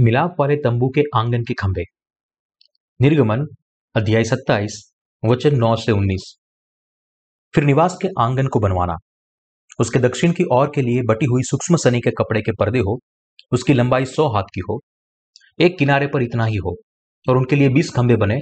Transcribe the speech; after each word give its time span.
मिलाप 0.00 0.36
वाले 0.40 0.56
तंबू 0.56 0.88
के 0.88 1.02
आँगन 1.14 1.42
के 1.42 1.54
खंभे। 1.54 1.82
निर्गमन, 3.00 3.46
अध्याय 3.96 4.24
सत्ताईस, 4.24 4.92
वचन 5.24 5.56
नौ 5.56 5.76
से 5.76 5.92
उन्नीस। 5.92 6.36
फिर 7.54 7.64
निवास 7.64 7.98
के 8.02 8.08
आँगन 8.18 8.46
को 8.46 8.60
बनवाना। 8.60 8.96
उसके 9.80 9.98
दक्षिण 9.98 10.32
की 10.32 10.44
ओर 10.52 10.72
के 10.74 10.82
लिए 10.82 11.02
बटी 11.02 11.26
हुई 11.26 11.42
सूक्ष्म 11.42 11.76
सनी 11.76 12.00
के 12.00 12.10
कपड़े 12.10 12.40
के 12.40 12.52
पर्दे 12.52 12.78
हो, 12.78 12.98
उसकी 13.52 13.74
लंबाई 13.74 14.04
सौ 14.04 14.28
हाथ 14.28 14.42
की 14.42 14.60
हो, 14.60 14.80
एक 15.60 15.78
किनारे 15.78 16.06
पर 16.06 16.22
इतना 16.22 16.44
ही 16.44 16.56
हो, 16.56 16.76
और 17.28 17.36
उनके 17.36 17.56
लिए 17.56 17.68
बीस 17.68 17.90
खंभे 17.90 18.16
बने, 18.16 18.40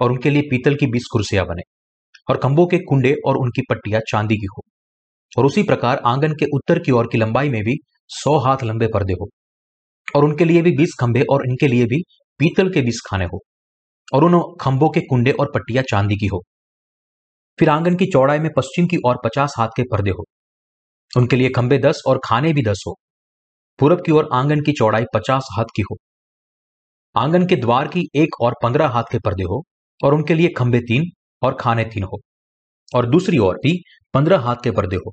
और 0.00 0.10
उनके 0.10 0.30
लिए 0.30 0.42
पीतल 0.42 0.74
की 0.74 0.86
बीस 0.86 1.04
कुर्सियाँ 1.12 1.46
बने, 1.46 1.62
और 2.30 2.36
खंभों 2.36 2.66
के 2.66 2.78
कुंडे 2.78 3.16
और 3.26 3.36
उनकी 3.36 3.62
पट्टियाँ 3.70 4.00
चांदी 4.10 4.36
की 4.36 4.46
हो, 4.46 4.62
और 5.38 5.46
उसी 5.46 5.62
प्रकार 5.62 6.02
आँगन 6.06 6.32
के 6.32 6.46
उत्तर 6.54 6.78
की 6.78 6.92
ओर 6.92 7.08
की 7.12 7.18
लंबाई 7.18 7.48
में 7.48 7.62
भी 7.62 7.76
सौ 8.08 8.38
हाथ 8.38 8.56
लंबे 8.64 8.86
पर्दे 8.86 9.12
हो। 9.12 9.30
और 10.14 10.24
उनके 10.24 10.44
लिए 10.44 10.62
भी 10.62 10.70
बीस 10.76 10.94
खंभे 11.00 11.22
और 11.30 11.46
इनके 11.48 11.68
लिए 11.68 11.84
भी 11.84 12.02
पीतल 12.40 12.70
के 12.72 12.82
बीस 12.82 13.00
खाने 13.10 13.24
हो 13.24 13.40
और 14.14 14.24
उन 14.24 14.40
खंभों 14.60 14.88
के 14.88 15.00
कुंडे 15.00 15.30
और 15.30 15.50
पट्टियाँ 15.54 15.84
चांदी 15.90 16.16
की 16.16 16.26
हो। 16.26 16.42
फिर 17.58 17.68
आँगन 17.70 17.96
की 17.96 18.06
चौड़ाई 18.06 18.38
में 18.38 18.50
पश्चिम 18.56 18.86
की 18.86 18.96
ओर 19.06 19.16
पचास 19.24 19.54
हाथ 19.58 19.68
के 19.68 19.82
पर्दे 19.82 20.10
हो। 20.10 20.24
उनके 21.16 21.36
लिए 21.36 21.48
खंभे 21.48 21.78
दस 21.78 22.02
और 22.06 22.20
खाने 22.24 22.52
भी 22.52 22.62
दस 22.62 22.84
हो। 22.86 22.94
पूरब 23.78 24.02
की 24.06 24.12
ओर 24.12 24.28
आँगन 24.32 24.60
की 24.60 24.72
चौड़ाई 24.72 25.04
पचास 25.14 25.48
हाथ 25.56 25.64
की 25.76 25.82
हो। 25.82 25.96
आँगन 27.16 27.46
के 27.46 27.56
द्वार 27.56 27.88
की 27.88 28.04
एक 28.16 28.40
और 28.40 28.54
पंद्रह 28.62 28.88
हाथ 28.88 29.04
के 29.12 29.18
पर्दे 29.18 29.42
हो 29.42 29.62
और 30.04 30.14
उनके 30.14 30.34
लिए 30.34 30.48
खंभे 30.48 30.80
तीन 30.80 31.04
और 31.42 31.56
खाने 31.60 31.84
तीन 31.84 32.02
हो। 32.02 32.20
और 32.94 33.06
दूसरी 33.06 33.38
ओर 33.38 33.54
भी 33.54 33.82
पंद्रह 34.14 34.38
हाथ 34.38 34.56
के 34.64 34.70
पर्दे 34.70 34.96
हो। 34.96 35.12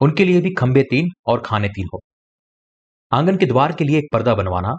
उनके 0.00 0.24
लिए 0.24 0.40
भी 0.40 0.54
खंभे 0.54 0.82
तीन 0.82 1.08
और 1.26 1.42
खाने 1.46 1.68
तीन 1.68 1.86
हो। 1.94 2.00
आँगन 3.12 3.36
के 3.36 3.46
द्वार 3.46 3.72
के 3.72 3.84
लिए 3.84 3.98
एक 3.98 4.04
पर्दा 4.12 4.34
बनवाना, 4.34 4.74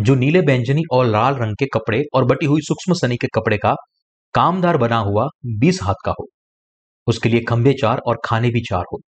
जो 0.00 0.14
नीले 0.14 0.40
बैंजनी 0.42 0.82
और 0.92 1.06
लाल 1.06 1.34
रंग 1.34 1.56
के 1.58 1.66
कपड़े 1.66 2.02
और 2.14 2.24
बटी 2.24 2.46
हुई 2.46 2.60
सूक्ष्म 2.60 2.94
सनी 2.94 3.16
के 3.16 3.26
कपड़े 3.26 3.56
का 3.56 3.74
कामदार 4.34 4.76
बना 4.76 4.98
हुआ 4.98 5.26
बीस 5.46 5.82
हाथ 5.82 5.94
का 6.04 6.10
हो। 6.10 6.26
उसके 7.06 7.28
लिए 7.28 7.40
खंभे 7.40 7.72
चार 7.72 7.98
और 7.98 8.20
खाने 8.24 8.50
भी 8.50 8.60
चार 8.60 8.84
हो। 8.92 9.00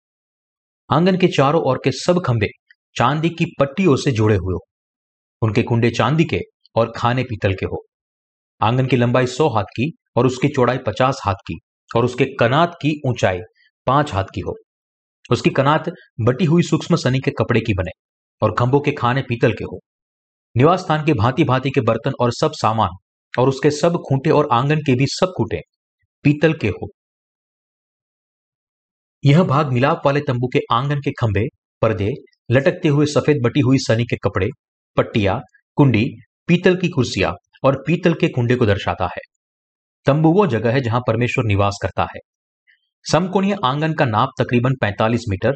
आँगन 0.89 1.17
के 1.17 1.27
चारों 1.27 1.61
ओर 1.61 1.79
के 1.83 1.91
सब 1.91 2.21
खंभे 2.25 2.47
चांदी 2.95 3.29
की 3.29 3.45
पट्टियों 3.59 3.95
से 3.95 4.11
जुड़े 4.11 4.35
हुए 4.35 4.53
हो। 4.53 4.59
उनके 5.41 5.63
कुंडे 5.63 5.89
चांदी 5.89 6.23
के 6.23 6.39
और 6.75 6.93
खाने 6.95 7.23
पीतल 7.23 7.53
के 7.53 7.65
हो। 7.65 7.83
आँगन 8.61 8.85
की 8.85 8.95
लंबाई 8.95 9.27
सौ 9.27 9.49
हाथ 9.49 9.63
की 9.63 9.91
और 10.15 10.25
उसकी 10.25 10.47
चौड़ाई 10.47 10.77
पचास 10.77 11.21
हाथ 11.25 11.33
की 11.33 11.59
और 11.95 12.05
उसके 12.05 12.25
कनात 12.39 12.75
की 12.81 13.01
ऊंचाई 13.07 13.39
पाँच 13.87 14.13
हाथ 14.13 14.23
की 14.23 14.41
हो। 14.41 14.55
उसकी 15.31 15.49
कनात 15.49 15.89
बटी 16.21 16.45
हुई 16.45 16.61
सूक्ष्म 16.61 16.95
सनी 16.95 17.19
के 17.19 17.31
कपड़े 17.31 17.59
की 17.61 17.73
बने। 17.73 17.91
और 18.41 18.55
खंभों 18.59 18.79
के 18.79 18.91
खाने 18.91 19.21
पीतल 19.21 19.51
के 19.51 19.63
हो। 19.63 19.79
निवास 20.57 20.79
स्थान 20.79 21.05
के 21.05 21.13
भांति 21.13 21.43
भांति 21.43 21.69
के 21.69 21.81
बर्तन 21.81 22.11
और 22.19 22.31
सब 22.31 22.51
सामान 22.51 22.89
और 23.39 23.49
उसके 23.49 23.71
सब 23.71 23.93
खूंटे 23.93 24.29
और 24.29 24.49
आँगन 24.51 24.79
के 24.79 24.95
भी 24.95 25.05
सब 25.07 25.33
खूंटे 25.37 25.61
पीतल 26.23 26.53
के 26.53 26.67
हो। 26.67 26.87
यह 29.25 29.43
भाग 29.43 29.71
मिलाप 29.73 30.01
वाले 30.05 30.19
तंबू 30.19 30.47
के 30.47 30.59
आँगन 30.71 30.99
के 30.99 31.11
खंभे, 31.11 31.47
पर्दे, 31.81 32.11
लटकते 32.51 32.87
हुए 32.87 33.05
सफ़ेद 33.05 33.37
बटी 33.43 33.59
हुई 33.59 33.77
सनी 33.77 34.03
के 34.03 34.15
कपड़े, 34.15 34.49
पट्टिया, 34.97 35.41
कुंडी, 35.75 36.05
पीतल 36.47 36.75
की 36.75 36.89
कुर्सियाँ 36.89 37.33
और 37.63 37.83
पीतल 37.87 38.13
के 38.13 38.27
कुंडे 38.27 38.55
को 38.55 38.65
दर्शाता 38.65 39.05
है। 39.05 39.21
तंबू 40.05 40.33
वो 40.33 40.47
जगह 40.47 40.71
है 40.71 40.81
जहाँ 40.81 41.01
परमेश्वर 41.07 41.43
निवास 41.43 41.79
करता 41.81 42.03
है। 42.03 42.19
समकोणीय 43.11 43.57
आँगन 43.65 43.93
का 43.93 44.05
नाप 44.05 44.29
तकरीबन 44.39 44.75
45 44.81 45.23
मीटर 45.29 45.53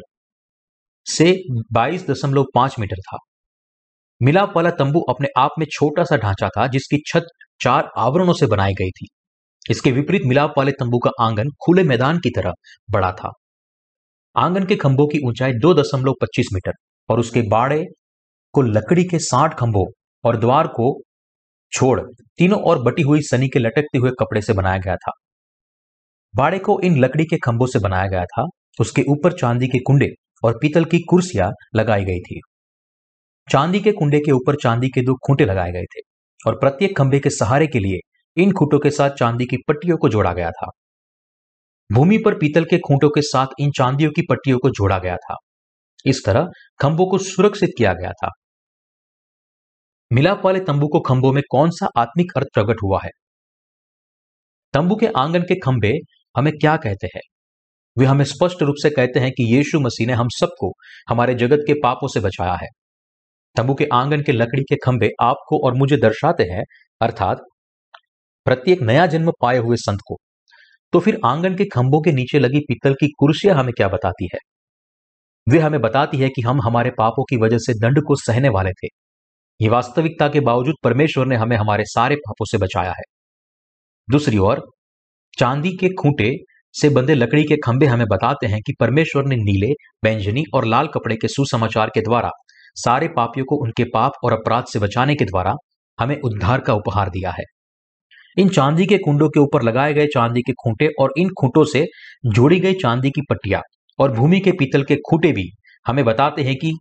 से 1.06 1.32
22.5 1.72 2.78
मीटर 2.78 2.96
था। 2.96 3.18
मिलाप 4.22 4.52
वाला 4.56 4.70
तंबू 4.70 5.00
अपने 5.00 5.28
आप 5.38 5.50
में 5.58 5.66
छोटा 5.72 6.04
सा 6.04 6.16
ढांचा 6.16 6.48
था 6.48 6.66
जिसकी 6.66 7.02
छत 7.06 7.26
चार 7.60 7.90
आवरणों 7.98 8.32
से 8.32 8.46
बनाई 8.46 8.72
गई 8.72 8.90
थी। 8.90 9.06
इसके 9.70 9.92
विपरीत 9.92 10.22
मिलाप 10.26 10.54
वाले 10.58 10.72
तंबू 10.72 10.98
का 10.98 11.10
आँगन 11.20 11.48
खुले 11.48 11.82
मैदान 11.82 12.18
की 12.18 12.30
तरह 12.30 12.52
बड़ा 12.90 13.12
था। 13.12 13.32
आँगन 14.36 14.64
के 14.64 14.76
खंभों 14.76 15.06
की 15.06 15.28
ऊंचाई 15.28 15.52
दो 15.52 15.74
दशमलव 15.74 16.12
पच्चीस 16.20 16.46
मीटर 16.54 16.72
और 17.08 17.20
उसके 17.20 17.42
बाड़े 17.42 17.84
को 18.52 18.62
लकड़ी 18.62 19.04
के 19.04 19.18
साठ 19.18 19.58
खंभों 19.58 19.84
और 20.24 20.36
द्वार 20.36 20.66
को 20.66 21.00
छोड़ 21.72 22.00
तीनों 22.38 22.60
और 22.60 22.82
बटी 22.82 23.02
हुई 23.02 23.20
सनी 23.22 23.48
के 23.48 23.58
लटकते 23.58 23.98
हुए 23.98 24.10
कपड़े 24.10 24.42
से 24.42 24.52
बनाया 24.52 24.78
गया 24.78 24.96
था। 24.96 25.12
बाड़े 26.36 26.58
को 26.58 26.80
इन 26.80 26.98
लकड़ी 26.98 27.24
के 27.24 27.36
खंभों 27.36 27.66
से 27.66 27.78
बनाया 27.78 28.06
गया 28.06 28.24
था। 28.24 28.46
उसके 28.80 29.02
ऊपर 29.02 29.32
चांदी 29.32 29.66
के 29.66 29.78
कुंडे 29.78 30.06
और 30.42 30.58
पीतल 30.62 30.84
की 30.84 30.98
कुर्सियाँ 30.98 31.50
लगाई 31.76 32.04
गई 32.04 32.20
थी। 32.20 32.40
चांदी 33.52 33.80
के 33.80 33.92
कुंडे 33.92 34.18
के 34.18 34.32
ऊपर 34.32 34.56
चांदी 34.56 34.88
के 34.88 35.00
दो 35.00 35.14
खूंटे 35.14 35.44
लगाए 35.44 35.72
गए 35.72 35.84
थे 35.84 36.00
और 36.46 36.54
प्रत्येक 36.58 36.98
खंभे 36.98 37.18
के 37.18 37.30
सहारे 37.30 37.66
के 37.66 37.78
लिए 37.78 37.98
इन 38.42 38.52
खूंटों 38.52 38.78
के 38.78 38.90
साथ 38.90 39.10
चांदी 39.10 39.44
की 39.44 39.56
पट्टियों 39.68 39.96
को 39.96 40.08
जोड़ा 40.08 40.32
गया 40.32 40.50
था। 40.50 40.70
भूमि 41.92 42.18
पर 42.18 42.34
पीतल 42.34 42.64
के 42.64 42.78
खूंटों 42.78 43.10
के 43.10 43.22
साथ 43.22 43.46
इन 43.60 43.70
चांदियों 43.70 44.10
की 44.10 44.22
पट्टियों 44.30 44.58
को 44.58 44.70
जोड़ा 44.70 44.98
गया 44.98 45.16
था। 45.16 45.36
इस 46.06 46.22
तरह 46.26 46.48
खंभों 46.80 47.06
को 47.06 47.18
सुरक्षित 47.18 47.70
किया 47.78 47.92
गया 47.92 48.12
था। 48.12 48.30
मिलाप 50.12 50.42
वाले 50.44 50.60
तंबू 50.60 50.88
को 50.88 51.00
खंभों 51.00 51.32
में 51.32 51.42
कौन 51.50 51.70
सा 51.70 51.88
आत्मिक 51.96 52.32
अर्थ 52.36 52.46
प्रकट 52.54 52.76
हुआ 52.82 53.00
है? 53.04 53.10
तंबू 54.72 54.96
के 54.96 55.06
आँगन 55.06 55.42
के 55.42 55.54
खंभे 55.54 55.92
हमें 56.36 56.52
क्या 56.52 56.76
कहते 56.76 57.06
हैं? 57.06 57.20
वे 57.98 58.06
हमें 58.06 58.24
स्पष्ट 58.24 58.62
रूप 58.62 58.74
से 58.78 58.90
कहते 58.90 59.20
हैं 59.20 59.30
कि 59.30 59.56
यीशु 59.56 59.80
मसीह 59.80 60.06
ने 60.06 60.12
हम 60.12 60.28
सबको 60.28 60.72
हमारे 61.08 61.34
जगत 61.34 61.58
के 61.66 61.74
पापों 61.74 62.08
से 62.08 62.20
बचाया 62.20 62.52
है। 62.52 62.66
तंबू 63.56 63.74
के 63.74 63.86
आँगन 63.92 64.22
के 64.22 64.32
लकड़ी 64.32 64.62
के 64.62 64.76
खंभे 64.76 65.10
आपको 65.20 65.66
और 65.66 65.74
मुझे 65.74 65.96
दर्शाते 65.96 66.42
हैं, 66.42 66.64
अर्थात 67.00 67.38
प्रत्येक 68.44 68.82
नया 68.82 69.06
जन्म 69.06 69.32
पाए 69.40 69.58
हुए 69.58 69.76
संत 69.76 69.98
को। 70.06 70.16
तो 70.92 71.00
फिर 71.00 71.18
आँगन 71.24 71.56
के 71.56 71.64
खंभों 71.64 72.00
के 72.00 72.12
नीचे 72.12 72.38
लगी 72.38 72.60
पीतल 72.60 72.94
की 72.94 73.08
कुर्सियाँ 73.18 73.56
हमें 73.56 73.72
क्या 73.76 73.88
बताती 73.88 74.28
है? 74.34 74.38
वे 75.48 75.58
हमें 75.58 75.80
बताती 75.80 76.18
है 76.18 76.28
कि 76.28 76.42
हम 76.42 76.60
हमारे 76.62 76.90
पापों 76.90 77.24
की 77.24 77.36
वजह 77.36 77.58
से 77.58 77.74
दंड 77.74 77.98
को 78.06 78.14
सहने 78.14 78.48
वाले 78.48 78.70
थे। 78.70 78.86
ये 79.60 79.68
वास्तविकता 79.68 80.28
के 80.28 80.40
बावजूद 80.40 80.74
परमेश्वर 80.84 81.26
ने 81.26 81.36
हमें 81.36 81.56
हमारे 81.56 81.84
सारे 81.84 82.16
पापों 82.16 82.44
से 82.44 82.58
बचाया 82.58 82.90
है। 82.90 83.02
दूसरी 84.10 84.38
ओर, 84.38 84.70
चांदी 85.38 85.76
के 85.76 85.88
खूंटे 85.88 86.36
से 86.74 86.88
बंधे 86.88 87.14
लकड़ी 87.14 87.42
के 87.42 87.56
खंभे 87.56 87.86
हमें 87.86 88.06
बताते 88.06 88.46
हैं 88.46 88.60
कि 88.66 88.72
परमेश्वर 88.80 89.24
ने 89.24 89.36
नीले, 89.36 89.72
बैंजनी 90.04 90.44
और 90.54 90.64
लाल 90.64 90.86
कपड़े 90.86 91.16
के 91.16 91.28
सुसमाचार 91.28 91.90
के 91.94 92.00
द्वारा, 92.00 92.30
सारे 92.76 93.08
पापियों 93.08 93.44
को 93.44 93.56
उनके 93.56 93.84
पाप 93.84 94.12
और 94.24 94.32
अपराध 94.32 94.64
से 94.64 94.78
बचाने 94.78 95.14
के 95.14 95.24
द्वारा, 95.24 95.54
हमें 95.98 96.16
उद्धार 96.20 96.60
का 96.60 96.74
उपहार 96.74 97.10
दिया 97.10 97.30
है। 97.30 97.44
इन 98.38 98.48
चांदी 98.48 98.86
के 98.86 98.98
कुंडों 98.98 99.28
के 99.28 99.40
ऊपर 99.40 99.62
लगाए 99.62 99.94
गए 99.94 100.06
चांदी 100.06 100.42
के 100.42 100.52
खूंटे 100.52 100.88
और 101.00 101.12
इन 101.18 101.28
खूंटों 101.28 101.64
से 101.64 101.86
जोड़ी 102.26 102.60
गई 102.60 102.74
चांदी 102.74 103.10
की 103.10 103.20
पट्टियाँ 103.30 103.62
और 103.98 104.12
भूमि 104.12 104.40
के 104.40 104.52
पीतल 104.52 104.82
के 104.82 104.96
खूंटे 104.96 105.32
भी 105.32 105.50
हमें 105.86 106.04
बताते 106.04 106.42
हैं 106.42 106.54
कि 106.54 106.72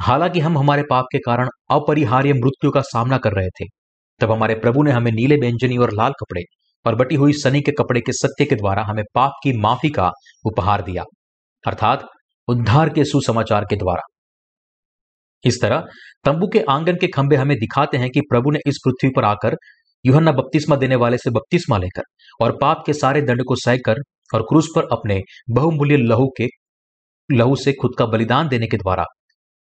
हालाँकि 0.00 0.40
हम 0.40 0.58
हमारे 0.58 0.82
पाप 0.82 1.04
के 1.12 1.18
कारण 1.18 1.48
अपरिहार्य 1.70 2.32
मृत्यु 2.32 2.70
का 2.70 2.80
सामना 2.80 3.18
कर 3.18 3.32
रहे 3.32 3.48
थे, 3.48 3.64
तब 4.20 4.32
हमारे 4.32 4.54
प्रभु 4.54 4.82
ने 4.82 4.90
हमें 4.90 5.10
नीले 5.12 5.36
व्यंजनी 5.36 5.76
और 5.76 5.92
लाल 5.92 6.12
कपड़े 6.12 6.42
और 6.84 6.94
बटी 6.94 7.14
हुई 7.14 7.32
सनी 7.32 7.60
के 7.60 7.72
कपड़े 7.72 8.00
के 8.00 8.12
सत्य 8.12 8.44
के 8.44 8.54
द्वारा 8.54 8.82
हमें 8.82 9.04
पाप 9.14 9.32
की 9.42 9.52
माफ़ी 9.58 9.88
का 9.90 10.10
उपहार 10.44 10.82
दिया, 10.82 11.04
अर्थात 11.64 12.06
उद्धार 12.48 12.88
के 12.88 13.04
सुसमाचार 13.04 13.64
के 13.64 13.76
द्वारा। 13.76 14.02
इस 15.44 15.58
तरह 15.62 15.84
तंबू 16.24 16.46
के 16.48 16.60
आँगन 16.70 16.96
के 16.96 17.06
खंभे 17.06 17.36
हमें 17.36 17.56
दिखाते 17.58 17.96
हैं 17.96 18.10
कि 18.10 18.20
प्रभु 18.20 18.50
ने 18.50 18.58
इस 18.66 18.78
पृथ्वी 18.84 19.10
पर 19.16 19.24
आकर 19.24 19.56
युहन्ना 20.04 20.32
बपतिस्मा 20.32 20.76
देने 20.76 20.96
वाले 20.96 21.18
से 21.18 21.30
बपतिस्मा 21.30 21.78
लेकर 21.78 22.02
और 22.40 22.56
पाप 22.60 22.82
के 22.86 22.92
सारे 22.92 23.22
दंड 23.22 23.42
को 23.44 23.56
सहकर 23.56 24.00
और 24.34 24.42
क्रूस 24.42 24.68
पर 24.76 24.88
अपने 24.92 25.20
बहुमूल्य 25.50 25.96
लहू 25.96 26.28
के, 26.38 26.46
लहू 27.30 27.56
से 27.56 27.72
खुद 27.72 27.90
का 27.98 28.06
बलिदान 28.06 28.48
देने 28.48 28.66
के 28.66 28.76
द्वारा 28.76 29.04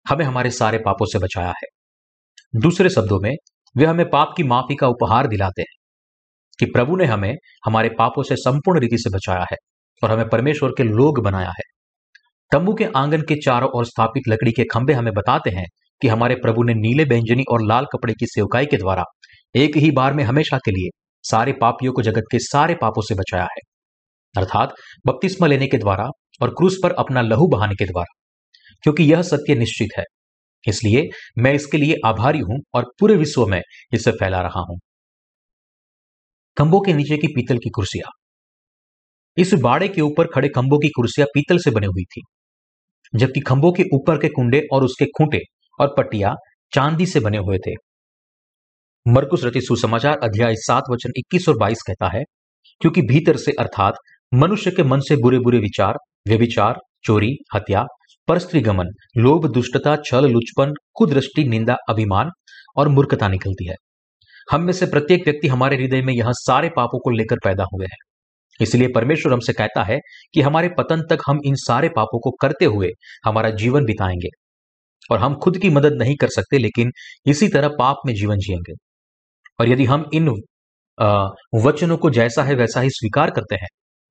हमें 0.06 0.26
हमारे 0.26 0.50
सारे 0.52 0.78
पापों 0.78 1.06
से 1.06 1.20
बचाया 1.20 1.54
है। 1.58 1.68
दूसरे 2.62 2.90
शब्दों 2.90 3.20
में, 3.20 3.32
वे 3.76 3.86
हमें 3.86 4.10
पाप 4.10 4.34
की 4.38 4.44
माफ़ी 4.44 4.76
का 4.76 4.88
उपहार 4.88 5.28
दिलाते 5.28 5.62
हैं। 5.62 5.77
कि 6.60 6.66
प्रभु 6.66 6.96
ने 6.96 7.06
हमें 7.06 7.34
हमारे 7.66 7.90
पापों 7.90 8.24
से 8.24 8.36
संपूर्ण 8.36 8.80
रीति 8.80 8.98
से 8.98 9.10
बचाया 9.10 9.46
है 9.52 9.58
और 10.04 10.12
हमें 10.12 10.30
परमेश्वर 10.30 10.72
के 10.78 10.84
लोग 10.84 11.24
बनाया 11.24 11.50
है। 11.50 11.64
तंबू 12.52 12.74
के 12.74 12.86
आँगन 12.96 13.22
के 13.22 13.36
चारों 13.36 13.70
ओर 13.70 13.86
स्थापित 13.86 14.24
लकड़ी 14.30 14.52
के 14.52 14.64
खंभे 14.64 14.94
हमें 14.94 15.14
बताते 15.14 15.50
हैं 15.50 15.66
कि 16.02 16.08
हमारे 16.08 16.36
प्रभु 16.36 16.64
ने 16.64 16.74
नीले 16.74 17.06
बैंजनी 17.06 17.44
और 17.52 17.66
लाल 17.68 17.86
कपड़े 17.86 18.14
की 18.14 18.26
सेवकाई 18.26 18.66
के 18.66 18.78
द्वारा 18.78 19.04
एक 19.56 19.78
ही 19.78 19.92
बार 19.92 20.14
में 20.14 20.24
हमेशा 20.24 20.58
के 20.58 20.72
लिए 20.72 20.90
सारे 21.24 21.54
पापियों 21.54 21.94
को 21.94 22.02
जगत 22.02 22.24
के 22.32 22.40
सारे 22.40 22.76
पापों 22.76 23.02
से 23.02 23.16
बचाया 23.16 23.44
है। 23.44 23.62
अर्थात 24.36 24.74
बपतिस्मा 25.08 25.48
लेने 25.48 25.68
के 25.68 25.78
द्वारा 25.78 26.08
और 26.42 26.50
क्रूस 26.50 26.78
पर 26.84 26.92
अपना 26.92 27.22
लहू 27.22 27.48
बहाने 27.48 27.76
के 27.76 27.86
द्वारा। 27.86 28.14
क्योंकि 28.84 29.04
यह 29.04 29.22
सत्य 29.22 29.56
निश्चित 29.56 29.98
है, 29.98 30.04
इसलिए 30.68 31.08
मैं 31.38 31.54
इसके 31.54 31.78
लिए 31.78 31.96
आभारी 32.06 32.40
हूँ 32.40 32.60
और 32.76 32.92
पूरे 33.00 33.16
विश्व 33.16 33.46
में 33.46 33.62
इसे 33.94 34.12
फैला 34.12 34.42
रहा 34.42 34.60
हूँ। 34.60 34.78
खंभों 36.58 36.80
के 36.82 36.94
नीचे 36.94 37.18
की 37.18 37.28
पीतल 37.28 37.58
की 37.58 37.70
कुर्सियाँ। 37.70 38.12
इस 39.38 39.54
बाड़े 39.54 39.88
के 39.88 40.02
ऊपर 40.02 40.28
खड़े 40.28 40.48
खंभों 40.50 40.78
की 40.80 40.90
कुर्सियाँ 40.90 41.28
पीतल 41.34 41.58
से 41.58 41.72
बनी 41.72 41.88
हुई 41.88 42.04
थी, 42.04 42.22
जबकि 43.14 43.40
खंभों 43.40 43.72
के 43.72 43.84
ऊपर 43.96 44.18
के 44.18 44.30
कुंडे 44.30 44.62
और 44.74 44.84
उसके 44.84 45.06
खूंटे 45.18 45.40
और 45.80 45.94
पट्टिया 45.98 46.34
चांदी 46.74 47.06
से 47.06 47.20
बने 47.20 47.38
हुए 47.38 47.58
थे। 47.58 47.74
मरकुस 49.06 49.44
रति 49.44 49.62
सुसमाचार 49.62 50.18
अध्याय 50.24 50.56
सात 50.58 50.84
वचन 50.92 51.12
21 51.18 51.50
और 51.50 51.58
22 51.58 51.82
कहता 51.82 52.10
है, 52.18 52.24
क्योंकि 52.82 53.02
भीतर 53.02 53.38
से 53.38 53.52
अर्थात 53.60 53.96
मनुष्य 54.32 54.72
के 54.72 54.84
मन 54.84 55.00
से 55.00 55.16
बुरे 55.16 55.40
बुरे 55.40 55.60
विचार, 55.60 55.98
व्यभिचार, 56.28 56.80
चोरी, 57.04 57.36
हत्या 57.56 57.86
परस्त्री 58.28 58.62
गमन 58.62 58.88
लोभ, 59.18 59.48
दुष्टता, 59.48 59.96
छल, 60.06 60.26
लुचपन, 60.26 60.74
कुदृष्टि, 60.94 61.44
निंदा, 61.44 61.78
अभिमान 61.90 62.32
और 62.78 62.88
मूर्खता 62.88 63.28
निकलती 63.28 63.70
है। 63.70 63.76
हम 64.48 64.64
में 64.64 64.74
से 64.74 64.86
प्रत्येक 64.86 65.22
व्यक्ति 65.26 65.48
हमारे 65.48 65.78
हृदय 65.78 66.02
में 66.02 66.14
यह 66.14 66.32
सारे 66.36 66.70
पापों 66.70 67.00
को 67.00 67.10
लेकर 67.10 67.38
पैदा 67.44 67.64
हुए 67.74 67.86
हैं। 67.86 67.98
इसलिए 68.60 68.88
परमेश्वर 68.88 69.34
हमसे 69.34 69.54
कहता 69.54 69.84
है 69.84 69.98
कि 70.34 70.42
हमारे 70.42 70.70
पतन 70.78 71.02
तक 71.10 71.22
हम 71.28 71.40
इन 71.46 71.56
सारे 71.58 71.90
पापों 71.90 72.20
को 72.20 72.32
करते 72.42 72.66
हुए 72.66 72.90
हमारा 73.26 73.50
जीवन 73.56 73.86
बिताएँगे 73.86 74.30
और 75.12 75.20
हम 75.20 75.36
खुद 75.36 75.58
की 75.58 75.70
मदद 75.70 75.94
नहीं 75.94 76.16
कर 76.16 76.30
सकते, 76.30 76.58
लेकिन 76.58 76.92
इसी 77.26 77.48
तरह 77.48 77.70
पाप 77.80 78.02
में 78.06 78.14
जीवन 78.16 78.38
जिएँगे। 78.38 78.74
और 79.60 79.70
यदि 79.70 79.86
हम 79.86 80.10
इन 80.14 80.30
वचनों 81.56 81.98
को 81.98 82.10
जैसा 82.10 82.44
है 82.44 82.56
वैसा 82.56 82.82
ही 82.82 82.90
स्वीकार 82.90 83.32
करते 83.32 83.56
हैं, 83.56 83.68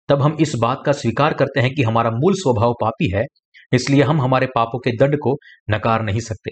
तब 0.09 0.23
हम 0.23 0.37
इस 0.41 0.55
बात 0.56 0.82
का 0.87 0.93
स्वीकार 0.93 1.35
करते 1.35 1.61
हैं 1.61 1.75
कि 1.75 1.82
हमारा 1.82 2.11
मूल 2.11 2.35
स्वभाव 2.35 2.75
पापी 2.81 3.11
है, 3.15 3.25
इसलिए 3.73 4.03
हम 4.03 4.21
हमारे 4.23 4.47
पापों 4.47 4.79
के 4.79 4.91
दंड 4.97 5.17
को 5.19 5.37
नकार 5.71 6.03
नहीं 6.03 6.21
सकते। 6.21 6.50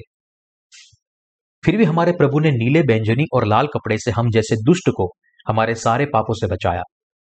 फिर 1.64 1.76
भी 1.76 1.84
हमारे 1.84 2.12
प्रभु 2.12 2.40
ने 2.40 2.50
नीले 2.50 2.82
बैंजनी 2.82 3.24
और 3.32 3.46
लाल 3.46 3.66
कपड़े 3.66 3.98
से 3.98 4.10
हम 4.10 4.30
जैसे 4.30 4.56
दुष्ट 4.56 4.90
को 4.96 5.12
हमारे 5.48 5.74
सारे 5.74 6.06
पापों 6.06 6.34
से 6.34 6.46
बचाया। 6.46 6.82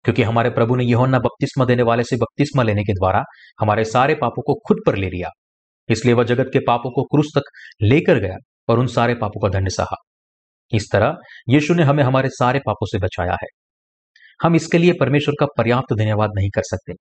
क्योंकि 0.05 0.23
हमारे 0.23 0.51
प्रभु 0.51 0.77
ने 0.77 0.85
यहोन्ना 0.85 1.19
बपतिस्मा 1.19 1.65
देने 1.65 1.83
वाले 1.83 2.03
से 2.03 2.17
बपतिस्मा 2.17 2.63
लेने 2.63 2.83
के 2.83 2.93
द्वारा 2.93 3.23
हमारे 3.61 3.85
सारे 3.85 4.15
पापों 4.15 4.43
को 4.43 4.55
खुद 4.55 4.77
पर 4.87 4.97
ले 4.97 5.07
लिया। 5.07 5.29
इसलिए 5.89 6.15
वह 6.15 6.25
जगत 6.25 6.51
के 6.53 6.59
पापों 6.59 6.91
को 6.91 7.03
क्रूस 7.03 7.27
तक 7.35 7.43
लेकर 7.83 8.19
गया 8.19 8.37
और 8.69 8.79
उन 8.79 8.87
सारे 8.87 9.15
पापों 9.15 9.41
का 9.41 9.59
दंड 9.59 9.69
सहा। 9.69 9.97
इस 10.73 10.89
तरह 10.93 11.17
यीशु 11.49 11.75
ने 11.75 11.83
हमें 11.83 12.05
हमारे 12.05 12.29
सारे 12.29 12.59
पापों 12.59 12.87
से 12.87 12.99
बचाया 12.99 13.33
है। 13.33 13.47
हम 14.43 14.55
इसके 14.55 14.79
लिए 14.79 14.93
परमेश्वर 15.01 15.35
का 15.41 15.47
पर्याप्त 15.59 15.95
धन्यवाद 15.95 16.31
नहीं 16.37 16.51
कर 16.51 16.63
सकते। 16.65 16.93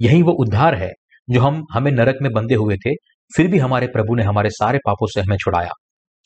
यही 0.00 0.22
वो 0.22 0.32
उद्धार 0.32 0.74
है 0.74 0.90
जो 1.30 1.40
हम 1.40 1.64
हमें 1.72 1.92
नरक 1.92 2.16
में 2.22 2.32
बंधे 2.32 2.54
हुए 2.54 2.76
थे, 2.76 2.94
फिर 3.36 3.48
भी 3.48 3.58
हमारे 3.58 3.86
प्रभु 3.86 4.14
ने 4.14 4.22
हमारे 4.22 4.50
सारे 4.50 4.78
पापों 4.78 5.06
से 5.06 5.20
हमें 5.20 5.36
छुड़ाया। 5.36 5.70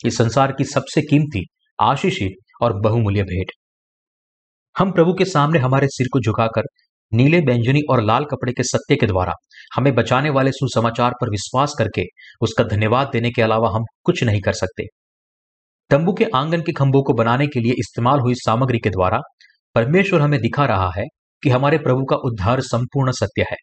इस 0.05 0.17
संसार 0.17 0.51
की 0.51 0.63
सबसे 0.63 1.01
कीमती 1.01 1.45
आशीषित 1.79 2.53
और 2.61 2.79
बहुमूल्य 2.81 3.23
भेंट। 3.23 3.51
हम 4.75 4.91
प्रभु 4.91 5.13
के 5.13 5.25
सामने 5.25 5.59
हमारे 5.59 5.87
सिर 5.87 6.07
को 6.13 6.19
झुकाकर, 6.19 6.63
नीले 7.11 7.41
बैंजनी 7.41 7.81
और 7.89 8.01
लाल 8.01 8.25
कपड़े 8.25 8.53
के 8.53 8.63
सत्य 8.63 8.95
के 8.95 9.05
द्वारा 9.05 9.33
हमें 9.75 9.93
बचाने 9.95 10.29
वाले 10.29 10.51
सुसमाचार 10.51 11.13
पर 11.21 11.29
विश्वास 11.29 11.73
करके 11.79 12.03
उसका 12.41 12.63
धन्यवाद 12.63 13.09
देने 13.13 13.31
के 13.31 13.41
अलावा 13.41 13.69
हम 13.69 13.85
कुछ 14.03 14.23
नहीं 14.23 14.41
कर 14.41 14.53
सकते। 14.53 14.85
तंबू 15.91 16.13
के 16.13 16.25
आँगन 16.35 16.61
के 16.61 16.71
खंभों 16.71 17.01
को 17.03 17.13
बनाने 17.13 17.47
के 17.47 17.59
लिए 17.59 17.73
इस्तेमाल 17.79 18.19
हुई 18.19 18.33
सामग्री 18.35 18.79
के 18.79 18.89
द्वारा 18.89 19.19
परमेश्वर 19.75 20.21
हमें 20.21 20.39
दिखा 20.39 20.65
रहा 20.65 20.89
है 20.97 21.05
कि 21.43 21.49
हमारे 21.49 21.77
प्रभु 21.77 22.05
का 22.05 22.15
उद्धार 22.23 22.61
संपूर्ण 22.61 23.11
सत्य 23.11 23.45
है, 23.51 23.57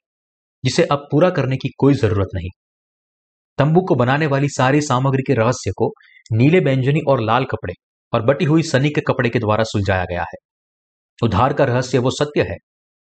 जिसे 0.65 0.85
अब 0.85 1.09
पूरा 1.11 1.31
करने 1.31 1.57
की 1.57 1.69
कोई 1.79 1.95
ज़रूरत 1.95 2.29
नहीं। 2.35 2.49
तंबू 3.59 3.81
को 3.81 3.95
बनाने 3.95 4.27
वाली 4.27 4.49
सारी 4.49 4.81
सामग्री 4.81 5.23
के 5.23 5.35
रहस्य 5.35 5.71
को 5.77 5.93
नीले 6.33 6.61
बैंजनी 6.61 7.01
और 7.09 7.21
लाल 7.21 7.45
कपड़े 7.45 7.75
और 8.13 8.23
बटी 8.23 8.45
हुई 8.45 8.63
सनी 8.63 8.91
के 8.91 9.01
कपड़े 9.01 9.31
के 9.31 9.39
द्वारा 9.39 9.65
सुलझाया 9.65 10.05
गया 10.05 10.23
है। 10.23 10.39
उधार 11.23 11.53
का 11.53 11.65
रहस्य 11.65 11.99
वो 11.99 12.11
सत्य 12.11 12.43
है, 12.43 12.57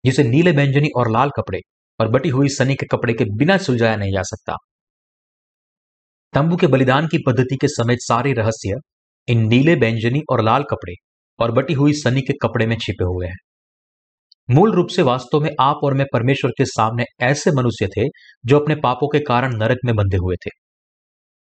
जिसे 0.04 0.22
नीले 0.22 0.52
बैंजनी 0.52 0.88
और 0.96 1.10
लाल 1.10 1.30
कपड़े 1.36 1.60
और 2.00 2.08
बटी 2.08 2.28
हुई 2.28 2.48
सनी 2.48 2.74
के 2.74 2.86
कपड़े 2.86 3.14
के 3.14 3.24
बिना 3.24 3.56
सुलझाया 3.56 3.96
नहीं 3.96 4.12
जा 4.12 4.22
सकता। 4.22 4.56
तंबू 6.32 6.56
के 6.56 6.66
बलिदान 6.66 7.06
की 7.06 7.18
पद्धति 7.18 7.56
के 7.56 7.68
समेत 7.68 7.98
सारे 8.00 8.32
रहस्य 8.32 8.76
इन 9.28 9.46
नीले 9.48 9.76
बैंजनी 9.76 10.20
और 10.30 10.42
लाल 10.42 10.62
कपड़े 10.62 10.94
और 11.38 11.52
बटी 11.52 11.72
हुई 11.72 11.92
सनी 11.92 12.20
के 12.20 12.32
कपड़े 12.32 12.66
में 12.66 12.76
छिपे 12.76 13.04
हुए 13.04 13.26
हैं। 13.26 13.36
मूल 14.48 14.72
रूप 14.72 14.88
से 14.88 15.02
वास्तव 15.02 15.40
में 15.40 15.50
आप 15.60 15.80
और 15.84 15.94
मैं 15.94 16.06
परमेश्वर 16.12 16.50
के 16.50 16.64
सामने 16.64 17.04
ऐसे 17.22 17.50
मनुष्य 17.52 17.86
थे 17.88 18.06
जो 18.44 18.58
अपने 18.58 18.74
पापों 18.76 19.08
के 19.08 19.18
कारण 19.20 19.56
नरक 19.56 19.78
में 19.84 19.94
बंधे 19.96 20.16
हुए 20.16 20.36
थे। 20.36 20.50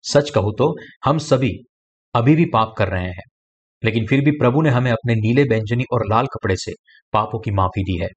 सच 0.04 0.30
कहूँ 0.30 0.54
तो 0.58 0.74
हम 1.06 1.18
सभी 1.20 1.52
अभी 2.16 2.36
भी 2.36 2.46
पाप 2.46 2.74
कर 2.78 2.88
रहे 2.88 3.08
हैं, 3.08 3.24
लेकिन 3.84 4.06
फिर 4.06 4.22
भी 4.22 4.32
प्रभु 4.32 4.62
ने 4.62 4.70
हमें 4.70 4.92
अपने 4.92 5.16
नीले, 5.16 5.44
व्यंजनी 5.44 5.84
और 5.94 6.06
लाल 6.10 6.28
कपड़े 6.28 6.56
से 6.56 6.74
पापों 7.14 7.40
की 7.40 7.52
माफ़ी 7.52 7.84
दी 7.84 7.98
है 8.02 8.10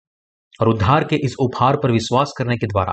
और 0.60 0.68
उद्धार 0.68 1.04
के 1.04 1.16
इस 1.24 1.34
उपहार 1.40 1.76
पर 1.76 1.90
विश्वास 1.90 2.32
करने 2.38 2.56
के 2.56 2.66
द्वारा 2.66 2.92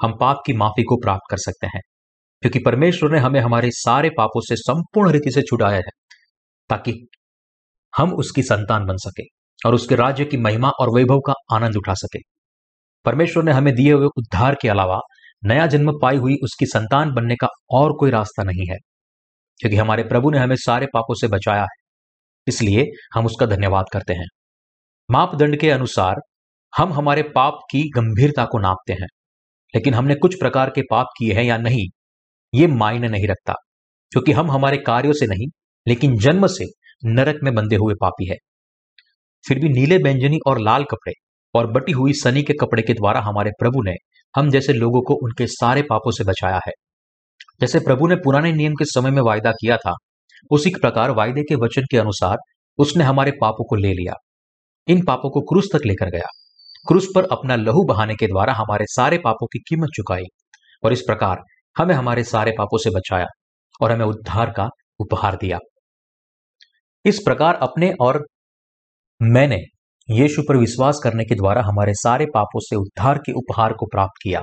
हम 0.00 0.16
पाप 0.20 0.42
की 0.46 0.52
माफ़ी 0.54 0.82
को 0.82 0.96
प्राप्त 0.96 1.30
कर 1.30 1.36
सकते 1.40 1.66
हैं, 1.66 1.80
क्योंकि 2.42 2.58
परमेश्वर 2.58 3.12
ने 3.12 3.18
हमें 3.18 3.40
हमारे 3.40 3.70
सारे 3.74 4.10
पापों 4.18 4.40
से 4.40 4.56
संपूर्ण 4.56 5.12
रीति 5.12 5.30
से 5.30 5.42
छुड़ाया 5.42 5.76
है, 5.76 5.90
ताकि 6.70 6.92
हम 7.94 8.14
उसकी 8.14 8.42
संतान 8.44 8.86
बन 8.86 8.96
सके। 9.00 9.22
और 9.66 9.74
उसके 9.74 9.94
राज्य 9.94 10.24
की 10.24 10.36
महिमा 10.38 10.68
और 10.80 10.90
वैभव 10.90 11.20
का 11.20 11.34
आनंद 11.52 11.76
उठा 11.76 11.94
सके। 11.96 12.18
परमेश्वर 13.04 13.44
ने 13.44 13.52
हमें 13.52 13.74
दिए 13.74 13.92
हुए 13.92 14.06
उद्धार 14.18 14.56
के 14.62 14.68
अलावा 14.68 14.98
नया 15.42 15.66
जन्म 15.66 15.92
पाई 16.02 16.16
हुई 16.16 16.36
उसकी 16.42 16.66
संतान 16.66 17.12
बनने 17.14 17.36
का 17.36 17.48
और 17.70 17.92
कोई 17.92 18.10
रास्ता 18.10 18.42
नहीं 18.42 18.66
है, 18.70 18.76
क्योंकि 19.60 19.76
हमारे 19.76 20.02
प्रभु 20.04 20.30
ने 20.30 20.38
हमें 20.38 20.56
सारे 20.58 20.86
पापों 20.94 21.14
से 21.14 21.28
बचाया 21.28 21.62
है। 21.62 21.84
इसलिए 22.46 22.84
हम 23.14 23.26
उसका 23.26 23.46
धन्यवाद 23.46 23.84
करते 23.92 24.12
हैं। 24.12 24.26
मापदंड 25.08 25.58
के 25.60 25.70
अनुसार 25.70 26.20
हम 26.72 26.92
हमारे 26.92 27.22
पाप 27.34 27.58
की 27.70 27.82
गंभीरता 27.90 28.44
को 28.44 28.58
नापते 28.58 28.92
हैं, 28.92 29.08
लेकिन 29.74 29.94
हमने 29.94 30.14
कुछ 30.14 30.38
प्रकार 30.40 30.70
के 30.70 30.82
पाप 30.90 31.06
किए 31.18 31.34
हैं 31.34 31.44
या 31.44 31.56
नहीं, 31.58 31.86
ये 32.52 32.66
मायने 32.66 33.08
नहीं 33.08 33.28
रखता, 33.28 33.54
क्योंकि 34.12 34.32
हम 34.32 34.50
हमारे 34.50 34.76
कार्यों 34.78 35.12
से 35.12 35.26
नहीं, 35.26 35.46
लेकिन 35.86 36.16
जन्म 36.18 36.46
से 36.48 36.66
नरक 37.06 37.40
में 37.42 37.54
बंधे 37.54 37.76
हुए 37.76 37.94
पापी 38.00 38.28
है। 38.30 38.36
फिर 39.44 39.58
भी 39.58 39.68
नीले 39.68 39.96
व्यंजनी 39.96 40.38
और 40.46 40.60
लाल 40.60 40.84
कपड़े 40.84 41.12
और 41.54 41.70
बटी 41.72 41.92
हुई 41.92 42.12
सनी 42.12 42.42
के 42.42 42.52
कपड़े 42.52 42.82
के 42.82 42.92
द्वारा 42.92 43.20
हमारे 43.20 43.50
प्रभु 43.50 43.82
ने 43.82 43.94
हम 44.34 44.50
जैसे 44.50 44.72
लोगों 44.72 45.00
को 45.02 45.14
उनके 45.14 45.46
सारे 45.46 45.82
पापों 45.82 46.10
से 46.10 46.24
बचाया 46.24 46.60
है। 46.68 46.72
जैसे 47.60 47.78
प्रभु 47.78 48.06
ने 48.06 48.16
पुराने 48.16 48.52
नियम 48.52 48.72
के 48.72 48.84
समय 48.84 49.10
में 49.10 49.22
वायदा 49.22 49.52
किया 49.52 49.76
था, 49.76 49.94
उसी 50.50 50.70
प्रकार 50.70 51.10
वायदे 51.10 51.42
के 51.42 51.54
वचन 51.54 51.82
के 51.90 51.98
अनुसार 51.98 52.36
उसने 52.78 53.04
हमारे 53.04 53.30
पापों 53.30 53.64
को 53.64 53.76
ले 53.76 53.92
लिया। 53.92 54.12
इन 54.88 55.04
पापों 55.04 55.30
को 55.30 55.40
क्रूस 55.40 55.68
तक 55.72 55.86
लेकर 55.86 56.10
गया। 56.10 56.26
क्रूस 56.88 57.06
पर 57.14 57.24
अपना 57.24 57.56
लहू 57.56 57.84
बहाने 57.84 58.14
के 58.14 58.26
द्वारा 58.26 58.52
हमारे 58.52 58.84
सारे 58.86 59.18
पापों 59.18 59.46
की 59.46 59.58
कीमत 59.58 59.88
चुकाई 59.96 60.24
और 60.84 60.92
इस 60.92 61.00
प्रकार 61.00 61.42
हमें 61.76 61.94
हमारे 61.94 62.24
सारे 62.24 62.52
पापों 62.58 62.78
से 62.78 62.90
बचाया 62.90 63.26
और 63.80 63.92
हमें 63.92 64.04
उद्धार 64.06 64.50
का 64.50 64.68
उपहार 65.00 65.36
दिया। 65.36 65.58
इस 67.04 67.20
प्रकार 67.24 67.54
अपने 67.54 67.92
और 68.00 68.24
मैंने 69.20 69.56
यीशु 70.08 70.42
पर 70.42 70.56
विश्वास 70.56 71.00
करने 71.02 71.24
के 71.24 71.34
द्वारा 71.34 71.62
हमारे 71.62 71.92
सारे 71.94 72.26
पापों 72.26 72.60
से 72.60 72.76
उद्धार 72.76 73.18
के 73.18 73.32
उपहार 73.32 73.72
को 73.72 73.86
प्राप्त 73.86 74.22
किया। 74.22 74.42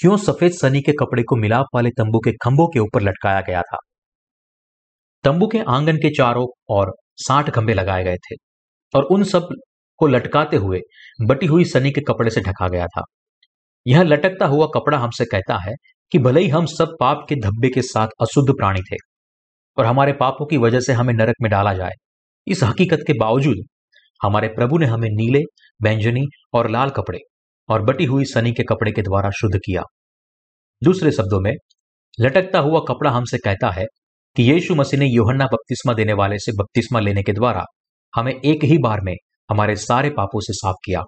क्यों 0.00 0.16
सफ़ेद 0.16 0.52
सनी 0.52 0.80
के 0.80 0.92
कपड़े 0.92 1.22
को 1.22 1.36
मिलाप 1.36 1.66
वाले 1.74 1.90
तंबू 1.90 2.18
के 2.18 2.32
खंभों 2.32 2.66
के 2.68 2.78
ऊपर 2.78 3.02
लटकाया 3.02 3.40
गया 3.40 3.62
था? 3.62 3.76
तंबू 5.24 5.46
के 5.46 5.58
आँगन 5.68 5.96
के 5.96 6.10
चारों 6.10 6.46
और 6.68 6.94
साठ 7.16 7.50
खंभे 7.50 7.74
लगाए 7.74 8.04
गए 8.04 8.16
थे 8.16 8.34
और 8.94 9.04
उन 9.04 9.24
सबको 9.24 10.06
लटकाते 10.06 10.56
हुए 10.56 10.80
बटी 11.22 11.46
हुई 11.46 11.64
सनी 11.64 11.90
के 11.90 12.00
कपड़े 12.00 12.30
से 12.30 12.40
ढका 12.40 12.68
गया 12.68 12.86
था। 12.86 13.02
यह 13.86 14.02
लटकता 14.02 14.46
हुआ 14.46 14.66
कपड़ा 14.74 14.98
हमसे 14.98 15.24
कहता 15.24 15.58
है 15.62 15.74
कि 16.12 16.18
भले 16.18 16.40
ही 16.40 16.48
हम 16.48 16.66
सब 16.66 16.96
पाप 17.00 17.26
के 17.28 17.36
धब्बे 17.36 17.68
के 17.68 17.82
साथ 17.82 18.08
अशुद्ध 18.20 18.50
प्राणी 18.50 18.82
थे 18.82 18.96
और 19.76 19.84
हमारे 19.84 20.12
पापों 20.12 20.46
की 20.46 20.56
वजह 20.56 20.80
से 20.80 20.92
हमें 20.92 21.14
नरक 21.14 21.34
में 21.42 21.50
डाला 21.50 21.74
जाए 21.74 21.92
इस 22.48 22.62
हकीकत 22.62 22.98
के 23.06 23.12
बावजूद 23.12 23.56
हमारे 24.22 24.48
प्रभु 24.48 24.78
ने 24.78 24.86
हमें 24.86 25.08
नीले, 25.10 25.42
बैंजनी 25.82 26.24
और 26.52 26.70
लाल 26.70 26.90
कपड़े 26.90 27.18
और 27.68 27.82
बटी 27.82 28.04
हुई 28.04 28.24
सनी 28.24 28.52
के 28.52 28.62
कपड़े 28.62 28.92
के 28.92 29.02
द्वारा 29.02 29.30
शुद्ध 29.30 29.58
किया। 29.58 29.82
दूसरे 30.82 31.10
शब्दों 31.10 31.40
में, 31.40 31.52
लटकता 32.20 32.58
हुआ 32.58 32.80
कपड़ा 32.88 33.10
हमसे 33.10 33.38
कहता 33.38 33.70
है 33.70 33.84
कि 34.36 34.42
यीशु 34.42 34.74
मसीह 34.74 35.00
ने 35.00 35.06
योहन्ना 35.06 35.44
बपतिस्मा 35.44 35.92
देने 35.94 36.12
वाले 36.12 36.38
से 36.38 36.52
बपतिस्मा 36.52 37.00
लेने 37.00 37.22
के 37.22 37.32
द्वारा 37.32 37.64
हमें 38.16 38.32
एक 38.32 38.64
ही 38.64 38.78
बार 38.78 39.00
में 39.00 39.14
हमारे 39.50 39.76
सारे 39.76 40.10
पापों 40.10 40.40
से 40.40 40.52
साफ़ 40.52 40.76
किया। 40.84 41.02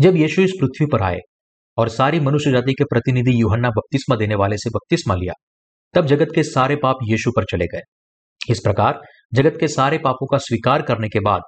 जब 0.00 0.16
यीशु 0.16 0.42
इस 0.42 0.52
पृथ्वी 0.60 0.86
पर 0.86 1.02
आए 1.02 1.18
और 1.76 1.88
सारी 1.88 2.20
मनुष्य 2.20 2.50
जाति 2.52 2.72
के 2.72 2.84
प्रतिनिधि 2.84 3.42
योहन्ना 3.42 3.68
बपतिस्मा 3.68 4.16
देने 4.16 4.34
वाले 4.34 4.56
से 4.56 4.70
बपतिस्मा 4.70 5.14
लिया, 5.14 5.32
तब 5.94 6.06
जगत 6.06 6.28
के 6.34 6.42
सारे 6.42 6.76
पाप 6.76 6.96
यीशु 7.02 7.30
पर 7.30 7.44
चले 7.44 7.66
गए। 7.66 7.80
इस 8.50 8.60
प्रकार 8.64 9.00
जगत 9.32 9.56
के 9.60 9.68
सारे 9.68 9.98
पापों 9.98 10.26
का 10.26 10.38
स्वीकार 10.38 10.82
करने 10.82 11.08
के 11.08 11.20
बाद 11.20 11.42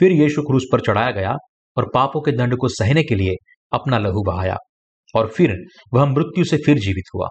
फिर 0.00 0.12
यीशु 0.12 0.42
क्रूस 0.42 0.64
पर 0.72 0.80
चढ़ाया 0.80 1.10
गया 1.10 1.34
और 1.76 1.90
पापों 1.94 2.20
के 2.20 2.32
दंड 2.32 2.56
को 2.56 2.68
सहने 2.68 3.02
के 3.02 3.14
लिए 3.14 3.34
अपना 3.72 3.98
लहू 3.98 4.22
बहाया 4.22 4.56
और 5.14 5.28
फिर 5.28 5.54
वह 5.94 6.04
मृत्यु 6.04 6.44
से 6.44 6.56
फिर 6.56 6.78
जीवित 6.78 7.04
हुआ 7.14 7.28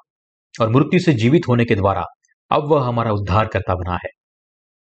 और 0.62 0.70
मृत्यु 0.70 1.00
से 1.00 1.14
जीवित 1.14 1.42
होने 1.50 1.66
के 1.66 1.76
द्वारा 1.76 2.04
अब 2.52 2.72
वह 2.72 2.88
हमारा 2.88 3.12
उद्धार 3.12 3.48
करता 3.48 3.76
बना 3.76 3.94
है। 3.94 4.10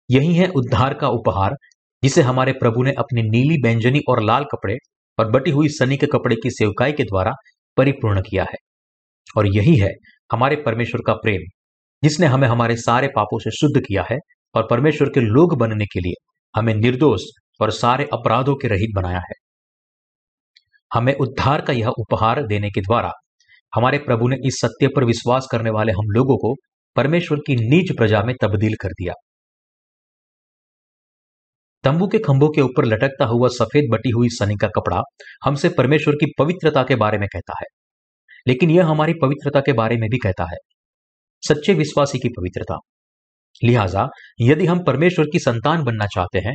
यही 0.10 0.34
है 0.34 0.48
उद्धार 0.48 0.94
का 0.94 1.08
उपहार, 1.10 1.56
जिसे 2.04 2.22
हमारे 2.22 2.52
प्रभु 2.52 2.84
ने 2.84 2.92
अपनी 2.92 3.22
नीली 3.22 3.58
बैंजनी 3.62 4.02
और 4.10 4.22
लाल 4.24 4.44
कपड़े 4.44 4.78
और 5.20 5.32
बटी 5.32 5.52
हुई 5.52 5.70
सनी 5.70 5.98
के 5.98 6.06
कपड़े 6.06 6.36
की 6.36 6.50
सेवकाई 6.50 6.92
के 6.92 7.04
द्वारा 7.04 7.34
परिपूर्ण 7.78 8.22
किया 8.22 8.44
है। 8.44 8.58
और 9.38 9.48
यही 9.48 9.76
है 9.78 9.90
हमारे 10.32 10.56
परमेश्वर 10.56 11.02
का 11.08 11.14
प्रेम, 11.14 11.42
जिसने 12.04 12.26
हमें 12.26 12.48
हमारे 12.48 12.76
सारे 12.76 13.08
पापों 13.08 13.40
से 13.40 13.52
शुद्ध 13.52 13.82
किया 13.82 14.06
है 14.12 14.18
और 14.58 14.68
परमेश्वर 14.70 15.10
के 15.10 15.20
लोग 15.20 15.58
बनने 15.58 15.86
के 15.86 16.00
लिए 16.00 16.28
हमें 16.56 16.74
निर्दोष 16.74 17.22
और 17.62 17.72
सारे 17.72 18.04
अपराधों 18.14 18.56
के 18.56 18.68
रहित 18.68 18.90
बनाया 18.96 19.18
है। 19.18 19.34
हमें 20.94 21.16
उद्धार 21.16 21.62
का 21.62 21.74
यह 21.74 21.88
उपहार 21.88 22.48
देने 22.48 22.70
के 22.70 22.82
द्वारा 22.82 23.12
हमारे 23.76 23.98
प्रभु 23.98 24.28
ने 24.28 24.36
इस 24.36 24.60
सत्य 24.62 24.88
पर 24.88 25.04
विश्वास 25.04 25.48
करने 25.52 25.70
वाले 25.70 25.92
हम 25.92 26.10
लोगों 26.10 26.38
को 26.38 26.56
परमेश्वर 26.96 27.38
की 27.38 27.56
नीच 27.56 27.98
प्रजा 27.98 28.24
में 28.24 28.36
तब्दील 28.42 28.74
कर 28.82 28.88
दिया। 28.88 29.14
तंबू 31.84 32.08
के 32.08 32.20
खंभों 32.20 32.50
के 32.50 32.62
ऊपर 32.62 32.86
लटकता 32.86 33.26
हुआ 33.26 33.48
सफ़ेद 33.48 33.84
बटी 33.92 34.10
हुई 34.10 34.30
सनी 34.30 34.56
का 34.56 34.68
कपड़ा 34.68 35.02
हमसे 35.44 35.70
परमेश्वर 35.70 36.14
की 36.14 36.32
पवित्रता 36.40 36.84
के 36.84 36.96
बारे 36.96 37.18
में 37.18 37.28
कहता 37.28 37.54
है। 37.62 37.66
लेकिन 38.48 38.70
यह 38.70 38.88
हमारी 38.88 39.14
पवित्रता 39.22 39.60
के 39.60 39.74
बारे 39.74 39.96
में 39.96 40.10
भी 40.10 40.18
कहता 40.18 40.44
है। 40.44 40.58
सच्चे 41.48 41.74
विश्वासी 41.74 42.20
की 42.20 42.30
पवित्रता। 42.30 42.78
लिहाजा, 43.64 44.08
यदि 44.42 44.66
हम 44.66 44.84
परमेश्वर 44.84 45.26
की 45.26 45.40
संतान 45.40 45.84
बनना 45.84 46.06
चाहते 46.06 46.40
हैं 46.40 46.54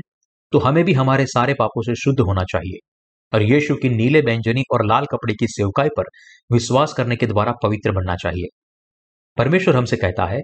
तो 0.52 0.58
हमें 0.58 0.84
भी 0.84 0.92
हमारे 0.92 1.26
सारे 1.26 1.54
पापों 1.54 1.82
से 1.82 1.94
शुद्ध 1.94 2.20
होना 2.20 2.42
चाहिए। 2.42 2.78
और 3.32 3.42
यीशु 3.42 3.74
की 3.74 3.88
नीले 3.88 4.20
व्यंजनी 4.20 4.62
और 4.72 4.86
लाल 4.86 5.04
कपड़े 5.04 5.34
की 5.34 5.46
सेवकाई 5.46 5.88
पर 5.88 6.04
विश्वास 6.52 6.92
करने 6.92 7.16
के 7.16 7.26
द्वारा 7.26 7.52
पवित्र 7.62 7.92
बनना 7.92 8.16
चाहिए। 8.16 8.48
परमेश्वर 9.38 9.76
हमसे 9.76 9.96
कहता 9.96 10.24
है, 10.26 10.40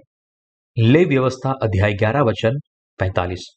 ले 0.77 1.05
व्यवस्था 1.05 1.53
अध्याय 1.63 1.93
ग्यारह 1.93 2.21
वचन 2.21 2.59
पैंतालीस। 2.99 3.55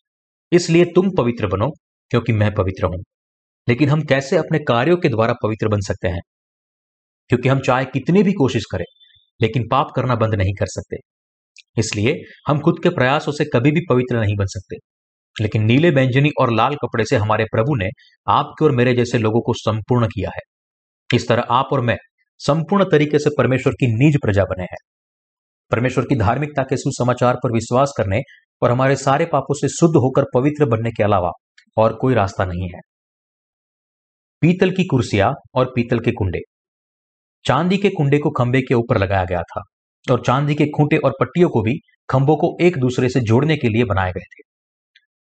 इसलिए 0.53 0.85
तुम 0.85 1.11
पवित्र 1.19 1.47
बनो, 1.47 1.71
क्योंकि 2.11 2.33
मैं 2.33 2.55
पवित्र 2.55 2.87
हूँ। 2.87 3.03
लेकिन 3.69 3.89
हम 3.89 4.03
कैसे 4.03 4.37
अपने 4.37 4.59
कार्यों 4.59 4.97
के 4.97 5.09
द्वारा 5.09 5.35
पवित्र 5.43 5.69
बन 5.69 5.81
सकते 5.81 6.09
हैं? 6.09 6.21
क्योंकि 7.29 7.49
हम 7.49 7.61
चाहे 7.61 7.85
कितनी 7.85 8.23
भी 8.23 8.33
कोशिश 8.33 8.63
करें, 8.73 8.85
लेकिन 9.43 9.69
पाप 9.71 9.93
करना 9.97 10.15
बंद 10.15 10.35
नहीं 10.35 10.55
कर 10.55 10.67
सकते। 10.67 10.97
इसलिए 11.79 12.15
हम 12.49 12.61
खुद 12.61 12.75
के 12.83 12.89
प्रयासों 12.89 13.33
से 13.33 13.45
कभी 13.45 13.71
भी 13.71 13.81
पवित्र 13.91 14.21
नहीं 14.21 14.37
बन 14.37 14.47
सकते। 14.47 14.77
लेकिन 15.41 15.65
नीले 15.65 15.91
बैंजनी 15.91 16.31
और 16.41 16.53
लाल 16.53 16.75
कपड़े 16.75 17.05
से 17.05 17.17
हमारे 17.17 17.45
प्रभु 17.45 17.77
ने 17.77 17.89
आपके 18.29 18.65
और 18.65 18.73
मेरे 18.73 18.95
जैसे 18.95 19.19
लोगों 19.19 19.41
को 19.41 19.53
संपूर्ण 19.53 20.07
किया 20.07 20.31
है। 20.37 20.41
इस 21.17 21.29
तरह 21.29 21.43
आप 21.43 21.69
और 21.73 21.81
मैं 21.81 21.97
संपूर्ण 22.39 22.85
तरीके 22.85 23.19
से 23.19 23.31
परमेश्वर 23.39 23.73
की 23.73 24.05
निज 24.05 24.17
प्रजा 24.17 24.45
बने 24.45 24.63
हैं। 24.63 24.77
परमेश्वर 25.71 26.05
की 26.05 26.17
धार्मिकता 26.17 26.63
के 26.63 26.77
सुसमाचार 26.77 27.35
पर 27.35 27.53
विश्वास 27.53 27.93
करने 27.97 28.21
और 28.63 28.71
हमारे 28.71 28.97
सारे 28.97 29.25
पापों 29.25 29.55
से 29.55 29.69
शुद्ध 29.69 29.97
होकर 29.97 30.25
पवित्र 30.35 30.67
बनने 30.67 30.91
के 30.91 31.03
अलावा 31.03 31.31
और 31.77 31.95
कोई 31.95 32.15
रास्ता 32.15 32.45
नहीं 32.45 32.69
है। 32.75 32.81
पीतल 34.41 34.71
की 34.71 34.85
कुर्सियाँ 34.85 35.35
और 35.55 35.73
पीतल 35.75 35.99
के 35.99 36.11
कुंडे। 36.11 36.39
चांदी 37.45 37.77
के 37.77 37.89
कुंडे 37.89 38.19
को 38.19 38.31
खंबे 38.31 38.61
के 38.61 38.75
ऊपर 38.75 38.99
लगाया 38.99 39.25
गया 39.25 39.43
था। 39.43 39.63
और 40.07 40.23
चांदी 40.27 40.55
के 40.55 40.67
खूंटे 40.69 40.97
और 40.97 41.13
पट्टियों 41.21 41.49
को 41.49 41.63
भी 41.63 41.79
खंभों 42.09 42.37
को 42.37 42.57
एक 42.61 42.79
दूसरे 42.79 43.09
से 43.09 43.21
जोड़ने 43.21 43.57
के 43.57 43.69
लिए 43.69 43.85
बनाए 43.85 44.13
गए 44.13 44.25
थे। 44.33 44.43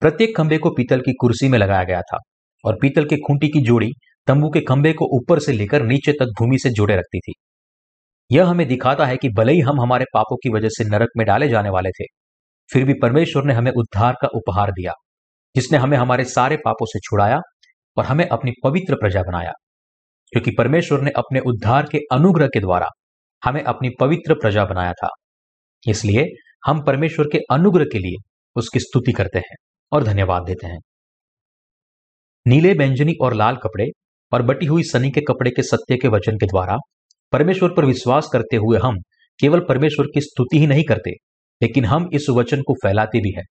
प्रत्येक 0.01 0.35
खंबे 0.37 0.57
को 0.57 0.69
पीतल 0.69 1.01
की 1.01 1.13
कुर्सी 1.13 1.47
में 1.49 1.57
लगाया 1.59 1.83
गया 1.83 2.01
था 2.01 2.17
और 2.63 2.77
पीतल 2.81 3.05
के 3.05 3.17
खूंटी 3.17 3.47
की 3.47 3.61
जोड़ी 3.61 3.91
तंबू 4.27 4.49
के 4.49 4.61
खंभे 4.61 4.93
को 4.93 5.05
ऊपर 5.17 5.39
से 5.39 5.53
लेकर 5.53 5.83
नीचे 5.83 6.11
तक 6.11 6.33
भूमि 6.39 6.57
से 6.57 6.69
जोड़े 6.69 6.95
रखती 6.95 7.19
थी। 7.19 7.33
यह 8.29 8.45
हमें 8.45 8.67
दिखाता 8.67 9.05
है 9.05 9.17
कि 9.17 9.29
भले 9.29 9.53
ही 9.53 9.59
हम 9.59 9.81
हमारे 9.81 10.05
पापों 10.13 10.35
की 10.35 10.49
वजह 10.49 10.69
से 10.69 10.83
नरक 10.83 11.09
में 11.17 11.25
डाले 11.27 11.47
जाने 11.49 11.69
वाले 11.69 11.89
थे, 11.89 12.05
फिर 12.69 12.85
भी 12.85 12.93
परमेश्वर 12.93 13.43
ने 13.43 13.53
हमें 13.53 13.71
उद्धार 13.71 14.15
का 14.21 14.27
उपहार 14.35 14.71
दिया, 14.71 14.93
जिसने 15.55 15.77
हमें 15.77 15.97
हमारे 15.97 16.23
सारे 16.25 16.57
पापों 16.57 16.85
से 16.85 16.99
छुड़ाया 16.99 17.39
और 17.97 18.05
हमें 18.05 18.25
अपनी 18.27 18.51
पवित्र 18.63 18.95
प्रजा 18.95 19.21
बनाया, 19.21 19.51
क्योंकि 20.33 20.51
परमेश्वर 20.57 21.01
ने 21.01 21.11
अपने 21.15 21.39
उद्धार 21.45 21.87
के 21.91 21.99
अनुग्रह 22.11 22.47
के 22.47 22.59
द्वारा 22.59 22.87
हमें 23.43 23.61
अपनी 23.63 23.89
पवित्र 23.99 24.33
प्रजा 24.33 24.65
बनाया 24.65 24.93
था। 24.93 25.09
इसलिए 25.83 26.25
हम 26.65 26.83
परमेश्वर 26.83 27.27
के 27.31 27.39
अनुग्रह 27.51 27.85
के 27.85 27.99
लिए 27.99 28.21
उसकी 28.55 28.79
स्तुति 28.79 29.11
करते 29.11 29.39
हैं 29.39 29.55
और 29.91 30.03
धन्यवाद 30.03 30.43
देते 30.43 30.67
हैं। 30.67 30.79
नीले 32.45 32.73
व्यंजनी 32.73 33.13
और 33.21 33.33
लाल 33.33 33.55
कपड़े 33.55 33.87
और 34.31 34.41
बटी 34.41 34.65
हुई 34.65 34.83
सनी 34.83 35.11
के 35.11 35.21
कपड़े 35.21 35.51
के 35.51 35.63
सत्य 35.63 35.97
के 35.97 36.07
वचन 36.07 36.37
के 36.37 36.45
द्वारा 36.45 36.77
परमेश्वर 37.33 37.73
पर 37.73 37.85
विश्वास 37.85 38.29
करते 38.33 38.55
हुए 38.55 38.79
हम 38.79 38.97
केवल 39.39 39.59
परमेश्वर 39.59 40.05
की 40.05 40.21
स्तुति 40.21 40.59
ही 40.59 40.67
नहीं 40.67 40.83
करते, 40.83 41.11
लेकिन 41.61 41.85
हम 41.85 42.09
इस 42.13 42.25
वचन 42.29 42.61
को 42.61 42.73
फैलाते 42.73 43.19
भी 43.19 43.33
हैं। 43.37 43.43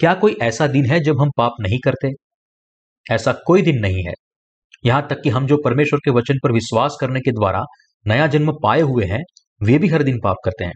क्या 0.00 0.14
कोई 0.14 0.36
ऐसा 0.42 0.66
दिन 0.66 0.86
है 0.86 1.00
जब 1.00 1.20
हम 1.20 1.30
पाप 1.36 1.52
नहीं 1.60 1.78
करते? 1.84 2.08
ऐसा 3.06 3.32
कोई 3.46 3.62
दिन 3.62 3.78
नहीं 3.78 4.04
है। 4.04 4.12
यहाँ 4.86 5.06
तक 5.10 5.20
कि 5.22 5.30
हम 5.30 5.46
जो 5.46 5.56
परमेश्वर 5.64 6.00
के 6.04 6.10
वचन 6.10 6.38
पर 6.42 6.52
विश्वास 6.52 6.96
करने 7.00 7.20
के 7.20 7.32
द्वारा 7.32 7.62
नया 8.06 8.26
जन्म 8.26 8.52
पाए 8.62 8.80
हुए 8.82 9.04
हैं, 9.04 9.22
वे 9.60 9.78
भी 9.78 9.88
हर 9.88 10.02
दिन 10.02 10.18
पाप 10.24 10.36
करते 10.44 10.64
हैं। 10.64 10.74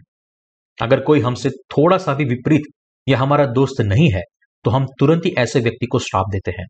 अगर 0.77 0.99
कोई 0.99 1.19
हमसे 1.19 1.49
थोड़ा 1.71 1.97
सा 1.97 2.13
भी 2.13 2.25
विपरीत 2.25 2.61
या 3.07 3.17
हमारा 3.17 3.45
दोस्त 3.53 3.81
नहीं 3.81 4.09
है 4.11 4.21
तो 4.65 4.71
हम 4.71 4.85
तुरंत 4.99 5.25
ही 5.25 5.31
ऐसे 5.37 5.59
व्यक्ति 5.59 5.85
को 5.85 5.99
श्राप 5.99 6.25
देते 6.31 6.51
हैं। 6.51 6.65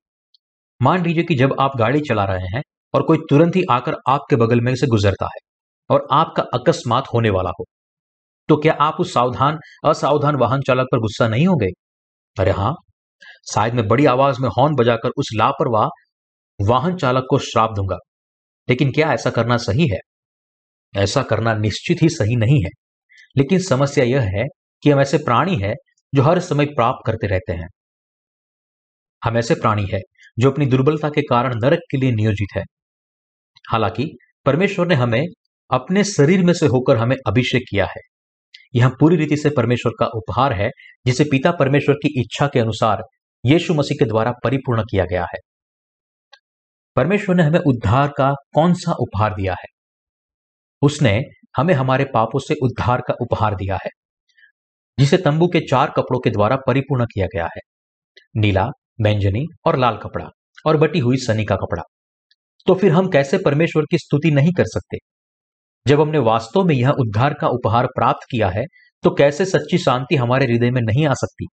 मान 0.81 1.03
लीजिए 1.03 1.24
कि 1.24 1.36
जब 1.36 1.55
आप 1.60 1.77
गाड़ी 1.77 2.00
चला 2.01 2.24
रहे 2.25 2.48
हैं 2.55 2.62
और 2.93 3.03
कोई 3.03 3.17
तुरंत 3.29 3.55
ही 3.55 3.63
आकर 3.72 3.95
आपके 4.10 4.36
बगल 4.36 4.62
में 4.62 4.74
से 4.75 4.88
गुजरता 4.88 5.25
है 5.25 5.39
और 5.89 6.07
आपका 6.12 6.43
अकस्मात 6.53 7.07
होने 7.13 7.29
वाला 7.29 7.50
हो 7.60 7.65
तो 8.50 8.57
क्या 8.57 8.74
आप 8.81 8.98
उस 9.00 9.13
सावधान, 9.13 9.57
असावधान 9.86 10.36
वाहन 10.36 10.62
चालक 10.62 10.88
पर 10.91 11.00
गुस्सा 11.00 11.27
नहीं 11.27 11.48
हो 11.48 11.55
गए 11.55 11.69
अरे 12.38 12.51
हाँ, 12.51 12.74
शायद 13.53 13.74
मैं 13.74 13.88
बड़ी 13.88 14.05
आवाज़ 14.05 14.41
में 14.41 14.50
हॉर्न 14.57 14.75
बजाकर 14.75 15.10
उस 15.17 15.29
लापरवाह 15.36 15.88
वाहन 16.60 16.95
चालक 16.98 17.25
को 17.29 17.38
श्राप 17.41 17.74
दूँगा। 17.75 17.98
लेकिन 18.67 18.91
क्या 18.91 19.13
ऐसा 19.13 19.29
करना 19.29 19.57
सही 19.60 19.88
है? 19.88 20.00
ऐसा 20.97 21.23
करना 21.23 21.53
निश्चित 21.53 21.97
ही 22.01 22.09
सही 22.09 22.35
नहीं 22.35 22.63
है। 22.63 22.69
लेकिन 23.38 23.59
समस्या 23.59 24.03
यह 24.03 24.21
है 24.21 24.43
कि 24.83 24.89
हम 24.89 25.01
ऐसे 25.01 25.17
प्राणी 25.17 25.55
हैं 25.55 25.75
जो 26.15 26.21
हर 26.21 26.39
समय 26.39 26.65
प्राप्त 26.65 27.03
करते 27.05 27.27
रहते 27.27 27.53
हैं। 27.53 27.67
हम 29.23 29.38
ऐसे 29.38 29.55
प्राणी 29.55 29.85
हैं 29.93 30.01
जो 30.39 30.51
अपनी 30.51 30.65
दुर्बलता 30.65 31.09
के 31.09 31.21
कारण 31.21 31.53
नरक 31.55 31.79
के 31.91 31.97
लिए 31.97 32.12
नियोजित 32.12 32.57
है। 32.57 32.63
हालाँकि, 33.71 34.17
परमेश्वर 34.45 34.88
ने 34.88 34.95
हमें 34.95 35.23
अपने 35.71 36.03
शरीर 36.03 36.43
में 36.43 36.53
से 36.53 36.65
होकर 36.65 36.97
हमें 36.97 37.15
अभिषेक 37.27 37.62
किया 37.69 37.85
है। 37.85 38.01
यह 38.75 38.89
पूरी 38.89 39.15
रीति 39.15 39.38
से 39.38 39.50
परमेश्वर 39.50 39.91
का 40.00 40.05
उपहार 40.05 40.53
है, 40.53 40.69
जिसे 41.05 41.23
पिता 41.23 41.51
परमेश्वर 41.51 41.95
की 41.95 42.21
इच्छा 42.21 42.47
के 42.47 42.59
अनुसार 42.59 43.03
यीशु 43.45 43.73
मसीह 43.73 43.95
के 44.00 44.05
द्वारा 44.05 44.33
परिपूर्ण 44.43 44.83
किया 44.83 45.05
गया 45.05 45.21
है। 45.21 45.39
परमेश्वर 46.95 47.35
ने 47.35 47.43
हमें 47.43 47.59
उद्धार 47.59 48.07
का 48.07 48.33
कौन 48.53 48.73
सा 48.73 48.91
उपहार 48.91 49.35
दिया 49.35 49.53
है? 49.53 49.73
उसने 50.84 51.20
हमें 51.58 51.74
हमारे 51.74 52.06
पापों 52.13 52.40
से 52.40 52.56
उद्धार 52.63 53.02
का 53.08 53.13
उपहार 53.22 53.56
दिया 53.56 53.78
है, 53.84 53.90
जिसे 54.98 55.18
तंबू 55.20 55.48
के 55.48 55.60
चार 55.68 55.94
कपड़ों 55.98 56.20
के 56.20 56.30
द्वारा 56.30 56.56
परिपूर्ण 56.68 57.06
किया 57.06 57.25
गया 57.28 57.46
है, 57.48 57.62
नीला, 58.36 58.68
बैंजनी 59.02 59.46
और 59.66 59.78
लाल 59.80 59.98
कपड़ा, 59.98 60.30
और 60.66 60.78
बटी 60.78 61.00
हुई 61.00 61.18
सनी 61.20 61.46
का 61.46 61.56
कपड़ा। 61.56 61.84
तो 62.68 62.75
फिर 62.75 62.92
हम 62.92 63.08
कैसे 63.10 63.38
परमेश्वर 63.38 63.86
की 63.92 63.98
स्तुति 63.98 64.32
नहीं 64.32 64.52
कर 64.54 64.66
सकते? 64.68 64.98
जब 65.86 66.02
हमने 66.02 66.20
वास्तव 66.22 66.63
में 66.63 66.75
यह 66.75 66.90
उद्धार 67.00 67.34
का 67.34 67.48
उपहार 67.50 67.86
प्राप्त 67.96 68.28
किया 68.32 68.50
है 68.50 68.63
तो 69.04 69.10
कैसे 69.12 69.46
सच्ची 69.46 69.78
शांति 69.78 70.16
हमारे 70.16 70.46
हृदय 70.46 70.72
में 70.72 70.82
नहीं 70.82 71.06
आ 71.08 71.13
सकती? 71.16 71.48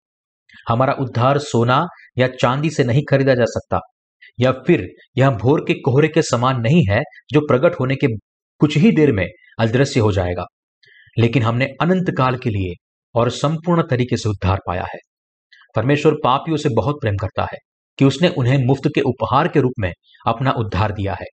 हमारा 0.69 0.93
उद्धार 1.01 1.39
सोना 1.41 1.85
या 2.19 2.29
चांदी 2.33 2.71
से 2.71 2.85
नहीं 2.85 3.03
खरीदा 3.11 3.35
जा 3.35 3.45
सकता, 3.47 3.81
या 4.39 4.53
फिर 4.67 4.87
यह 5.19 5.31
भोर 5.37 5.65
के 5.69 5.75
कोहरे 5.81 6.09
के 6.09 6.23
समान 6.23 6.61
नहीं 6.61 6.83
है 6.91 7.01
जो 7.33 7.41
प्रकट 7.41 7.79
होने 7.81 7.97
के 7.97 8.07
कुछ 8.61 8.77
ही 8.77 8.91
देर 8.91 9.13
में 9.13 9.27
अदृश्य 9.59 10.01
हो 10.01 10.13
जाएगा। 10.13 10.45
लेकिन 11.19 11.43
हमने 11.43 11.65
अनंत 11.65 12.15
काल 12.19 12.37
के 12.37 12.51
लिए 12.51 12.75
और 13.15 13.31
संपूर्ण 13.31 13.83
तरीके 13.83 14.17
से 14.17 14.29
उद्धार 14.29 14.59
पाया 14.67 14.83
है। 14.83 14.99
परमेश्वर 15.77 16.15
पापियों 16.25 16.57
से 16.57 16.69
बहुत 16.69 16.97
प्रेम 17.01 17.17
करता 17.17 17.43
है 17.43 17.59
कि 17.99 18.05
उसने 18.05 18.29
उन्हें 18.29 18.67
मुफ़्त 18.67 18.89
के 18.95 19.01
उपहार 19.01 19.49
के 19.49 19.61
रूप 19.61 19.73
में 19.79 19.93
अपना 20.27 20.51
उद्धार 20.51 20.93
दिया 20.93 21.15
है 21.15 21.27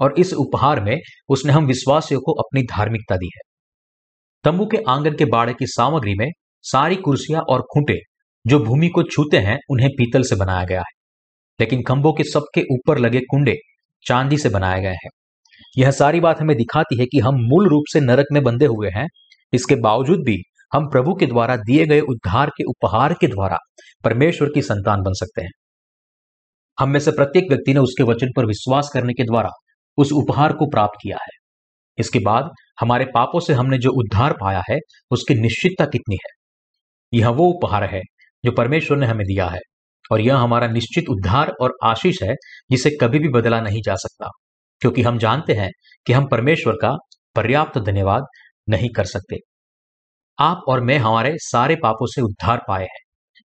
और 0.00 0.14
इस 0.18 0.32
उपहार 0.32 0.84
में 0.84 1.00
उसने 1.28 1.52
हम 1.52 1.66
विश्वासियों 1.66 2.20
को 2.20 2.32
अपनी 2.32 2.62
धार्मिकता 2.62 3.16
दी 3.16 3.30
है। 3.36 3.40
तंबू 4.44 4.66
के 4.66 4.76
आँगन 4.88 5.16
के 5.16 5.24
बाड़े 5.24 5.52
की 5.52 5.66
सामग्री 5.66 6.14
में 6.14 6.30
सारी 6.62 6.96
कुर्सियाँ 6.96 7.42
और 7.42 7.62
खूंटे 7.62 7.98
जो 8.46 8.58
भूमि 8.58 8.88
को 8.88 9.02
छूते 9.02 9.38
हैं, 9.38 9.58
उन्हें 9.70 9.88
पीतल 9.90 10.22
से 10.22 10.36
बनाया 10.36 10.64
गया 10.64 10.80
है। 10.80 11.04
लेकिन 11.60 11.82
खंभों 11.82 12.12
के 12.12 12.24
सबके 12.24 12.60
ऊपर 12.60 12.98
लगे 12.98 13.20
कुंडे 13.20 13.56
चांदी 14.06 14.38
से 14.38 14.48
बनाए 14.48 14.80
गए 14.80 14.92
हैं। 14.92 15.10
यह 15.78 15.90
सारी 15.90 16.20
बात 16.20 16.40
हमें 16.40 16.56
दिखाती 16.56 16.98
है 17.00 17.06
कि 17.06 17.18
हम 17.18 17.34
मूल 17.34 17.68
रूप 17.68 17.84
से 17.92 18.00
नरक 18.00 18.26
में 18.32 18.42
बंधे 18.42 18.66
हुए 18.66 18.88
हैं। 18.88 19.06
इसके 19.52 19.74
बावजूद 19.74 20.18
भी 20.18 20.42
हम 20.74 20.88
प्रभु 20.90 21.14
के 21.14 21.26
द्वारा 21.26 21.56
दिए 21.56 21.86
गए 21.86 22.00
उद्धार 22.00 22.50
के 22.50 22.64
उपहार 22.64 23.14
के 23.14 23.26
द्वारा 23.26 23.58
परमेश्वर 24.04 24.48
की 24.54 24.62
संतान 24.62 25.02
बन 25.02 25.12
सकते 25.12 25.42
हैं। 25.42 25.50
हम 26.78 26.90
में 26.90 27.00
से 27.00 27.10
प्रत्येक 27.10 27.44
व्यक्ति 27.48 27.74
ने 27.74 27.80
उसके 27.80 28.02
वचन 28.02 28.30
पर 28.36 28.46
विश्वास 28.46 28.90
करने 28.94 29.12
के 29.12 29.24
द्वारा 29.24 29.50
उस 29.98 30.12
उपहार 30.12 30.52
को 30.52 30.66
प्राप्त 30.66 30.98
किया 31.02 31.16
है। 31.22 31.36
इसके 31.98 32.18
बाद 32.18 32.50
हमारे 32.80 33.04
पापों 33.04 33.40
से 33.40 33.52
हमने 33.52 33.78
जो 33.78 33.90
उद्धार 33.90 34.32
पाया 34.32 34.62
है, 34.70 34.78
उसकी 35.10 35.34
निश्चितता 35.34 35.84
कितनी 35.84 36.14
है? 36.14 36.32
यह 37.12 37.28
वो 37.28 37.46
उपहार 37.46 37.84
है 37.84 38.00
जो 38.44 38.52
परमेश्वर 38.52 38.96
ने 38.96 39.06
हमें 39.06 39.24
दिया 39.26 39.46
है 39.48 39.60
और 40.12 40.20
यह 40.20 40.36
हमारा 40.36 40.66
निश्चित 40.66 41.04
उद्धार 41.10 41.52
और 41.60 41.76
आशीष 41.84 42.22
है 42.22 42.34
जिसे 42.70 42.90
कभी 43.00 43.18
भी 43.18 43.28
बदला 43.28 43.60
नहीं 43.60 43.80
जा 43.86 43.94
सकता। 43.94 44.30
क्योंकि 44.84 45.02
हम 45.02 45.18
जानते 45.18 45.52
हैं 45.52 45.70
कि 46.06 46.12
हम 46.12 46.26
परमेश्वर 46.26 46.74
का 46.74 46.96
पर्याप्त 47.36 47.78
धन्यवाद 47.78 48.24
नहीं 48.68 48.88
कर 48.88 49.04
सकते। 49.04 49.36
आप 50.38 50.62
और 50.68 50.80
मैं 50.80 50.98
हमारे 50.98 51.32
सारे 51.34 51.76
पापों 51.82 52.06
से 52.06 52.22
उद्धार 52.22 52.60
पाए 52.68 52.82
हैं। 52.82 53.00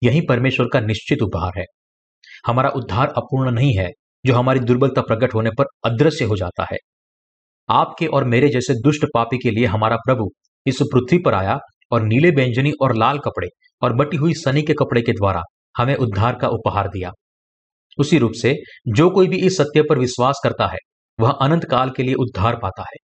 यही 0.04 0.22
परमेश्वर 0.22 0.68
का 0.74 0.80
निश्चित 0.80 1.22
उपहार 1.22 1.51
है। 1.58 1.65
हमारा 2.46 2.70
उद्धार 2.70 3.08
अपूर्ण 3.08 3.51
नहीं 3.51 3.77
है, 3.77 3.89
जो 4.25 4.34
हमारी 4.34 4.60
दुर्बलता 4.60 5.01
प्रकट 5.01 5.34
होने 5.34 5.50
पर 5.50 5.65
अदृश्य 5.86 6.25
हो 6.25 6.36
जाता 6.36 6.68
है। 6.72 6.77
आपके 7.70 8.06
और 8.06 8.24
मेरे 8.24 8.50
जैसे 8.50 8.74
दुष्ट 8.74 9.06
पापी 9.13 9.38
के 9.38 9.51
लिए 9.51 9.65
हमारा 9.65 9.96
प्रभु 9.96 10.30
इस 10.65 10.80
पृथ्वी 10.82 11.18
पर 11.18 11.34
आया 11.34 11.58
और 11.92 12.01
नीले 12.01 12.30
व्यंजनी 12.30 12.72
और 12.82 12.96
लाल 12.96 13.20
कपड़े 13.20 13.48
और 13.82 13.94
बटी 13.94 14.18
हुई 14.18 14.34
सनी 14.34 14.62
के 14.62 14.74
कपड़े 14.74 15.01
के 15.01 15.12
द्वारा 15.12 15.42
हमें 15.77 15.96
उद्धार 15.96 16.36
का 16.36 16.48
उपहार 16.48 16.88
दिया। 16.88 17.12
उसी 17.98 18.18
रूप 18.18 18.32
से 18.32 18.56
जो 18.88 19.10
कोई 19.10 19.27
भी 19.27 19.38
इस 19.38 19.58
सत्य 19.58 19.82
पर 19.82 20.00
विश्वास 20.00 20.42
करता 20.44 20.68
है 20.68 20.77
वह 21.19 21.29
अनंत 21.31 21.65
काल 21.65 21.89
के 21.89 22.03
लिए 22.03 22.13
उद्धार 22.13 22.55
पाता 22.55 22.81
है। 22.81 22.98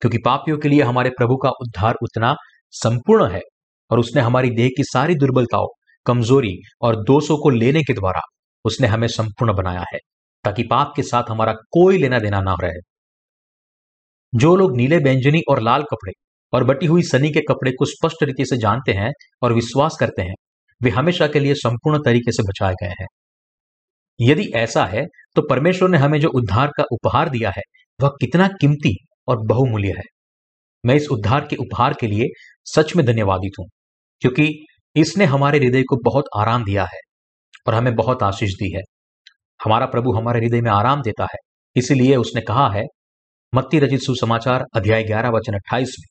क्योंकि 0.00 0.18
पापियों 0.24 0.58
के 0.58 0.68
लिए 0.68 0.82
हमारे 0.82 1.10
प्रभु 1.10 1.36
का 1.36 1.48
उद्धार 1.48 1.94
उतना 2.02 2.34
संपूर्ण 2.70 3.30
है 3.30 3.40
और 3.90 3.98
उसने 3.98 4.22
हमारी 4.22 4.50
देह 4.50 4.68
की 4.68 4.84
सारी 4.84 5.14
दुर्बलताओं, 5.14 5.66
कमज़ोरी 6.06 6.60
और 6.82 6.96
दोषों 6.96 7.38
को 7.38 7.50
लेने 7.50 7.82
के 7.82 7.92
द्वारा 7.92 8.20
उसने 8.64 8.86
हमें 8.86 9.08
संपूर्ण 9.08 9.54
बनाया 9.54 9.84
है, 9.92 9.98
ताकि 10.44 10.62
पाप 10.62 10.92
के 10.96 11.02
साथ 11.02 11.22
हमारा 11.30 11.52
कोई 11.52 11.98
लेना 11.98 12.18
देना 12.18 12.40
ना 12.40 12.56
रहे। 12.62 12.80
जो 14.34 14.56
लोग 14.56 14.76
नीले 14.76 14.96
व्यंजनी 14.96 15.42
और 15.50 15.62
लाल 15.62 15.82
कपड़े 15.82 16.12
और 16.52 16.64
बटी 16.64 16.86
हुई 16.86 17.02
सनी 17.02 17.30
के 17.30 17.40
कपड़े 17.40 17.70
को 17.70 17.84
स्पष्ट 17.84 18.22
रीति 18.22 18.44
से 18.46 18.56
जानते 18.56 18.92
हैं 18.92 19.12
और 19.42 19.52
विश्वास 19.52 19.96
करते 20.00 20.22
हैं, 20.22 20.34
वे 20.82 20.90
हमेशा 20.90 21.26
के 21.26 21.40
लिए 21.40 21.54
संपूर्ण 21.54 21.98
तरीके 22.04 22.32
से 22.32 22.42
बचाए 22.42 22.72
गए 22.72 22.92
हैं। 23.00 23.06
यदि 24.20 24.44
ऐसा 24.56 24.84
है 24.86 25.04
तो 25.36 25.42
परमेश्वर 25.50 25.88
ने 25.88 25.98
हमें 25.98 26.18
जो 26.20 26.28
उद्धार 26.30 26.70
का 26.76 26.84
उपहार 26.92 27.28
दिया 27.30 27.50
है, 27.50 27.62
वह 28.00 28.10
कितना 28.20 28.46
कीमती 28.60 28.94
और 29.28 29.38
बहुमूल्य 29.46 29.92
है। 29.96 30.02
मैं 30.84 30.94
इस 30.94 31.08
उद्धार 31.10 31.46
के 31.50 31.56
उपहार 31.56 31.94
के 32.00 32.06
लिए 32.06 32.26
सच 32.66 32.94
में 32.96 33.04
धन्यवादित 33.06 33.58
हूँ, 33.58 33.66
क्योंकि 34.22 34.50
इसने 34.96 35.24
हमारे 35.26 35.58
हृदय 35.58 35.82
को 35.82 35.96
बहुत 36.04 36.24
आराम 36.36 36.64
दिया 36.64 36.84
है 36.84 37.00
और 37.66 37.74
हमें 37.74 37.94
बहुत 37.94 38.22
आशीष 38.22 38.52
दी 38.52 38.70
है। 38.76 38.82
हमारा 39.60 39.86
प्रभु 39.86 40.12
हमारे 40.12 40.40
हृदय 40.40 40.60
में 40.60 40.70
आराम 40.70 41.02
देता 41.02 41.24
है, 41.24 41.38
इसीलिए 41.76 42.16
उसने 42.16 42.40
कहा 42.42 42.68
है, 42.70 42.84
मत्ती 43.52 43.78
रचित 43.78 44.00
सुसमाचार 44.00 44.64
अध्याय 44.76 45.04
ग्यारह 45.04 45.30
वचन 45.30 45.54
अट्ठाईस 45.54 45.96
में, 46.00 46.06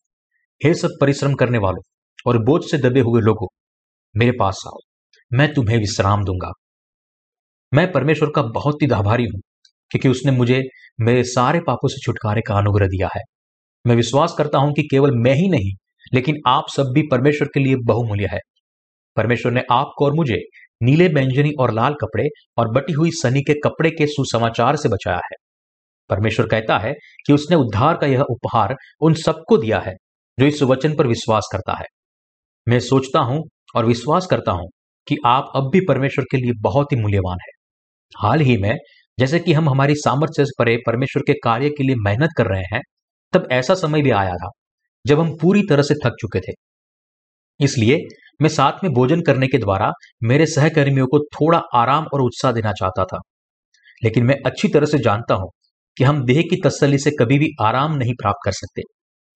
हे 0.61 0.73
सब 0.73 0.97
परिश्रम 1.01 1.33
करने 1.35 1.57
वालों 1.57 1.81
और 2.25 2.37
बोझ 2.43 2.61
से 2.63 2.77
दबे 2.79 2.99
हुए 2.99 3.21
लोगों, 3.21 3.47
मेरे 4.15 4.31
पास 4.39 4.61
आओ, 4.67 4.79
मैं 5.31 5.53
तुम्हें 5.53 5.77
विश्राम 5.77 6.23
दूँगा। 6.23 6.51
मैं 7.75 7.91
परमेश्वर 7.91 8.29
का 8.29 8.41
बहुत 8.41 8.81
ही 8.81 8.87
आभारी 8.89 9.23
हूँ, 9.23 9.39
क्योंकि 9.91 10.09
उसने 10.09 10.31
मुझे 10.31 10.61
मेरे 11.01 11.23
सारे 11.23 11.59
पापों 11.59 11.87
से 11.87 12.01
छुटकारे 12.01 12.41
का 12.41 12.57
अनुग्रह 12.57 12.87
दिया 12.87 13.09
है। 13.15 13.21
मैं 13.85 13.95
विश्वास 13.95 14.35
करता 14.37 14.57
हूँ 14.57 14.73
कि 14.73 14.83
केवल 14.83 15.11
मैं 15.15 15.33
ही 15.33 15.49
नहीं, 15.49 15.71
लेकिन 16.13 16.35
आप 16.47 16.65
सब 16.75 16.91
भी 16.93 17.01
परमेश्वर 17.11 17.47
के 17.47 17.59
लिए 17.59 17.75
बहुमूल्य 17.85 18.27
है। 18.31 18.39
परमेश्वर 19.17 19.51
ने 19.51 19.63
आपको 19.71 20.05
और 20.05 20.13
मुझे 20.13 20.37
नीले 20.81 21.07
बैंजनी 21.09 21.51
और 21.59 21.73
लाल 21.73 21.93
कपड़े 21.93 22.27
और 22.57 22.71
बटी 22.71 22.93
हुई 22.93 23.11
सनी 23.11 23.41
के 23.41 23.53
कपड़े 23.53 23.91
के 23.91 24.07
सुसमाचार 24.07 24.75
से 24.75 24.89
बचाया 24.89 25.17
है। 25.17 25.37
परमेश्वर 26.09 26.47
कहता 26.47 26.77
है 26.77 26.93
कि 27.27 27.33
उसने 27.33 27.55
उद्धार 27.55 27.97
का 27.97 28.07
यह 28.07 28.21
उपहार 28.21 28.75
उन 29.01 29.13
सबको 29.13 29.57
दिया 29.57 29.79
है, 29.79 29.93
जो 30.37 30.45
इस 30.45 30.63
वचन 30.63 30.95
पर 30.95 31.07
विश्वास 31.07 31.49
करता 31.51 31.73
है। 31.73 31.85
मैं 32.67 32.79
सोचता 32.79 33.19
हूँ 33.19 33.43
और 33.75 33.85
विश्वास 33.85 34.25
करता 34.25 34.51
हूँ 34.51 34.69
कि 35.07 35.17
आप 35.25 35.51
अब 35.55 35.69
भी 35.71 35.79
परमेश्वर 35.79 36.25
के 36.31 36.37
लिए 36.37 36.51
बहुत 36.61 36.91
ही 36.91 36.97
मूल्यवान 36.97 37.37
है। 37.41 37.54
हाल 38.23 38.39
ही 38.39 38.57
में, 38.57 38.75
जैसे 39.19 39.39
कि 39.39 39.53
हम 39.53 39.69
हमारी 39.69 39.95
सामर्थ्य 39.95 40.45
से 40.45 40.51
परे 40.59 40.77
परमेश्वर 40.87 41.23
के 41.27 41.33
कार्य 41.33 41.69
के 41.69 41.83
लिए 41.83 41.95
मेहनत 41.99 42.29
कर 42.37 42.45
रहे 42.45 42.63
हैं, 42.73 42.81
तब 43.33 43.47
ऐसा 43.51 43.75
समय 43.75 44.01
भी 44.01 44.11
आया 44.11 44.33
था, 44.33 44.49
जब 45.07 45.19
हम 45.19 45.37
पूरी 45.41 45.61
तरह 45.69 45.83
से 45.83 45.93
थक 45.93 46.11
चुके 46.21 46.39
थे। 46.39 46.53
इसलिए 47.63 47.99
मैं 48.41 48.49
साथ 48.49 48.71
में 48.83 48.93
भोजन 48.93 49.21
करने 49.21 49.47
के 49.47 49.57
द्वारा 49.57 49.91
मेरे 50.23 50.45
सहकर्मियों 50.45 51.07
को 51.07 51.19
थोड़ा 51.19 51.61
आराम 51.73 52.05
और 52.13 52.21
उत्साह 52.21 52.51
देना 52.51 52.71
चाहता 52.71 53.05
था। 53.05 53.19
लेकिन 54.03 54.25
मैं 54.25 54.35
अच्छी 54.45 54.67
तरह 54.67 54.85
से 54.85 54.97
जानता 54.97 55.35
हूँ 55.35 55.49
कि 55.97 56.03
हम 56.03 56.25
देह 56.25 56.41
की 56.41 56.61
तसली 56.65 56.97
से 56.97 57.11
कभी 57.11 57.39
भी 57.39 57.47
आराम 57.61 57.95
नहीं 57.95 58.13
प्राप्त 58.13 58.39
कर 58.45 58.51
सकते। 58.51 58.81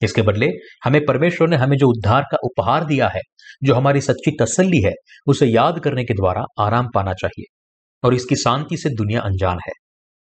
इसके 0.01 0.21
बदले, 0.21 0.47
हमें 0.83 1.05
परमेश्वर 1.05 1.47
ने 1.47 1.55
हमें 1.55 1.77
जो 1.77 1.87
उद्धार 1.87 2.21
का 2.21 2.37
उपहार 2.43 2.85
दिया 2.85 3.07
है, 3.07 3.21
जो 3.63 3.73
हमारी 3.73 4.01
सच्ची 4.01 4.31
तसल्ली 4.41 4.81
है, 4.81 4.91
उसे 5.27 5.45
याद 5.45 5.79
करने 5.79 6.03
के 6.03 6.13
द्वारा 6.13 6.43
आराम 6.59 6.87
पाना 6.95 7.13
चाहिए। 7.13 7.58
और 8.03 8.13
इसकी 8.13 8.35
शांति 8.35 8.77
से 8.77 8.89
दुनिया 8.89 9.21
अनजान 9.21 9.57
है। 9.67 9.71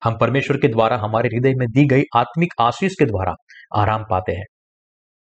हम 0.05 0.19
परमेश्वर 0.21 0.57
के 0.57 0.69
द्वारा 0.69 0.97
हमारे 0.97 1.29
हृदय 1.29 1.53
में 1.57 1.69
दी 1.69 1.87
गई 1.87 2.03
आत्मिक 2.17 2.49
आशीष 2.61 2.93
के 2.93 3.05
द्वारा 3.05 3.35
आराम 3.77 4.05
पाते 4.11 4.33
हैं। 4.33 4.45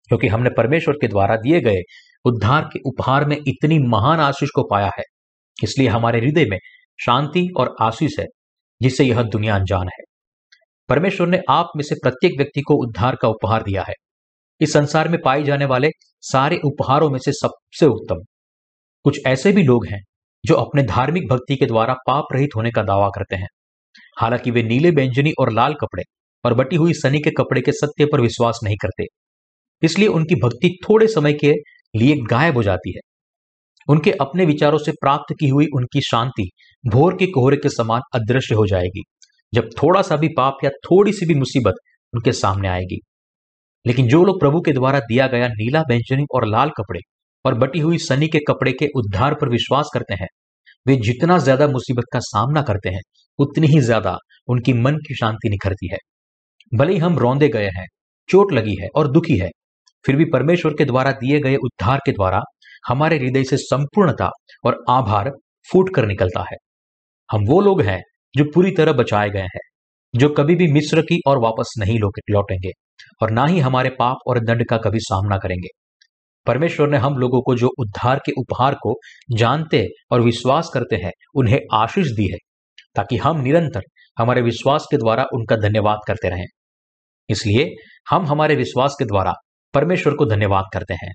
क्योंकि 0.08 0.28
हमने 0.28 0.50
परमेश्वर 0.58 0.96
के 0.96 1.08
द्वारा 1.08 1.36
दिए 1.36 1.62
गए 1.62 1.82
उद्धार 2.26 2.63
के 2.63 2.80
उपहार 2.86 3.26
में 3.26 3.38
इतनी 3.48 3.80
महान 3.80 4.20
आशीष 4.20 4.50
को 4.56 4.63
पाया 4.63 4.92
है। 4.98 5.04
इसलिए 5.63 5.88
हमारे 5.88 6.20
हृदय 6.20 6.46
में 6.46 6.58
शांति 7.06 7.48
और 7.58 7.76
आशीष 7.82 8.12
है, 8.20 8.26
जिससे 8.82 9.04
यह 9.04 9.22
दुनिया 9.22 9.56
अनजान 9.56 9.84
है। 9.84 10.04
परमेश्वर 10.89 11.28
ने 11.28 11.39
आप 11.50 11.68
में 11.76 11.84
से 11.84 11.96
प्रत्येक 11.96 12.32
व्यक्ति 12.38 12.62
को 12.62 12.88
उद्धार 12.88 13.15
का 13.22 13.28
उपहार 13.28 13.63
दिया 13.63 13.84
है। 13.84 13.94
इस 14.62 14.74
संसार 14.74 15.10
में 15.10 15.20
पाए 15.26 15.44
जाने 15.44 15.65
वाले 15.65 15.89
सारे 16.22 16.60
उपहारों 16.65 17.10
में 17.10 17.20
से 17.20 17.32
सबसे 17.32 17.86
उत्तम। 17.86 18.15
कुछ 19.04 19.20
ऐसे 19.28 19.52
भी 19.52 19.63
लोग 19.63 19.86
हैं 19.88 20.02
जो 20.45 20.56
अपने 20.56 20.84
धार्मिक 20.84 21.23
भक्ति 21.30 21.56
के 21.56 21.65
द्वारा 21.65 21.93
पाप 21.93 22.25
रहित 22.34 22.49
होने 22.56 22.71
का 22.71 22.84
दावा 22.84 23.10
करते 23.10 23.36
हैं। 23.36 23.47
हालाँकि 24.19 24.52
वे 24.52 24.63
नीले 24.63 24.91
व्यंजनी 24.91 25.32
और 25.39 25.52
लाल 25.54 25.73
कपड़े 25.73 26.04
और 26.45 26.54
बटी 26.54 26.75
हुई 26.75 26.93
सनी 26.93 27.19
के 27.19 27.32
कपड़े 27.32 27.62
के 27.62 27.71
सत्य 27.71 28.06
पर 28.06 28.21
विश्वास 28.21 28.60
नहीं 28.63 28.75
करते। 28.82 29.06
इसलिए 29.84 30.08
उनकी 30.08 30.36
भक्ति 30.36 30.78
थोड़े 30.84 31.08
समय 31.08 31.34
के 31.34 31.52
लिए 31.95 32.15
गायब 32.30 32.56
हो 32.56 32.63
जाती 32.63 32.93
है। 32.95 32.99
उनके 33.88 34.12
अपने 34.12 34.45
विचारों 34.45 34.78
से 34.78 34.91
प्राप्त 34.91 35.36
की 35.39 35.47
हुई 35.47 35.65
उनकी 35.75 36.02
शांति 36.02 36.49
भोर 36.88 37.15
के 37.15 37.25
कोहरे 37.25 37.58
के 37.58 37.69
समान 37.69 38.02
अदृश्य 38.15 38.56
हो 38.56 38.67
जाएगी। 38.67 39.04
जब 39.54 39.69
थोड़ा 39.84 40.02
सा 40.02 40.15
भी 40.15 40.28
पाप 40.38 40.58
या 40.63 40.69
थोड़ी 40.69 41.13
सी 41.13 41.25
भी 41.25 41.34
मुसीबत 41.34 41.73
उनके 42.13 42.32
सामने 42.32 42.67
आएगी। 42.67 42.99
लेकिन 43.88 44.08
जो 44.08 44.23
लोग 44.23 44.39
प्रभु 44.39 44.62
के 44.62 44.71
द्वारा 44.71 44.99
दिया 44.99 45.28
गया 45.28 45.47
नीला 45.47 45.82
व्यंजनी 45.82 46.25
और 46.36 46.45
लाल 46.47 46.69
कपड़े 46.69 46.99
और 47.45 47.58
बटी 47.58 47.80
हुई 47.80 47.97
सनी 47.97 48.28
के 48.28 48.39
कपड़े 48.47 48.71
के 48.71 48.88
उद्धार 48.95 49.34
पर 49.34 49.49
विश्वास 49.49 49.89
करते 49.93 50.13
हैं। 50.13 50.28
वे 50.86 50.95
जितना 50.97 51.38
ज़्यादा 51.38 51.67
मुसीबत 51.67 52.06
का 52.13 52.19
सामना 52.21 52.62
करते 52.62 52.89
हैं, 52.89 53.02
उतनी 53.39 53.67
ही 53.67 53.80
ज़्यादा 53.82 54.17
उनकी 54.47 54.73
मन 54.73 54.95
की 55.08 55.15
शांति 55.15 55.49
निखरती 55.49 55.89
है। 55.91 55.97
भले 56.71 56.93
ही 56.93 56.99
हम 56.99 57.17
रौंदे 57.17 57.47
गए 57.47 57.69
हैं, 57.69 57.86
चोट 58.30 58.52
लगी 58.54 58.75
है 58.82 58.88
और 58.95 59.12
दुखी 59.12 59.38
है, 59.38 59.49
फिर 60.06 60.15
भी 60.15 60.25
परमेश्वर 60.25 60.73
के 60.73 60.86
द्वारा 60.86 61.12
दिए 61.13 61.39
गए 61.39 61.56
उद्धार 61.56 61.99
के 62.06 62.12
द्वारा 62.12 62.41
हमारे 62.88 63.17
हृदय 63.17 63.43
से 63.43 63.58
संपूर्णता 63.58 64.30
और 64.65 64.84
आभार 64.89 65.32
फूट 65.69 65.93
कर 65.95 66.06
निकलता 66.06 66.45
है। 66.52 66.58
हम 67.30 67.45
वो 67.47 67.60
लोग 67.62 67.82
हैं 67.82 68.02
जो 68.36 68.43
पूरी 68.45 68.71
तरह 68.71 68.93
बचाए 68.93 69.30
गए 69.30 69.41
हैं, 69.45 69.60
जो 70.13 70.30
कभी 70.30 70.56
भी 70.56 70.71
मिस्र 70.71 71.02
की 71.02 71.19
और 71.28 71.39
वापस 71.39 71.73
नहीं 71.80 71.97
लौटेंगे 71.99 72.71
और 73.21 73.32
ना 73.32 73.45
ही 73.45 73.60
हमारे 73.60 73.89
पाप 73.89 74.17
और 74.28 74.39
दंड 74.39 74.65
का 74.67 74.78
कभी 74.78 74.99
सामना 74.99 75.38
करेंगे। 75.38 75.67
परमेश्वर 76.45 76.89
ने 76.89 76.97
हम 76.97 77.17
लोगों 77.17 77.41
को 77.41 77.56
जो 77.56 77.69
उद्धार 77.80 78.19
के 78.25 78.32
उपहार 78.38 78.75
को 78.75 78.99
जानते 79.32 79.88
और 80.12 80.21
विश्वास 80.21 80.71
करते 80.73 80.95
हैं, 80.95 81.12
उन्हें 81.36 81.60
आशीष 81.73 82.08
दी 82.08 82.32
है, 82.32 82.38
ताकि 82.95 83.17
हम 83.17 83.41
निरंतर 83.41 83.82
हमारे 84.19 84.41
विश्वास 84.41 84.88
के 84.91 84.97
द्वारा 84.97 85.25
उनका 85.34 85.56
धन्यवाद 85.56 85.99
करते 86.08 86.30
रहें। 86.30 86.45
इसलिए 87.30 87.69
हम 88.10 88.25
हमारे 88.25 88.56
विश्वास 88.56 88.95
के 88.99 89.06
द्वारा 89.06 89.34
परमेश्वर 89.73 90.13
को 90.13 90.25
धन्यवाद 90.25 90.65
करते 90.73 90.93
हैं। 90.93 91.13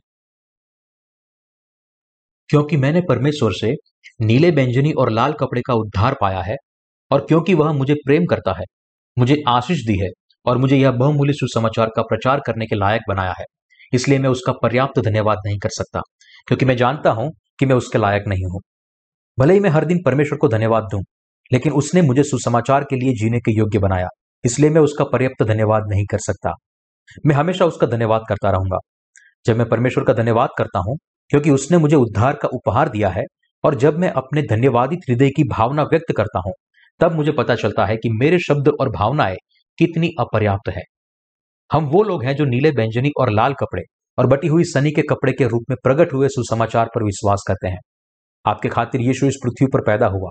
क्योंकि 2.48 2.76
मैंने 2.76 3.00
परमेश्वर 3.00 3.52
से 3.52 3.74
नीले 4.20 4.50
व्यंजनी 4.50 4.92
और 4.92 5.10
लाल 5.10 5.32
कपड़े 5.32 5.62
का 5.66 5.74
उद्धार 5.74 6.16
पाया 6.20 6.42
है, 6.42 6.56
और 7.10 7.20
क्योंकि 7.20 7.54
वह 7.54 7.72
मुझे 7.72 7.94
प्रेम 7.94 8.24
करता 8.24 8.52
है, 8.52 8.64
मुझे 9.18 9.42
आशीष 9.48 9.78
दी 9.78 10.04
है, 10.04 10.10
और 10.46 10.58
मुझे 10.58 10.76
यह 10.76 10.90
बहुमूल्य 10.90 11.32
सुसमाचार 11.32 11.90
का 11.96 12.02
प्रचार 12.02 12.40
करने 12.46 12.66
के 12.66 12.76
लायक 12.76 13.02
बनाया 13.08 13.34
है। 13.38 13.44
इसलिए 13.94 14.18
मैं 14.18 14.30
उसका 14.30 14.52
पर्याप्त 14.52 14.98
धन्यवाद 15.00 15.38
नहीं 15.46 15.58
कर 15.58 15.68
सकता, 15.68 16.00
क्योंकि 16.48 16.64
मैं 16.64 16.76
जानता 16.76 17.10
हूँ 17.10 17.30
कि 17.58 17.66
मैं 17.66 17.76
उसके 17.76 17.98
लायक 17.98 18.24
नहीं 18.28 18.44
हूँ। 18.44 18.60
भले 19.38 19.54
ही 19.54 19.60
मैं 19.60 19.70
हर 19.70 19.84
दिन 19.84 20.02
परमेश्वर 20.04 20.38
को 20.38 20.48
धन्यवाद 20.48 20.88
दूँ, 20.92 21.02
लेकिन 21.50 21.72
उसने 21.72 22.02
मुझे 22.02 22.22
सुसमाचार 22.22 22.84
के 22.84 22.96
लिए 22.96 23.12
जीने 23.14 23.38
के 23.38 23.56
योग्य 23.58 23.78
बनाया, 23.78 24.08
इसलिए 24.44 24.70
मैं 24.70 24.80
उसका 24.80 25.04
पर्याप्त 25.04 25.42
धन्यवाद 25.42 25.88
नहीं 25.88 26.04
कर 26.06 26.18
सकता। 26.18 26.52
मैं 27.26 27.34
हमेशा 27.34 27.66
उसका 27.66 27.86
धन्यवाद 27.86 28.22
करता 28.28 28.50
रहूँगा। 28.50 28.78
जब 29.46 29.56
मैं 29.56 29.68
परमेश्वर 29.68 30.04
का 30.04 30.12
धन्यवाद 30.12 30.48
करता 30.58 30.78
हूँ, 30.78 30.96
क्योंकि 31.30 31.50
उसने 31.50 31.78
मुझे 31.78 31.96
उद्धार 31.96 32.34
का 32.34 32.48
उपहार 32.48 32.88
दिया 32.88 33.08
है, 33.08 33.22
और 33.64 33.74
जब 33.74 33.98
मैं 33.98 34.10
अपने 34.12 34.42
धन्यवादित 34.42 35.00
हृदय 35.08 35.30
की 35.30 35.44
भावना 35.44 35.82
व्यक्त 35.82 36.12
करता 36.16 36.40
हूँ, 36.46 36.52
तब 37.00 37.14
मुझे 37.14 37.32
पता 37.32 37.54
चलता 37.54 37.86
है 37.86 37.96
कि 37.96 38.10
मेरे 38.12 38.38
शब्द 38.38 38.68
और 38.80 38.88
भावनाएँ 38.88 39.36
कितनी 39.78 40.10
अपर्याप्त 40.20 40.68
है। 40.68 40.82
हम 41.74 41.84
वो 41.84 42.02
लोग 42.02 42.24
हैं 42.24 42.34
जो 42.36 42.44
नीले 42.44 42.70
व्यंजनी 42.70 43.10
और 43.20 43.30
लाल 43.30 43.52
कपड़े 43.52 43.82
और 44.18 44.26
बटी 44.26 44.48
हुई 44.48 44.64
सनी 44.64 44.90
के 44.90 45.02
कपड़े 45.02 45.32
के 45.32 45.44
रूप 45.44 45.62
में 45.70 45.76
प्रकट 45.84 46.12
हुए 46.12 46.28
सुसमाचार 46.28 46.90
पर 46.94 47.04
विश्वास 47.04 47.42
करते 47.48 47.68
हैं। 47.68 47.78
आपके 48.44 48.68
खातिर 48.68 49.00
यीशु 49.00 49.26
इस 49.26 49.38
पृथ्वी 49.44 49.66
पर 49.66 49.80
पैदा 49.80 50.06
हुआ। 50.06 50.30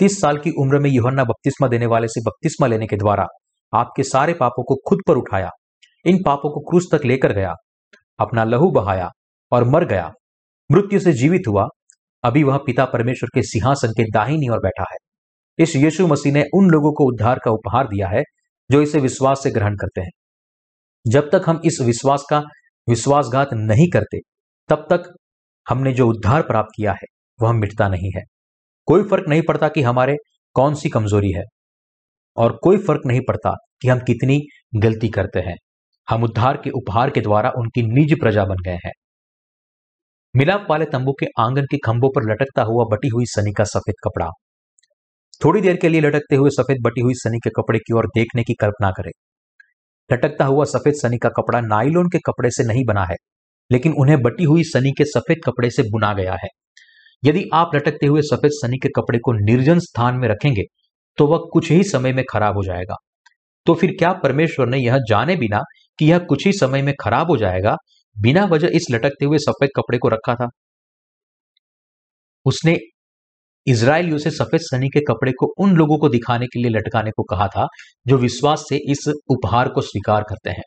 तीस 0.00 0.20
साल 0.20 0.38
की 0.38 0.50
उम्र 0.50 0.78
में 0.78 0.90
युहन्ना 0.90 1.24
बपतिस्मा 1.24 1.68
देने 1.68 1.86
वाले 1.86 2.08
से 2.08 2.20
बपतिस्मा 2.20 2.66
लेने 2.66 2.86
के 2.86 2.96
द्वारा 2.96 3.26
आपके 3.72 4.02
सारे 4.02 4.34
पापों 4.34 4.64
को 4.64 4.76
खुद 4.88 5.02
पर 5.08 5.16
उठाया, 5.16 5.50
इन 6.04 6.18
पापों 6.26 6.50
को 6.50 6.60
क्रूस 6.60 6.88
तक 6.92 7.04
लेकर 7.04 7.32
गया, 7.32 7.54
अपना 8.18 8.44
लहू 8.44 8.70
बहाया 8.70 9.08
और 9.52 9.64
मर 9.64 9.84
गया। 9.84 10.10
मृत्यु 10.70 11.00
से 11.00 11.12
जीवित 11.12 11.42
हुआ, 11.48 11.66
अभी 12.24 12.42
वह 12.42 12.56
पिता 12.56 12.84
परमेश्वर 12.84 13.28
के 13.34 13.42
सिंहासन 13.42 13.88
के 13.88 14.10
दाहिनी 14.10 14.48
ओर 14.48 14.58
बैठा 14.58 14.84
है। 14.92 14.96
इस 15.58 15.76
यीशु 15.76 16.06
मसीह 16.06 16.32
ने 16.32 16.44
उन 16.54 16.70
लोगों 16.70 16.92
को 16.92 17.04
उद्धार 17.04 17.40
का 17.44 17.50
उपहार 17.50 17.86
दिया 17.86 18.08
है, 18.08 18.22
जो 18.70 18.82
इसे 18.82 19.00
विश्वास 19.00 19.42
से 19.42 19.50
ग्रहण 19.50 19.76
करते 19.76 20.00
हैं। 20.00 20.10
जब 21.06 21.30
तक 21.30 21.42
हम 21.46 21.60
इस 21.64 21.78
विश्वास 21.80 22.24
का 22.30 22.38
विश्वासघात 22.88 23.48
नहीं 23.52 23.88
करते, 23.90 24.18
तब 24.68 24.86
तक 24.90 25.12
हमने 25.66 25.92
जो 25.92 26.08
उद्धार 26.08 26.42
प्राप्त 26.42 26.70
किया 26.76 26.92
है, 26.92 27.06
वह 27.38 27.52
मिटता 27.52 27.88
नहीं 27.88 28.10
है। 28.16 28.22
कोई 28.88 29.02
फ़र्क 29.02 29.28
नहीं 29.28 29.42
पड़ता 29.42 29.68
कि 29.68 29.82
हमारे 29.82 30.16
कौन 30.56 30.74
सी 30.74 30.88
कमज़ोरी 30.88 31.32
है, 31.32 31.42
और 32.36 32.58
कोई 32.62 32.78
फ़र्क 32.78 33.00
नहीं 33.06 33.20
पड़ता 33.28 33.54
कि 33.82 33.88
हम 33.88 33.98
कितनी 33.98 34.40
गलती 34.76 35.08
करते 35.08 35.40
हैं। 35.40 35.56
हम 36.08 36.22
उद्धार 36.22 36.56
के 36.56 36.70
उपहार 36.70 37.10
के 37.10 37.20
द्वारा 37.20 37.50
उनकी 37.50 37.82
निज 37.82 38.18
प्रजा 38.20 38.44
बन 38.44 38.62
गए 38.64 38.78
हैं। 38.86 38.92
मिलाप 40.34 40.66
वाले 40.70 40.84
तंबू 40.84 41.12
के 41.12 41.26
आँगन 41.40 41.62
के 41.62 41.76
खंभों 41.76 42.08
पर 42.08 42.32
लटकता 42.32 42.62
हुआ 42.62 42.84
बटी 42.84 43.08
हुई 43.08 43.24
सनी 43.26 43.52
का 43.52 43.64
सफ़ेद 43.64 43.94
कपड़ा। 44.04 44.28
थोड़ी 45.44 45.60
देर 45.60 45.76
के 45.76 45.88
लिए 45.88 46.00
लटकते 46.00 46.36
हुए 46.36 46.50
सफ़ेद 46.50 46.78
बटी 46.82 47.00
हुई 47.00 47.14
सनी 47.14 47.38
के 47.38 47.50
कपड़े 47.50 47.78
की 47.78 47.94
ओर 47.94 48.06
देखने 48.06 48.42
की 48.42 48.54
कल्पना 48.54 48.90
करें। 48.90 49.10
लटकता 50.12 50.44
हुआ 50.44 50.64
सफ़ेद 50.66 50.94
सनी 50.94 51.18
का 51.18 51.28
कपड़ा 51.30 51.60
नाइलोन 51.62 52.08
के 52.08 52.18
कपड़े 52.26 52.50
से 52.50 52.64
नहीं 52.64 52.84
बना 52.86 53.04
है, 53.04 53.16
लेकिन 53.70 53.92
उन्हें 53.94 54.20
बटी 54.22 54.44
हुई 54.44 54.62
सनी 54.64 54.92
के 54.92 55.04
सफ़ेद 55.06 55.40
कपड़े 55.46 55.70
से 55.70 55.82
बुना 55.90 56.12
गया 56.14 56.36
है। 56.42 56.48
यदि 57.22 57.44
आप 57.54 57.74
लटकते 57.74 58.06
हुए 58.06 58.22
सफ़ेद 58.24 58.52
सनी 58.54 58.78
के 58.78 58.88
कपड़े 58.96 59.18
को 59.18 59.32
निर्जन 59.40 59.78
स्थान 59.80 60.16
में 60.16 60.28
रखेंगे 60.28 60.62
तो 61.18 61.26
वह 61.26 61.48
कुछ 61.52 61.70
ही 61.70 61.82
समय 61.84 62.12
में 62.12 62.24
खराब 62.30 62.56
हो 62.56 62.62
जाएगा। 62.64 62.96
तो 63.66 63.74
फिर 63.74 63.90
क्या 63.98 64.12
परमेश्वर 64.22 64.68
ने 64.68 64.78
यह 64.78 64.98
जाने 65.08 65.36
बिना 65.36 65.60
कि 65.98 66.06
यह 66.06 66.18
कुछ 66.28 66.46
ही 66.46 66.52
समय 66.52 66.82
में 66.82 66.94
खराब 67.00 67.30
हो 67.30 67.36
जाएगा, 67.36 67.76
बिना 68.16 68.44
वजह 68.46 68.70
इस 68.74 68.86
लटकते 68.90 69.24
हुए 69.24 69.38
सफ़ेद 69.40 69.70
कपड़े 69.76 69.98
को 69.98 70.08
रखा 70.08 70.34
था? 70.34 70.48
उसने 72.46 72.76
इसराइलियों 73.66 74.18
से 74.18 74.30
सफ़ेद 74.30 74.60
सनी 74.60 74.88
के 74.88 75.00
कपड़े 75.00 75.32
को 75.32 75.46
उन 75.58 75.74
लोगों 75.76 75.98
को 75.98 76.08
दिखाने 76.08 76.46
के 76.46 76.62
लिए 76.62 76.70
लटकाने 76.70 77.10
को 77.10 77.22
कहा 77.22 77.46
था, 77.48 77.66
जो 78.06 78.16
विश्वास 78.16 78.64
से 78.68 78.76
इस 78.92 79.04
उपहार 79.30 79.68
को 79.68 79.80
स्वीकार 79.80 80.22
करते 80.22 80.50
हैं। 80.50 80.62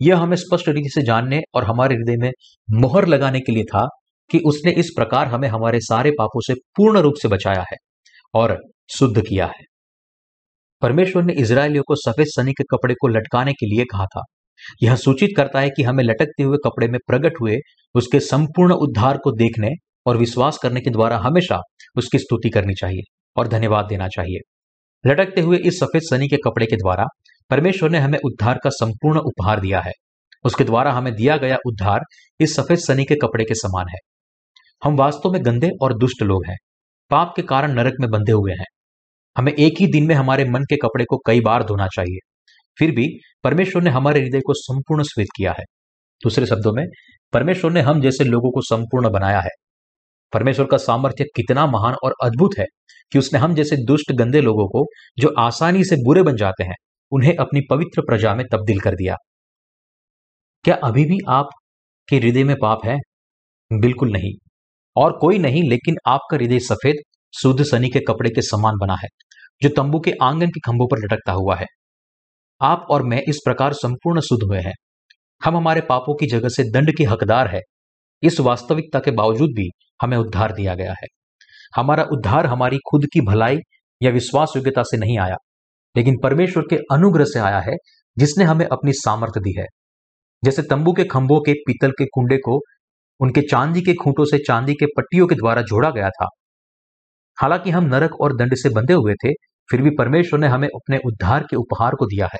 यह 0.00 0.18
हमें 0.18 0.36
स्पष्ट 0.36 0.68
रीति 0.68 0.90
से 0.90 1.02
जानने 1.02 1.40
और 1.54 1.64
हमारे 1.64 1.94
हृदय 1.94 2.16
में 2.16 2.30
मोहर 2.68 3.06
लगाने 3.06 3.40
के 3.40 3.52
लिए 3.52 3.64
था 3.64 3.86
कि 4.30 4.38
उसने 4.38 4.72
इस 4.72 4.90
प्रकार 4.96 5.26
हमें 5.26 5.48
हमारे 5.48 5.80
सारे 5.80 6.10
पापों 6.10 6.40
से 6.40 6.54
पूर्ण 6.54 6.98
रूप 6.98 7.14
से 7.22 7.28
बचाया 7.28 7.64
है 7.72 7.76
और 8.34 8.56
शुद्ध 8.90 9.22
किया 9.26 9.46
है। 9.46 9.64
परमेश्वर 10.82 11.22
ने 11.22 11.32
इसराइलियों 11.32 11.82
को 11.86 11.94
सफ़ेद 11.94 12.26
सनी 12.26 12.52
के 12.52 12.64
कपड़े 12.64 12.94
को 12.94 13.08
लटकाने 13.08 13.52
के 13.52 13.66
लिए 13.66 13.84
कहा 13.84 14.04
था। 14.06 14.22
यह 14.82 14.96
सूचित 14.96 15.30
करता 15.36 15.60
है 15.60 15.70
कि 15.70 15.82
हमें 15.82 16.04
लटकते 16.04 16.42
हुए 16.42 16.58
कपड़े 16.64 16.88
में 16.88 16.98
प्रकट 17.06 17.40
हुए 17.40 17.56
उसके 17.94 18.20
संपूर्ण 18.20 18.72
उद्धार 18.72 19.18
को 19.18 19.32
देखने 19.32 19.68
और 20.10 20.16
विश्वास 20.16 20.58
करने 20.62 20.80
के 20.80 20.90
द्वारा 20.90 21.18
हमेशा 21.18 21.60
उसकी 21.96 22.18
स्तुति 22.18 22.50
करनी 22.50 22.74
चाहिए 22.74 23.02
और 23.36 23.48
धन्यवाद 23.48 23.84
देना 23.84 24.08
चाहिए। 24.08 24.38
लटकते 25.10 25.40
हुए 25.40 25.58
इस 25.58 25.80
सफ़ेद 25.80 26.02
सनी 26.02 26.28
के 26.28 26.36
कपड़े 26.36 26.66
के 26.66 26.76
द्वारा 26.76 27.04
परमेश्वर 27.50 27.90
ने 27.90 27.98
हमें 27.98 28.18
उद्धार 28.24 28.58
का 28.64 28.70
संपूर्ण 28.70 29.18
उपहार 29.18 29.60
दिया 29.60 29.80
है। 29.80 29.92
उसके 30.44 30.64
द्वारा 30.64 30.92
हमें 30.92 31.14
दिया 31.14 31.36
गया 31.36 31.56
उद्धार 31.66 32.00
इस 32.40 32.56
सफ़ेद 32.56 32.78
सनी 32.78 33.04
के 33.04 33.14
कपड़े 33.14 33.44
के 33.44 33.54
समान 33.54 33.86
है। 33.88 33.98
हम 34.84 34.96
वास्तव 34.96 35.30
में 35.30 35.44
गंदे 35.44 35.70
और 35.82 35.98
दुष्ट 35.98 36.22
लोग 36.22 36.46
हैं। 36.46 36.56
पाप 37.10 37.32
के 37.36 37.42
कारण 37.42 37.72
नरक 37.72 37.94
में 38.00 38.10
बंधे 38.10 38.32
हुए 38.32 38.52
हैं। 38.52 38.66
हमें 39.36 39.52
एक 39.52 39.74
ही 39.80 39.86
दिन 39.86 40.06
में 40.06 40.14
हमारे 40.14 40.44
मन 40.44 40.62
के 40.62 40.76
कपड़े 40.76 41.04
को 41.04 41.16
कई 41.26 41.40
बार 41.40 41.64
धोना 41.64 41.86
चाहिए। 41.86 42.18
फिर 42.78 42.90
भी 42.90 43.08
परमेश्वर 43.44 43.82
ने 43.82 43.90
हमारे 43.90 44.20
हृदय 44.20 44.40
को 44.40 44.54
संपूर्ण 44.54 45.02
स्वीत 45.02 45.28
किया 45.36 45.50
है। 45.52 45.64
दूसरे 46.24 46.46
शब्दों 46.46 46.72
में, 46.72 46.84
परमेश्वर 47.32 47.70
ने 47.70 47.80
हम 47.80 48.00
जैसे 48.00 48.24
लोगों 48.24 48.50
को 48.50 48.60
संपूर्ण 48.60 49.10
बनाया 49.10 49.40
है। 49.40 49.50
परमेश्वर 50.32 50.66
का 50.66 50.76
सामर्थ्य 50.76 51.24
कितना 51.24 51.66
महान 51.66 51.94
और 52.04 52.14
अद्भुत 52.24 52.50
है 52.58 52.64
कि 53.12 53.18
उसने 53.18 53.38
हम 53.38 53.54
जैसे 53.54 53.76
दुष्ट, 53.76 54.12
गंदे 54.12 54.40
लोगों 54.40 54.68
को 54.68 54.86
जो 55.18 55.34
आसानी 55.38 55.84
से 55.84 55.96
बुरे 55.96 56.22
बन 56.22 56.36
जाते 56.36 56.64
हैं, 56.64 56.74
उन्हें 57.12 57.36
अपनी 57.36 57.60
पवित्र 57.70 58.02
प्रजा 58.02 58.34
में 58.34 58.46
तब्दील 58.52 58.80
कर 58.80 58.94
दिया। 58.94 59.16
क्या 60.64 60.74
अभी 60.74 61.04
भी 61.04 61.18
आप 61.28 61.46
के 62.08 62.16
हृदय 62.16 62.44
में 62.44 62.56
पाप 62.62 62.78
है? 62.84 62.98
बिल्कुल 63.72 64.12
नहीं। 64.12 64.32
और 64.96 65.18
कोई 65.18 65.38
नहीं, 65.38 65.70
लेकिन 65.70 65.94
आपका 66.06 66.36
हृदय 66.36 66.58
सफ़ेद, 66.58 66.94
शुद्ध 67.42 67.64
सनी 67.64 67.88
के 67.88 68.00
कपड़े 68.00 68.30
के 68.30 68.42
समान 68.42 68.74
बना 68.80 68.94
है, 68.94 69.08
जो 69.62 69.68
तंबू 69.68 70.00
के 70.00 70.12
आँगन 70.22 70.46
के 70.46 70.60
खंभों 70.60 70.86
पर 70.86 70.98
लटकता 70.98 71.32
हुआ 71.32 71.56
है। 71.56 71.66
आप 72.60 72.86
और 72.90 73.02
मैं 73.02 73.22
इस 73.28 73.38
प्रकार 73.44 73.72
संपूर्ण 73.72 74.20
शुद्ध 74.20 74.46
हुए 74.48 74.58
हैं। 74.58 74.74
हम 75.44 75.56
हमारे 75.56 75.80
पापों 75.80 76.14
की 76.14 76.26
जगह 76.26 76.48
से 76.48 76.70
दंड 76.70 76.96
के 76.96 77.04
हकदार 77.04 77.48
है। 77.48 77.60
इस 78.22 78.40
वास्तविकता 78.40 78.98
के 78.98 79.10
बावजूद 79.10 79.50
भी 79.50 79.70
हमें 80.00 80.16
उद्धार 80.16 80.52
दिया 80.52 80.74
गया 80.74 80.92
है। 80.92 81.06
हमारा 81.76 82.04
उद्धार 82.12 82.46
हमारी 82.46 82.78
खुद 82.90 83.06
की 83.12 83.20
भलाई 83.20 83.58
या 84.00 84.10
विश्वास 84.10 84.52
योग्यता 84.56 84.82
से 84.82 84.96
नहीं 84.96 85.18
आया, 85.18 85.36
लेकिन 85.94 86.16
परमेश्वर 86.22 86.64
के 86.70 86.76
अनुग्रह 86.92 87.24
से 87.24 87.38
आया 87.38 87.60
है, 87.60 87.76
जिसने 88.16 88.44
हमें 88.44 88.66
अपनी 88.66 88.92
सामर्थ्य 88.92 89.40
दी 89.40 89.54
है। 89.58 89.66
जैसे 90.42 90.62
तंबू 90.62 90.92
के 90.92 91.04
खंभों 91.04 91.40
के 91.40 91.52
पीतल 91.66 91.90
के 91.90 92.04
कुंडे 92.04 92.36
को 92.36 92.60
उनके 93.20 93.40
चांदी 93.40 93.80
के 93.80 93.94
खूंटों 93.94 94.24
से 94.24 94.38
चांदी 94.38 94.74
के 94.74 94.86
पट्टियों 94.86 95.26
के 95.26 95.34
द्वारा 95.34 95.62
जोड़ा 95.62 95.90
गया 95.90 96.08
था। 96.10 96.28
हालाँकि 97.38 97.70
हम 97.70 97.84
नरक 97.84 98.20
और 98.20 98.36
दंड 98.36 98.54
से 98.54 98.68
बंधे 98.68 98.94
हुए 98.94 99.14
थे, 99.14 99.32
फिर 99.68 99.82
भी 99.82 99.90
परमेश्वर 99.90 100.38
ने 100.38 100.46
हमें 100.46 100.68
अपने 100.68 100.98
उद्धार 101.06 101.42
के 101.42 101.56
उपहार 101.56 101.94
को 101.94 102.06
दिया 102.06 102.26
है। 102.26 102.38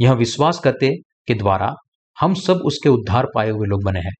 यह 0.00 0.12
विश्वास 0.12 0.58
करते 0.58 0.90
के 1.28 1.34
द्वारा 1.34 1.72
हम 2.20 2.34
सब 2.34 2.62
उसके 2.64 2.88
उद्धार 2.88 3.26
पाए 3.34 3.50
हुए 3.50 3.66
लोग 3.66 3.84
बने 3.84 4.00
हैं। 4.00 4.12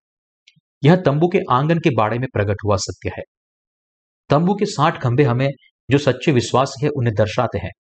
यह 0.87 0.97
तंबू 0.97 1.29
के 1.29 1.39
आँगन 1.51 1.79
के 1.79 1.91
बाड़े 1.97 2.19
में 2.19 2.29
प्रकट 2.33 2.57
हुआ 2.65 2.77
सत्य 2.77 3.11
है। 3.19 3.23
तंबू 4.31 4.55
के 4.55 4.67
साठ 4.67 5.03
खंभे 5.03 5.23
हमें 5.23 5.49
जो 5.91 5.99
सच्चे 5.99 6.33
विश्वास 6.33 6.75
है, 6.83 6.89
उन्हें 6.89 7.15
दर्शाते 7.15 7.59
हैं। 7.59 7.71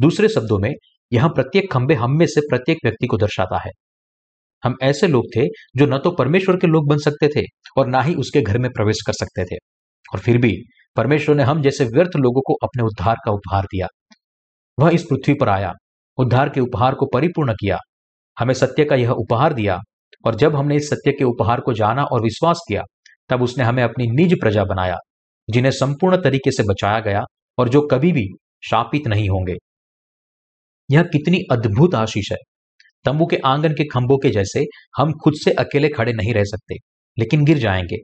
दूसरे 0.00 0.28
शब्दों 0.28 0.58
में, 0.58 0.74
यहाँ 1.12 1.28
प्रत्येक 1.28 1.72
खंभे 1.72 1.94
हम 1.94 2.18
में 2.18 2.26
से 2.26 2.40
प्रत्येक 2.40 2.78
व्यक्ति 2.84 3.06
को 3.06 3.16
दर्शाता 3.16 3.58
है। 3.58 3.70
हम 4.64 4.76
ऐसे 4.82 5.06
लोग 5.06 5.24
थे, 5.36 5.46
जो 5.76 5.86
न 5.86 5.98
तो 5.98 6.10
परमेश्वर 6.10 6.56
के 6.56 6.66
लोग 6.66 6.88
बन 6.88 6.96
सकते 6.98 7.28
थे, 7.28 7.44
और 7.76 7.86
ना 7.86 8.02
ही 8.02 8.14
उसके 8.14 8.40
घर 8.40 8.58
में 8.58 8.70
प्रवेश 8.70 8.96
कर 9.06 9.12
सकते 9.12 9.44
थे। 9.44 9.58
और 10.14 10.18
फिर 10.18 10.38
भी, 10.38 10.52
परमेश्वर 10.96 11.34
ने 11.34 11.42
हम 11.42 11.62
जैसे 11.62 11.84
व्यर्थ 11.84 12.10
लोगों 12.16 12.40
को 12.40 12.54
अपने 12.54 12.82
उद्धार 12.82 13.16
का 13.24 13.32
उपहार 13.32 13.64
दिया। 13.64 13.86
वह 14.78 14.90
इस 14.90 15.02
पृथ्वी 15.02 15.34
पर 15.34 15.48
आया, 15.48 15.72
उद्धार 16.16 16.48
के 16.48 16.60
उपहार 16.60 16.94
को 16.94 17.06
परिपूर्ण 17.06 17.52
किया। 17.52 17.78
हमें 18.38 18.54
सत्य 18.54 18.84
का 18.84 18.94
यह 18.94 19.10
उपहार 19.10 19.52
दिया 19.52 19.78
और 20.26 20.34
जब 20.34 20.56
हमने 20.56 20.76
इस 20.76 20.90
सत्य 20.90 21.12
के 21.12 21.24
उपहार 21.24 21.60
को 21.60 21.72
जाना 21.72 22.02
और 22.02 22.22
विश्वास 22.22 22.60
किया, 22.68 22.82
तब 23.28 23.42
उसने 23.42 23.64
हमें 23.64 23.82
अपनी 23.82 24.06
निज 24.06 24.34
प्रजा 24.40 24.64
बनाया, 24.64 24.96
जिन्हें 25.50 25.72
संपूर्ण 25.72 26.16
तरीके 26.16 26.50
से 26.50 26.62
बचाया 26.62 27.00
गया 27.00 27.22
और 27.58 27.68
जो 27.68 27.80
कभी 27.82 28.12
भी 28.12 28.26
शापित 28.70 29.06
नहीं 29.06 29.28
होंगे। 29.28 29.54
यह 30.90 31.02
कितनी 31.02 31.38
अद्भुत 31.52 31.94
आशीष 31.94 32.32
है। 32.32 32.38
तंबू 33.04 33.26
के 33.26 33.36
आँगन 33.36 33.72
के 33.72 33.84
खंभों 33.84 34.18
के 34.18 34.30
जैसे 34.30 34.64
हम 34.96 35.12
खुद 35.24 35.34
से 35.36 35.50
अकेले 35.50 35.88
खड़े 35.88 36.12
नहीं 36.12 36.34
रह 36.34 36.44
सकते, 36.44 36.74
लेकिन 37.18 37.44
गिर 37.44 37.58
जाएँगे। 37.58 37.96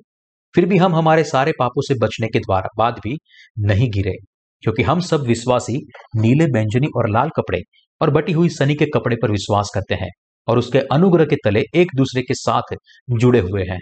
फिर 0.54 0.66
भी 0.66 0.76
हम 0.76 0.94
हमारे 0.94 1.24
सारे 1.24 1.52
पापों 1.58 1.82
से 1.82 1.94
बचने 1.94 2.26
के 2.26 2.38
द्वारा 2.38 2.68
बाद 2.78 3.00
भी 3.04 3.18
नहीं 3.58 3.90
गिरे, 3.90 4.14
क्योंकि 4.62 4.82
हम 4.82 5.00
सब 5.00 5.20
विश्वासी 5.20 5.76
नीले, 6.16 6.46
बैंजनी 6.46 6.87
और 6.96 7.11
लाल 7.11 7.28
कपड़े 7.28 7.61
और 8.00 8.11
बटी 8.11 8.32
हुई 8.32 8.48
सनी 8.48 8.74
के 8.74 8.87
कपड़े 8.87 9.16
पर 9.22 9.30
विश्वास 9.30 9.70
करते 9.74 9.94
हैं। 9.94 10.11
और 10.48 10.59
उसके 10.59 10.78
अनुग्रह 10.92 11.24
के 11.24 11.37
तले 11.44 11.62
एक 11.74 11.90
दूसरे 11.96 12.22
के 12.22 12.35
साथ 12.35 12.74
जुड़े 13.11 13.40
हुए 13.40 13.62
हैं। 13.62 13.78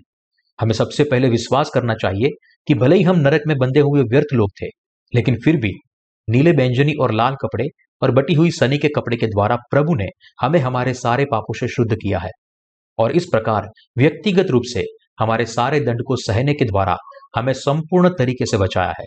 हमें 0.58 0.72
सबसे 0.72 1.04
पहले 1.04 1.28
विश्वास 1.28 1.70
करना 1.74 1.94
चाहिए 1.94 2.28
कि 2.68 2.74
भले 2.74 2.96
ही 2.96 3.02
हम 3.02 3.18
नरक 3.18 3.42
में 3.46 3.56
बंधे 3.58 3.80
हुए 3.80 4.02
व्यर्थ 4.02 4.34
लोग 4.34 4.50
थे, 4.62 4.66
लेकिन 5.12 5.36
फिर 5.44 5.56
भी 5.56 5.72
नीले 6.28 6.52
बैंजनी 6.52 6.92
और 6.94 7.12
लाल 7.12 7.34
कपड़े 7.34 7.68
और 8.02 8.10
बटी 8.10 8.34
हुई 8.34 8.50
सनी 8.50 8.78
के 8.78 8.88
कपड़े 8.88 9.16
के 9.16 9.26
द्वारा 9.26 9.56
प्रभु 9.70 9.94
ने 9.94 10.06
हमें 10.40 10.58
हमारे 10.60 10.94
सारे 10.94 11.24
पापों 11.24 11.54
से 11.54 11.68
शुद्ध 11.68 11.94
किया 11.94 12.18
है 12.18 12.30
और 12.98 13.12
इस 13.12 13.24
प्रकार 13.24 13.68
व्यक्तिगत 13.98 14.50
रूप 14.50 14.62
से 14.64 14.84
हमारे 15.20 15.44
सारे 15.46 15.80
दंड 15.80 16.02
को 16.06 16.16
सहने 16.16 16.54
के 16.54 16.64
द्वारा 16.64 16.96
हमें 17.36 17.52
संपूर्ण 17.52 18.08
तरीके 18.08 18.46
से 18.46 18.56
बचाया 18.56 18.92
है। 19.00 19.04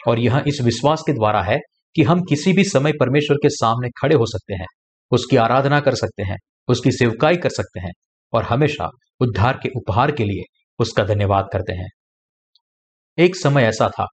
और 0.00 0.18
यह 0.18 0.42
इस 0.46 0.60
विश्वास 0.60 1.02
के 1.06 1.12
द्वारा 1.12 1.42
है 1.42 1.58
कि 1.96 2.02
हम 2.02 2.20
किसी 2.20 2.52
भी 2.52 2.64
समय 2.64 2.92
परमेश्वर 2.92 3.36
के 3.36 3.48
सामने 3.48 3.88
खड़े 4.00 4.16
हो 4.16 4.26
सकते 4.26 4.54
हैं, 4.54 4.66
उसकी 5.12 5.36
आराधना 5.36 5.80
कर 5.80 5.94
सकते 5.94 6.22
हैं 6.22 6.36
उसकी 6.68 6.90
सेवकाई 6.92 7.36
कर 7.36 7.48
सकते 7.48 7.80
हैं 7.80 7.92
और 8.32 8.42
हमेशा 8.42 8.88
उद्धार 9.20 9.58
के 9.62 9.68
उपहार 9.76 10.10
के 10.10 10.24
लिए 10.24 10.44
उसका 10.78 11.04
धन्यवाद 11.04 11.48
करते 11.52 11.72
हैं। 11.72 11.88
एक 13.18 13.36
समय 13.36 13.62
ऐसा 13.62 13.88
था 13.88 14.06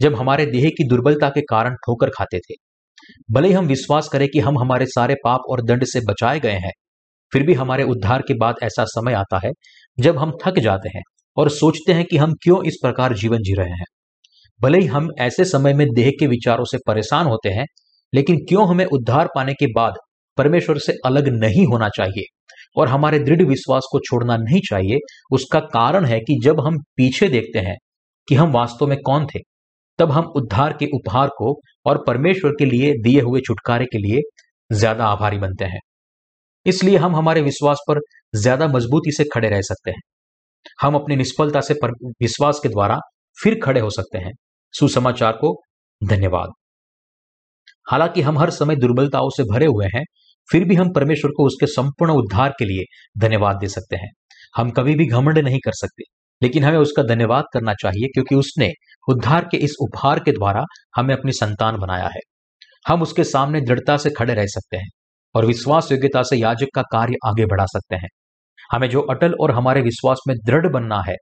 जब 0.00 0.14
हमारे 0.14 0.46
देह 0.46 0.68
की 0.68 0.88
दुर्बलता 0.88 1.28
के 1.28 1.40
कारण 1.40 1.74
ठोकर 1.76 2.10
खाते 2.10 2.38
थे। 2.38 2.54
भले 3.30 3.48
ही 3.48 3.54
हम 3.54 3.66
विश्वास 3.66 4.08
करें 4.08 4.28
कि 4.28 4.40
हम 4.40 4.58
हमारे 4.58 4.86
सारे 4.86 5.14
पाप 5.24 5.40
और 5.50 5.62
दंड 5.62 5.84
से 5.84 6.00
बचाए 6.00 6.40
गए 6.40 6.56
हैं, 6.56 6.72
फिर 7.32 7.42
भी 7.42 7.54
हमारे 7.54 7.84
उद्धार 7.84 8.22
के 8.22 8.34
बाद 8.34 8.56
ऐसा 8.62 8.84
समय 8.86 9.12
आता 9.12 9.38
है 9.44 9.50
जब 9.98 10.18
हम 10.18 10.32
थक 10.44 10.58
जाते 10.58 10.88
हैं 10.88 11.02
और 11.36 11.50
सोचते 11.50 11.92
हैं 11.92 12.04
कि 12.04 12.16
हम 12.16 12.32
क्यों 12.42 12.62
इस 12.64 12.78
प्रकार 12.82 13.14
जीवन 13.14 13.38
जी 13.38 13.54
रहे 13.54 13.70
हैं। 13.70 13.84
भले 14.60 14.78
ही 14.78 14.86
हम 14.86 15.08
ऐसे 15.18 15.44
समय 15.44 15.74
में 15.74 15.86
देह 15.94 16.10
के 16.20 16.26
विचारों 16.26 16.64
से 16.64 16.78
परेशान 16.86 17.26
होते 17.26 17.48
हैं, 17.48 17.64
लेकिन 18.12 18.36
क्यों 18.48 18.68
हमें 18.68 18.84
उद्धार 18.84 19.28
पाने 19.34 19.52
के 19.54 19.66
बाद 19.66 19.94
परमेश्वर 20.40 20.78
से 20.78 20.92
अलग 21.06 21.28
नहीं 21.34 21.66
होना 21.66 21.88
चाहिए 21.96 22.24
और 22.76 22.88
हमारे 22.88 23.18
दृढ़ 23.18 23.42
विश्वास 23.44 23.88
को 23.92 23.98
छोड़ना 24.00 24.36
नहीं 24.38 24.60
चाहिए। 24.68 24.98
उसका 25.32 25.60
कारण 25.70 26.04
है 26.04 26.20
कि 26.20 26.38
जब 26.44 26.60
हम 26.60 26.78
पीछे 26.96 27.28
देखते 27.28 27.58
हैं 27.60 27.76
कि 28.28 28.34
हम 28.34 28.52
वास्तव 28.52 28.86
में 28.86 28.98
कौन 29.00 29.26
थे, 29.26 29.38
तब 29.98 30.10
हम 30.10 30.32
उद्धार 30.36 30.72
के 30.72 30.86
उपहार 30.94 31.28
को 31.38 31.54
और 31.86 32.02
परमेश्वर 32.06 32.50
के 32.50 32.64
लिए 32.64 32.92
दिए 33.02 33.20
हुए 33.20 33.40
छुटकारे 33.40 33.84
के 33.84 33.98
लिए 33.98 34.20
ज़्यादा 34.70 35.06
आभारी 35.06 35.38
बनते 35.38 35.64
हैं। 35.64 35.80
इसलिए 36.66 36.96
हम 36.96 37.16
हमारे 37.16 37.42
विश्वास 37.42 37.78
पर 37.88 38.00
ज़्यादा 38.34 38.66
मजबूती 38.68 39.12
से 39.12 39.24
खड़े 39.24 39.48
रह 39.48 39.60
सकते 39.62 39.90
हैं। 39.90 40.00
हम 40.80 40.94
अपनी 40.94 41.16
निष्फलता 41.16 41.60
से 41.60 41.74
विश्वास 41.84 42.60
के 42.62 42.68
द्वारा 42.68 42.98
फिर 43.38 43.58
खड़े 43.62 43.80
हो 43.80 43.90
सकते 43.90 44.18
हैं। 44.18 44.32
सुसमाचार 44.74 45.32
को 45.32 45.54
धन्यवाद। 46.02 46.50
हालाँकि 47.86 48.22
हम 48.22 48.38
हर 48.38 48.50
समय 48.50 48.76
दुर्बलताओं 48.76 49.28
से 49.28 49.42
भरे 49.44 49.66
हुए 49.66 49.86
हैं 49.94 50.04
फिर 50.52 50.64
भी 50.64 50.74
हम 50.74 50.92
परमेश्वर 50.92 51.30
को 51.30 51.46
उसके 51.46 51.66
संपूर्ण 51.66 52.12
उद्धार 52.12 52.54
के 52.58 52.64
लिए 52.64 52.84
धन्यवाद 53.18 53.56
दे 53.56 53.68
सकते 53.68 53.96
हैं। 53.96 54.10
हम 54.56 54.70
कभी 54.70 54.94
भी 54.94 55.06
घमंड 55.06 55.38
नहीं 55.38 55.58
कर 55.64 55.72
सकते, 55.72 56.02
लेकिन 56.42 56.64
हमें 56.64 56.78
उसका 56.78 57.02
धन्यवाद 57.02 57.44
करना 57.52 57.74
चाहिए 57.74 58.08
क्योंकि 58.08 58.34
उसने 58.34 58.70
उद्धार 59.08 59.48
के 59.50 59.56
इस 59.56 59.74
उपहार 59.80 60.18
के 60.18 60.32
द्वारा 60.32 60.64
हमें 60.96 61.14
अपनी 61.14 61.32
संतान 61.32 61.76
बनाया 61.76 62.06
है। 62.06 62.20
हम 62.88 63.02
उसके 63.02 63.24
सामने 63.24 63.60
दृढ़ता 63.60 63.96
से 63.96 64.10
खड़े 64.10 64.34
रह 64.34 64.46
सकते 64.46 64.76
हैं 64.76 64.88
और 65.34 65.46
विश्वास 65.46 65.92
योग्यता 65.92 66.22
से 66.22 66.36
याजक 66.36 66.66
का 66.74 66.82
कार्य 66.82 67.14
आगे 67.26 67.46
बढ़ा 67.46 67.64
सकते 67.64 67.96
हैं। 67.96 68.08
हमें 68.72 68.88
जो 68.88 69.00
अटल 69.00 69.34
और 69.40 69.50
हमारे 69.50 69.82
विश्वास 69.82 70.20
में 70.28 70.36
दृढ़ 70.46 70.66
बनना 70.66 71.02
है, 71.08 71.14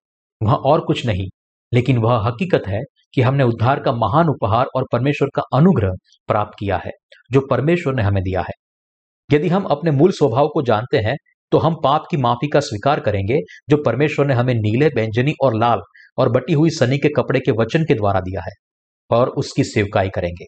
वह 0.42 0.52
और 0.52 0.80
कुछ 0.80 1.06
नहीं, 1.06 1.26
लेकिन 1.72 1.98
वह 1.98 2.26
हकीकत 2.26 2.62
है 2.66 2.80
कि 3.14 3.22
हमने 3.22 3.44
उद्धार 3.44 3.80
का 3.80 3.92
महान 3.92 4.28
उपहार 4.28 4.66
और 4.76 4.86
परमेश्वर 4.92 5.28
का 5.34 5.42
अनुग्रह 5.54 5.92
प्राप्त 6.26 6.56
किया 6.58 6.76
है, 6.76 6.90
जो 7.32 7.40
परमेश्वर 7.50 7.94
ने 7.94 8.02
हमें 8.02 8.22
दिया 8.22 8.40
है। 8.40 8.67
यदि 9.30 9.48
हम 9.48 9.64
अपने 9.64 9.90
मूल 9.90 10.10
स्वभाव 10.10 10.48
को 10.48 10.62
जानते 10.62 10.98
हैं 10.98 11.16
तो 11.52 11.58
हम 11.58 11.74
पाप 11.84 12.04
की 12.10 12.16
माफ़ी 12.16 12.48
का 12.48 12.60
स्वीकार 12.60 13.00
करेंगे, 13.00 13.38
जो 13.70 13.76
परमेश्वर 13.76 14.26
ने 14.26 14.34
हमें 14.34 14.54
नीले, 14.54 14.86
व्यंजनी 14.86 15.34
और 15.42 15.54
लाल 15.56 15.80
और 16.18 16.28
बटी 16.28 16.52
हुई 16.52 16.70
सनी 16.70 16.98
के 16.98 17.08
कपड़े 17.08 17.40
के 17.40 17.52
वचन 17.52 17.84
के 17.84 17.94
द्वारा 17.94 18.20
दिया 18.20 18.40
है 18.40 18.52
और 19.10 19.28
उसकी 19.36 19.64
सेवकाई 19.64 20.08
करेंगे। 20.08 20.44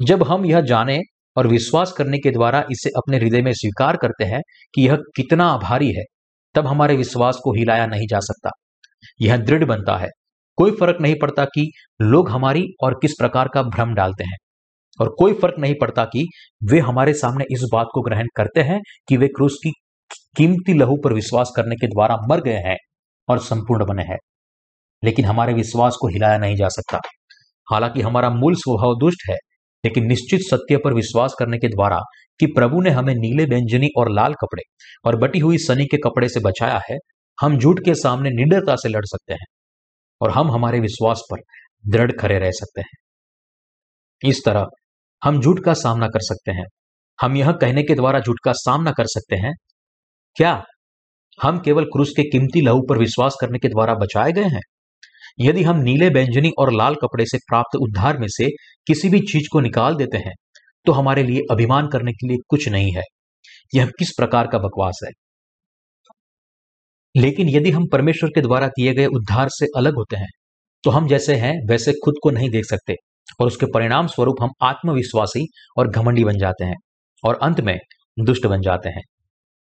जब 0.00 0.22
हम 0.22 0.44
यह 0.46 0.60
जाने 0.60 0.98
और 1.36 1.46
विश्वास 1.46 1.92
करने 1.92 2.18
के 2.18 2.30
द्वारा 2.30 2.64
इसे 2.70 2.90
अपने 2.96 3.18
हृदय 3.18 3.42
में 3.42 3.52
स्वीकार 3.52 3.96
करते 3.96 4.24
हैं 4.24 4.40
कि 4.74 4.86
यह 4.86 4.96
कितना 5.16 5.46
आभारी 5.46 5.92
है, 5.92 6.04
तब 6.54 6.66
हमारे 6.66 6.96
विश्वास 6.96 7.38
को 7.44 7.54
हिलाया 7.54 7.86
नहीं 7.86 8.06
जा 8.10 8.20
सकता। 8.20 8.50
यह 9.20 9.36
दृढ़ 9.36 9.64
बनता 9.64 9.96
है। 9.96 10.08
कोई 10.58 10.70
फ़र्क 10.70 11.00
नहीं 11.00 11.14
पड़ता 11.22 11.44
कि 11.44 11.70
लोग 12.02 12.30
हमारी 12.30 12.64
और 12.82 12.98
किस 13.02 13.12
प्रकार 13.18 13.48
का 13.54 13.62
भ्रम 13.62 13.94
डालते 13.94 14.24
हैं। 14.24 14.36
और 15.00 15.14
कोई 15.18 15.32
फ़र्क 15.34 15.54
नहीं 15.58 15.74
पड़ता 15.80 16.04
कि 16.04 16.28
वे 16.64 16.78
हमारे 16.78 17.14
सामने 17.14 17.44
इस 17.50 17.68
बात 17.72 17.86
को 17.94 18.02
ग्रहण 18.02 18.26
करते 18.36 18.60
हैं 18.60 18.80
कि 19.08 19.16
वे 19.16 19.28
क्रूस 19.28 19.54
की 19.64 19.70
कीमती 20.36 20.74
लहू 20.74 20.96
पर 21.04 21.12
विश्वास 21.12 21.52
करने 21.56 21.76
के 21.76 21.86
द्वारा 21.86 22.16
मर 22.30 22.40
गए 22.40 22.56
हैं 22.56 22.76
और 23.28 23.38
संपूर्ण 23.38 23.86
बने 23.86 24.02
हैं। 24.02 24.18
लेकिन 25.04 25.24
हमारे 25.24 25.54
विश्वास 25.54 25.96
को 26.00 26.08
हिलाया 26.08 26.38
नहीं 26.38 26.56
जा 26.56 26.68
सकता। 26.68 27.00
हालाँकि 27.72 28.00
हमारा 28.00 28.30
मूल 28.30 28.54
स्वभाव 28.54 28.94
दुष्ट 29.00 29.30
है, 29.30 29.36
लेकिन 29.84 30.06
निश्चित 30.06 30.40
सत्य 30.40 30.76
पर 30.76 30.94
विश्वास 30.94 31.34
करने 31.38 31.58
के 31.58 31.68
द्वारा 31.68 32.00
कि 32.40 32.46
प्रभु 32.46 32.80
ने 32.80 32.90
हमें 32.90 33.14
नीले 33.14 33.44
व्यंजनी 33.44 33.88
और 33.98 34.10
लाल 34.10 34.34
कपड़े 34.34 34.62
और 35.04 35.16
बटी 35.16 35.38
हुई 35.38 35.58
सनी 35.58 35.84
के 35.84 35.96
कपड़े 35.96 36.28
से 36.28 36.40
बचाया 36.40 36.80
है, 36.90 36.96
हम 37.40 37.58
झूठ 37.58 37.80
के 37.84 37.94
सामने 37.94 38.30
निडरता 38.30 38.76
से 38.76 38.88
लड़ 38.88 39.04
सकते 39.04 39.32
हैं 39.32 39.46
और 40.20 40.30
हम 40.30 40.50
हमारे 40.50 40.80
विश्वास 40.80 41.22
पर 41.32 41.38
दृढ़ 41.88 42.12
खड़े 42.12 42.38
रह 42.38 42.50
सकते 42.50 42.80
हैं। 42.80 44.30
इस 44.30 44.42
तरह 44.46 44.66
हम 45.22 45.40
झूठ 45.40 45.60
का 45.64 45.72
सामना 45.74 46.06
कर 46.06 46.20
सकते 46.22 46.52
हैं। 46.52 46.64
हम 47.18 47.36
यह 47.36 47.50
कहने 47.52 47.82
के 47.82 47.94
द्वारा 47.94 48.20
झूठ 48.20 48.36
का 48.44 48.52
सामना 48.52 48.90
कर 48.90 49.06
सकते 49.06 49.36
हैं। 49.36 49.52
क्या 50.36 50.62
हम 51.38 51.58
केवल 51.58 51.84
क्रूस 51.84 52.10
के 52.10 52.22
कीमती 52.22 52.60
लहू 52.60 52.80
पर 52.88 52.98
विश्वास 52.98 53.36
करने 53.40 53.58
के 53.58 53.68
द्वारा 53.68 53.94
बचाए 53.94 54.32
गए 54.32 54.44
हैं? 54.44 54.60
यदि 55.40 55.62
हम 55.62 55.78
नीले, 55.78 56.08
व्यंजनी 56.08 56.50
और 56.58 56.72
लाल 56.72 56.94
कपड़े 56.94 57.26
से 57.26 57.38
प्राप्त 57.38 57.76
उद्धार 57.76 58.18
में 58.18 58.26
से 58.28 58.48
किसी 58.86 59.08
भी 59.08 59.20
चीज़ 59.22 59.48
को 59.52 59.60
निकाल 59.60 59.94
देते 59.94 60.18
हैं 60.18 60.32
तो 60.86 60.92
हमारे 60.92 61.22
लिए 61.22 61.42
अभिमान 61.50 61.88
करने 61.88 62.12
के 62.12 62.28
लिए 62.28 62.36
कुछ 62.48 62.68
नहीं 62.68 62.92
है। 62.92 63.02
यह 63.74 63.90
किस 63.98 64.10
प्रकार 64.16 64.46
का 64.46 64.58
बकवास 64.58 65.00
है? 65.04 65.10
लेकिन 67.14 67.48
यदि 67.48 67.70
हम 67.70 67.86
परमेश्वर 67.92 68.30
के 68.30 68.40
द्वारा 68.40 68.66
दिए 68.68 68.92
गए 68.94 69.06
उद्धार 69.06 69.48
से 69.50 69.66
अलग 69.76 69.96
होते 69.96 70.16
हैं 70.16 70.28
तो 70.84 70.90
हम 70.90 71.06
जैसे 71.08 71.34
हैं, 71.34 71.54
वैसे 71.68 71.92
खुद 72.04 72.14
को 72.22 72.30
नहीं 72.30 72.50
देख 72.50 72.64
सकते। 72.64 72.94
और 73.40 73.46
उसके 73.46 73.66
परिणाम 73.66 74.06
स्वरूप 74.06 74.36
हम 74.42 74.50
आत्मविश्वासी 74.62 75.46
और 75.78 75.88
घमंडी 75.88 76.24
बन 76.24 76.38
जाते 76.38 76.64
हैं 76.64 76.76
और 77.24 77.38
अंत 77.42 77.60
में 77.60 77.78
दुष्ट 78.20 78.46
बन 78.46 78.60
जाते 78.60 78.88
हैं। 78.88 79.02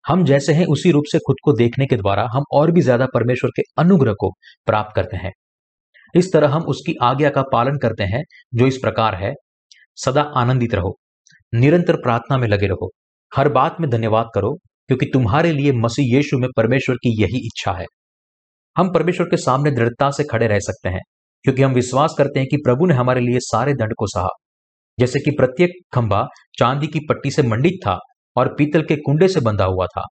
हम 0.06 0.26
जैसे 0.26 0.54
हैं, 0.54 0.66
उसी 0.66 0.92
रूप 0.92 1.04
से 1.12 1.20
खुद 1.20 1.36
को 1.44 1.54
देखने 1.54 1.86
के 1.86 1.96
द्वारा 1.96 2.28
हम 2.34 2.44
और 2.54 2.72
भी 2.72 2.82
ज़्यादा 2.82 3.06
परमेश्वर 3.06 3.50
के 3.50 3.62
अनुग्रह 3.78 4.14
को 4.14 4.32
प्राप्त 4.66 4.96
करते 4.96 5.18
हैं। 5.18 5.32
इस 6.16 6.34
तरह 6.34 6.50
हम 6.50 6.62
उसकी 6.62 6.94
आज्ञा 7.02 7.30
का 7.30 7.42
पालन 7.42 7.78
करते 7.78 8.04
हैं, 8.04 8.24
जो 8.56 8.68
इस 8.68 8.78
प्रकार 8.78 9.16
है, 9.16 9.34
सदा 9.96 10.22
आनंदित 10.22 10.76
रहो, 10.76 10.98
निरंतर 11.54 11.96
प्रार्थना 11.96 12.38
में 12.38 12.48
लगे 12.48 12.68
रहो, 12.68 12.92
हर 13.36 13.50
बात 13.50 13.78
में 13.82 13.90
धन्यवाद 13.90 14.30
करो, 14.36 14.54
क्योंकि 14.88 15.06
तुम्हारे 15.06 15.52
लिए 15.52 15.72
मसीह 15.72 16.16
यीशु 16.16 16.38
में 16.38 16.50
परमेश्वर 16.58 16.96
की 16.96 17.22
यही 17.22 17.46
इच्छा 17.46 17.72
है। 17.72 17.86
हम 18.78 18.94
परमेश्वर 18.94 19.26
के 19.26 19.38
सामने 19.38 19.72
दृढ़ता 19.72 20.10
से 20.12 20.24
खड़े 20.24 20.48
रह 20.48 20.60
सकते 20.60 20.90
हैं। 20.90 21.02
क्योंकि 21.44 21.62
हम 21.62 21.74
विश्वास 21.74 22.16
करते 22.18 22.40
हैं 22.40 22.48
कि 22.52 22.58
प्रभु 22.58 22.86
ने 22.86 22.94
हमारे 22.94 23.22
लिए 23.22 23.40
सारे 23.40 23.74
दंड 23.74 23.94
को 23.98 24.08
सहा। 24.08 24.28
जैसे 25.00 25.20
कि 25.20 25.32
प्रत्येक 25.32 25.70
खंभा 25.94 26.28
चांदी 26.60 26.88
की 26.88 27.00
पट्टी 27.00 27.32
से 27.32 27.44
मंडित 27.44 27.74
था 27.88 28.00
और 28.36 28.56
पीतल 28.56 28.82
के 28.82 28.96
कुंडे 28.96 29.28
से 29.28 29.40
बंधा 29.40 29.66
हुआ 29.66 29.86
था। 29.86 30.04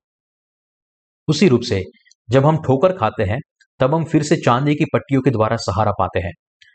उसी 1.29 1.49
रूप 1.49 1.61
से 1.61 1.83
जब 2.31 2.47
हम 2.47 2.57
ठोकर 2.57 2.93
खाते 2.93 3.23
हैं, 3.23 3.39
तब 3.79 3.95
हम 3.95 4.05
फिर 4.05 4.23
से 4.23 4.37
चांदी 4.37 4.75
की 4.75 4.85
पट्टियों 4.85 5.23
के 5.23 5.31
द्वारा 5.31 5.57
सहारा 5.57 5.93
पाते 5.93 6.21
हैं, 6.21 6.33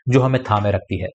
जो 0.08 0.20
हमें 0.20 0.42
थामे 0.42 0.70
रखती 0.70 1.02
है। 1.02 1.08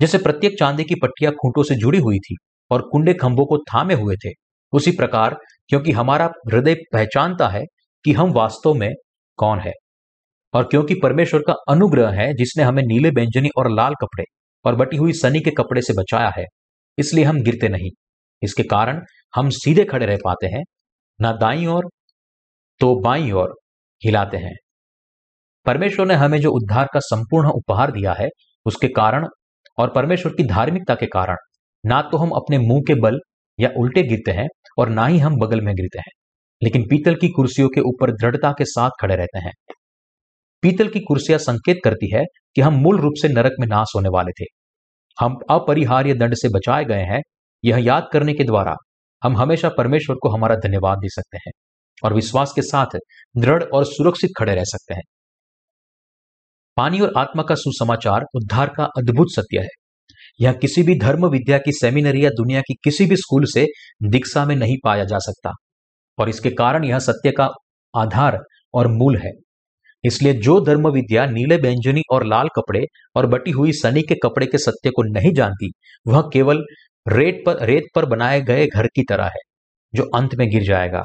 जैसे 0.00 0.18
प्रत्येक 0.18 0.58
चांदी 0.58 0.84
की 0.84 0.94
पट्टियाँ 0.94 1.32
खूंटों 1.32 1.62
से 1.62 1.74
जुड़ी 1.74 1.98
हुई 1.98 2.18
थी 2.18 2.36
और 2.70 2.82
कुंडे 2.82 3.14
खंभों 3.14 3.46
को 3.46 3.58
थामे 3.58 3.94
हुए 3.94 4.16
थे, 4.16 4.30
उसी 4.72 4.90
प्रकार 4.90 5.36
क्योंकि 5.68 5.92
हमारा 5.92 6.30
हृदय 6.52 6.74
पहचानता 6.92 7.48
है 7.48 7.62
कि 8.04 8.12
हम 8.12 8.32
वास्तव 8.32 8.74
में 8.74 8.90
कौन 9.36 9.60
है। 9.60 9.72
और 10.54 10.64
क्योंकि 10.64 10.94
परमेश्वर 11.02 11.40
का 11.40 11.54
अनुग्रह 11.70 12.10
है 12.12 12.32
जिसने 12.34 12.62
हमें 12.64 12.82
नीले 12.84 13.10
व्यंजनी 13.10 13.48
और 13.58 13.70
लाल 13.70 13.94
कपड़े 14.02 14.24
और 14.64 14.76
बटी 14.76 14.96
हुई 14.96 15.12
सनी 15.14 15.40
के 15.40 15.50
कपड़े 15.52 15.82
से 15.82 15.92
बचाया 15.92 16.32
है, 16.36 16.44
इसलिए 16.98 17.24
हम 17.24 17.40
गिरते 17.42 17.68
नहीं। 17.68 17.90
इसके 18.42 18.62
कारण 18.64 19.00
हम 19.34 19.48
सीधे 19.52 19.84
खड़े 19.84 20.06
रह 20.06 20.16
पाते 20.24 20.46
हैं, 20.46 20.62
ना 21.20 21.32
दाई 21.34 21.66
ओर 21.66 21.88
तो 22.80 22.94
बाई 23.00 23.30
ओर 23.32 23.54
हिलाते 24.02 24.36
हैं। 24.36 24.54
परमेश्वर 25.66 26.06
ने 26.06 26.14
हमें 26.14 26.38
जो 26.40 26.50
उद्धार 26.52 26.88
का 26.94 27.00
संपूर्ण 27.02 27.50
उपहार 27.50 27.90
दिया 27.92 28.12
है, 28.12 28.28
उसके 28.66 28.88
कारण 28.90 29.26
और 29.78 29.92
परमेश्वर 29.94 30.32
की 30.32 30.44
धार्मिकता 30.44 30.94
के 30.94 31.06
कारण, 31.08 31.36
ना 31.84 32.00
तो 32.02 32.18
हम 32.18 32.30
अपने 32.32 32.58
मुँह 32.58 32.80
के 32.88 32.94
बल 33.00 33.18
या 33.58 33.70
उल्टे 33.78 34.02
गिरते 34.02 34.30
हैं 34.30 34.46
और 34.78 34.88
ना 34.90 35.06
ही 35.06 35.18
हम 35.18 35.36
बगल 35.36 35.60
में 35.60 35.74
गिरते 35.74 35.98
हैं, 35.98 36.12
लेकिन 36.62 36.82
पीतल 36.90 37.14
की 37.14 37.28
कुर्सियों 37.28 37.68
के 37.68 37.80
ऊपर 37.82 38.12
दृढ़ता 38.14 38.52
के 38.52 38.64
साथ 38.66 38.90
खड़े 39.00 39.16
रहते 39.16 39.38
हैं। 39.38 39.52
पीतल 40.62 40.88
की 40.88 41.00
कुर्सियाँ 41.00 41.38
संकेत 41.38 41.78
करती 41.84 42.14
है 42.14 42.24
कि 42.56 42.60
हम 42.60 42.74
मूल 42.74 43.00
रूप 43.00 43.12
से 43.22 43.28
नरक 43.28 43.52
में 43.60 43.66
नाश 43.66 43.92
होने 43.96 44.08
वाले 44.08 44.32
थे। 44.40 44.44
हम 45.18 45.36
अपरिहार्य 45.50 46.14
दंड 46.14 46.34
से 46.34 46.48
बचाए 46.48 46.84
गए 46.84 47.02
हैं। 47.04 47.20
यह 47.64 47.78
याद 47.78 48.08
करने 48.12 48.34
के 48.34 48.44
द्वारा 48.44 48.74
हम 49.22 49.36
हमेशा 49.36 49.68
परमेश्वर 49.68 50.16
को 50.22 50.28
हमारा 50.28 50.54
धन्यवाद 50.56 50.98
दे 50.98 51.08
सकते 51.08 51.36
हैं 51.36 51.52
और 52.04 52.14
विश्वास 52.14 52.52
के 52.52 52.62
साथ 52.62 52.98
दृढ़ 53.38 53.62
और 53.64 53.84
सुरक्षित 53.84 54.30
खड़े 54.38 54.54
रह 54.54 54.64
सकते 54.64 54.94
हैं। 54.94 55.02
पानी 56.76 57.00
और 57.00 57.12
आत्मा 57.16 57.42
का 57.42 57.54
सुसमाचार 57.54 58.24
उद्धार 58.34 58.72
का 58.76 58.84
अद्भुत 58.84 59.26
सत्य 59.30 59.60
है। 59.60 59.66
यह 60.40 60.52
किसी 60.52 60.82
भी 60.82 60.98
धर्म, 60.98 61.26
विद्या 61.26 61.58
की 61.58 61.72
सेमिनरी 61.72 62.24
या 62.24 62.30
दुनिया 62.30 62.60
की 62.60 62.74
किसी 62.84 63.06
भी 63.06 63.16
स्कूल 63.16 63.44
से 63.44 63.66
दीक्षा 64.02 64.44
में 64.44 64.54
नहीं 64.56 64.76
पाया 64.84 65.04
जा 65.04 65.18
सकता 65.18 65.52
और 66.18 66.28
इसके 66.28 66.50
कारण 66.50 66.84
यह 66.84 66.98
सत्य 66.98 67.30
का 67.30 67.48
आधार 67.94 68.38
और 68.74 68.88
मूल 68.88 69.16
है। 69.16 69.30
इसलिए 70.04 70.32
जो 70.34 70.60
धर्म 70.60 70.88
विद्या 70.88 71.26
नीले 71.26 71.56
व्यंजनी 71.56 72.02
और 72.12 72.24
लाल 72.26 72.48
कपड़े 72.56 72.84
और 73.16 73.26
बटी 73.26 73.50
हुई 73.50 73.72
सनी 73.72 74.02
के 74.02 74.14
कपड़े 74.14 74.46
के 74.46 74.58
सत्य 74.58 74.90
को 74.90 75.02
नहीं 75.02 75.32
जानती, 75.32 75.70
वह 76.08 76.20
केवल 76.32 76.64
रेत 77.06 77.42
पर 77.46 77.64
रेत 77.66 77.84
पर 77.94 78.04
बनाए 78.06 78.40
गए 78.40 78.66
घर 78.66 78.86
की 78.86 79.02
तरह 79.02 79.24
है, 79.24 79.40
जो 79.94 80.02
अंत 80.14 80.34
में 80.34 80.48
गिर 80.50 80.62
जाएगा। 80.62 81.02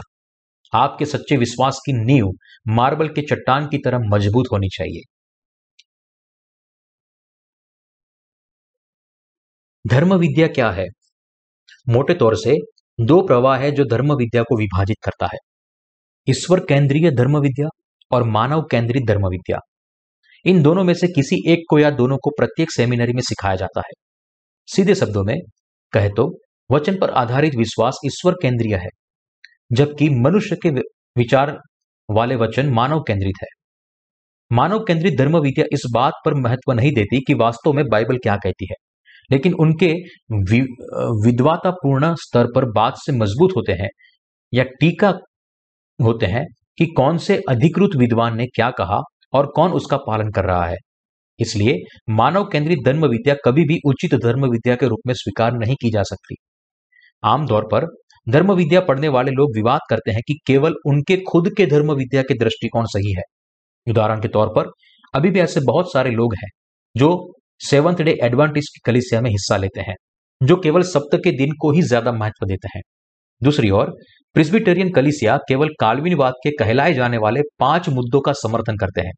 आपके 0.74 1.06
सच्चे 1.06 1.38
विश्वास 1.38 1.80
की 1.86 1.94
नींव 2.06 2.32
मार्बल 2.68 3.08
के 3.10 3.22
चट्टान 3.22 3.68
की 3.68 3.78
तरह 3.78 4.00
मज़बूत 4.14 4.46
होनी 4.52 4.68
चाहिए। 4.68 5.02
धर्म 9.86 10.14
विद्या 10.16 10.48
क्या 10.48 10.70
है? 10.72 10.86
मोटे 11.90 12.14
तौर 12.14 12.36
से 12.36 12.56
दो 13.02 13.22
प्रवाह 13.28 13.58
है 13.58 13.72
जो 13.72 13.86
धर्म 13.86 14.14
विद्या 14.14 14.44
को 14.44 14.58
विभाजित 14.58 14.98
करता 15.04 15.26
है। 15.26 15.38
ईश्वर 16.28 16.60
केंद्रीय 16.60 17.12
धर्म 17.12 17.38
विद्या 17.40 17.68
और 18.14 18.24
मानव 18.30 18.62
केंद्रित 18.72 19.08
धर्म 19.08 19.28
विद्या 19.28 19.60
इन 20.46 20.62
दोनों 20.64 20.84
में 20.84 20.94
से 20.94 21.08
किसी 21.10 21.36
एक 21.52 21.64
को 21.70 21.80
या 21.80 21.90
दोनों 21.94 22.18
को 22.18 22.30
प्रत्येक 22.38 22.72
सेमिनरी 22.72 23.14
में 23.14 23.22
सिखाया 23.24 23.56
जाता 23.56 23.82
है। 23.82 23.94
सीधे 24.68 24.96
शब्दों 24.96 25.24
में 25.24 25.36
कहे 25.94 26.10
तो 26.10 26.26
वचन 26.70 26.98
पर 26.98 27.10
आधारित 27.16 27.56
विश्वास 27.56 28.00
ईश्वर 28.06 28.34
केंद्रीय 28.42 28.76
है, 28.76 28.90
जबकि 29.72 30.10
मनुष्य 30.18 30.56
के 30.58 30.70
विचार 31.16 31.58
वाले 32.10 32.36
वचन 32.38 32.70
मानव 32.74 33.02
केंद्रित 33.08 33.36
है। 33.42 33.48
मानव 34.52 34.84
केंद्रित 34.84 35.18
धर्म 35.18 35.38
विद्या 35.40 35.66
इस 35.74 35.82
बात 35.94 36.14
पर 36.26 36.34
महत्व 36.40 36.72
नहीं 36.74 36.92
देती 36.94 37.20
कि 37.28 37.34
वास्तव 37.36 37.74
में 37.74 37.86
बाइबल 37.88 38.18
क्या 38.18 38.36
कहती 38.38 38.68
है, 38.70 38.76
लेकिन 39.30 39.54
उनके 39.56 39.92
विद्वातापूर्ण 41.24 42.14
स्तर 42.18 42.48
पर 42.56 42.66
बात 42.72 42.98
से 42.98 43.12
मज़बूत 43.14 43.54
होते 43.56 43.74
हैं 43.74 43.90
या 44.54 44.64
टीका 44.80 45.10
होते 46.00 46.26
हैं 46.28 46.46
कि 46.78 46.86
कौन 46.98 47.18
से 47.18 47.42
अधिकृत 47.50 47.96
विद्वान 47.98 48.38
ने 48.38 48.46
क्या 48.46 48.70
कहा 48.72 49.00
और 49.34 49.52
कौन 49.56 49.72
उसका 49.72 49.98
पालन 49.98 50.30
कर 50.32 50.46
रहा 50.46 50.66
है। 50.66 50.78
इसलिए 51.40 51.78
मानव 52.10 52.44
केंद्रित 52.44 52.80
धर्म 52.86 53.06
विद्या 53.08 53.36
कभी 53.46 53.64
भी 53.66 53.80
उचित 53.86 54.16
धर्म 54.16 54.46
विद्या 54.46 54.76
के 54.76 54.88
रूप 54.88 55.00
में 55.08 55.14
स्वीकार 55.14 55.54
नहीं 55.54 55.76
की 55.76 55.92
जा 55.92 56.04
सकती। 56.04 56.36
आमतौर 57.24 57.68
पर 57.72 57.86
धर्म 58.28 58.52
विद्या 58.54 58.82
पढ़ने 58.82 59.08
वाले 59.08 59.32
लोग 59.32 59.56
विवाद 59.56 59.80
करते 59.90 60.12
हैं 60.12 60.22
कि 60.28 60.38
केवल 60.48 60.76
उनके 60.86 61.18
खुद 61.28 61.50
के 61.58 61.66
धर्म 61.66 61.92
विद्या 61.94 62.22
के 62.22 62.38
दृष्टिकोण 62.40 62.86
सही 62.86 63.14
है। 63.14 63.24
उदाहरण 63.88 64.22
के 64.22 64.28
तौर 64.28 64.48
पर 64.48 64.72
अभी 65.14 65.30
भी 65.30 65.40
ऐसे 65.40 65.60
बहुत 65.60 65.92
सारे 65.94 66.12
लोग 66.12 66.36
हैं 66.36 66.50
जो 66.96 67.10
सेवंथ 67.62 67.96
डे 67.96 68.18
एडवांटेज 68.24 68.68
की 68.68 68.80
कलिसिया 68.86 69.22
में 69.22 69.30
हिस्सा 69.30 69.58
लेते 69.58 69.82
हैं, 69.82 69.96
जो 70.42 70.56
केवल 70.56 70.82
सप्त 70.84 71.16
के 71.16 71.32
दिन 71.38 71.52
को 71.62 71.72
ही 71.72 71.82
ज़्यादा 71.82 72.12
महत्व 72.12 72.46
देते 72.46 72.68
हैं। 72.76 72.82
दूसरी 73.44 73.70
ओर, 73.70 73.96
प्रिस्बिटेरियन 74.34 74.92
कलिसिया 74.92 75.38
केवल 75.38 75.70
काल्विनवाद 75.80 76.34
के 76.34 76.52
कहलाए 76.52 76.94
जाने 76.94 77.18
वाले 77.18 77.42
पाँच 77.60 77.90
मुद्दों 77.90 78.22
का 78.22 78.34
समर्थन 78.34 78.78
करते 78.78 79.02
हैं। 79.02 79.12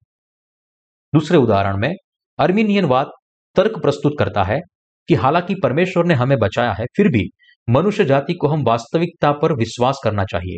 दूसरे 1.13 1.38
उदाहरण 1.38 1.77
में, 1.77 1.93
अर्मीनियनवाद 2.39 3.07
तर्क 3.55 3.81
प्रस्तुत 3.81 4.13
करता 4.19 4.43
है 4.43 4.59
कि 5.07 5.15
हालाँकि 5.15 5.55
परमेश्वर 5.63 6.05
ने 6.05 6.13
हमें 6.13 6.38
बचाया 6.38 6.71
है, 6.71 6.85
फिर 6.95 7.07
भी 7.07 7.29
मनुष्य 7.69 8.05
जाति 8.05 8.33
को 8.33 8.47
हम 8.47 8.63
वास्तविकता 8.63 9.31
पर 9.31 9.53
विश्वास 9.53 10.01
करना 10.03 10.25
चाहिए। 10.25 10.57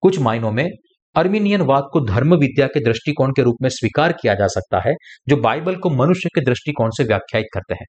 कुछ 0.00 0.18
मायनों 0.18 0.52
में, 0.52 0.68
अर्मीनियनवाद 1.14 1.84
को 1.92 2.00
धर्म 2.00 2.34
विद्या 2.34 2.66
के 2.66 2.80
दृष्टिकोण 2.80 3.30
के 3.30 3.42
रूप 3.42 3.56
में 3.62 3.68
स्वीकार 3.68 4.12
किया 4.12 4.34
जा 4.34 4.46
सकता 4.46 4.88
है, 4.88 4.94
जो 5.28 5.36
बाइबल 5.36 5.76
को 5.76 5.90
मनुष्य 5.90 6.28
के 6.34 6.40
दृष्टिकोण 6.40 6.90
से 6.90 7.04
व्याख्यायित 7.04 7.46
करते 7.54 7.74
हैं। 7.74 7.86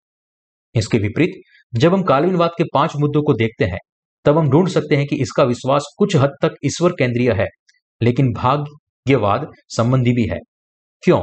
इसके 0.75 0.97
विपरीत, 0.97 1.41
जब 1.75 1.93
हम 1.93 2.03
कालीनवाद 2.03 2.51
के 2.58 2.63
पाँच 2.73 2.95
मुद्दों 2.95 3.21
को 3.21 3.34
देखते 3.34 3.65
हैं 3.65 3.80
तब 4.25 4.38
हम 4.38 4.49
ढूंढ 4.49 4.67
सकते 4.67 4.95
हैं 4.95 5.06
कि 5.06 5.15
इसका 5.15 5.43
विश्वास 5.43 5.93
कुछ 5.97 6.15
हद 6.15 6.30
तक 6.41 6.56
ईश्वर 6.65 6.91
केंद्रीय 6.91 7.32
है, 7.32 7.47
लेकिन 8.01 8.32
भाग्यवाद 8.34 9.47
संबंधी 9.69 10.12
भी 10.12 10.27
है। 10.27 10.39
क्यों? 11.03 11.19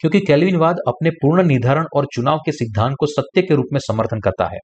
क्योंकि 0.00 0.20
कैलविनवाद 0.20 0.76
अपने 0.88 1.10
पूर्ण 1.10 1.46
निर्धारण 1.46 1.86
और 1.96 2.06
चुनाव 2.14 2.38
के 2.38 2.52
सिद्धांत 2.52 2.96
को 3.00 3.06
सत्य 3.06 3.42
के 3.42 3.54
रूप 3.54 3.66
में 3.72 3.80
समर्थन 3.80 4.20
करता 4.20 4.44
है 4.44 4.58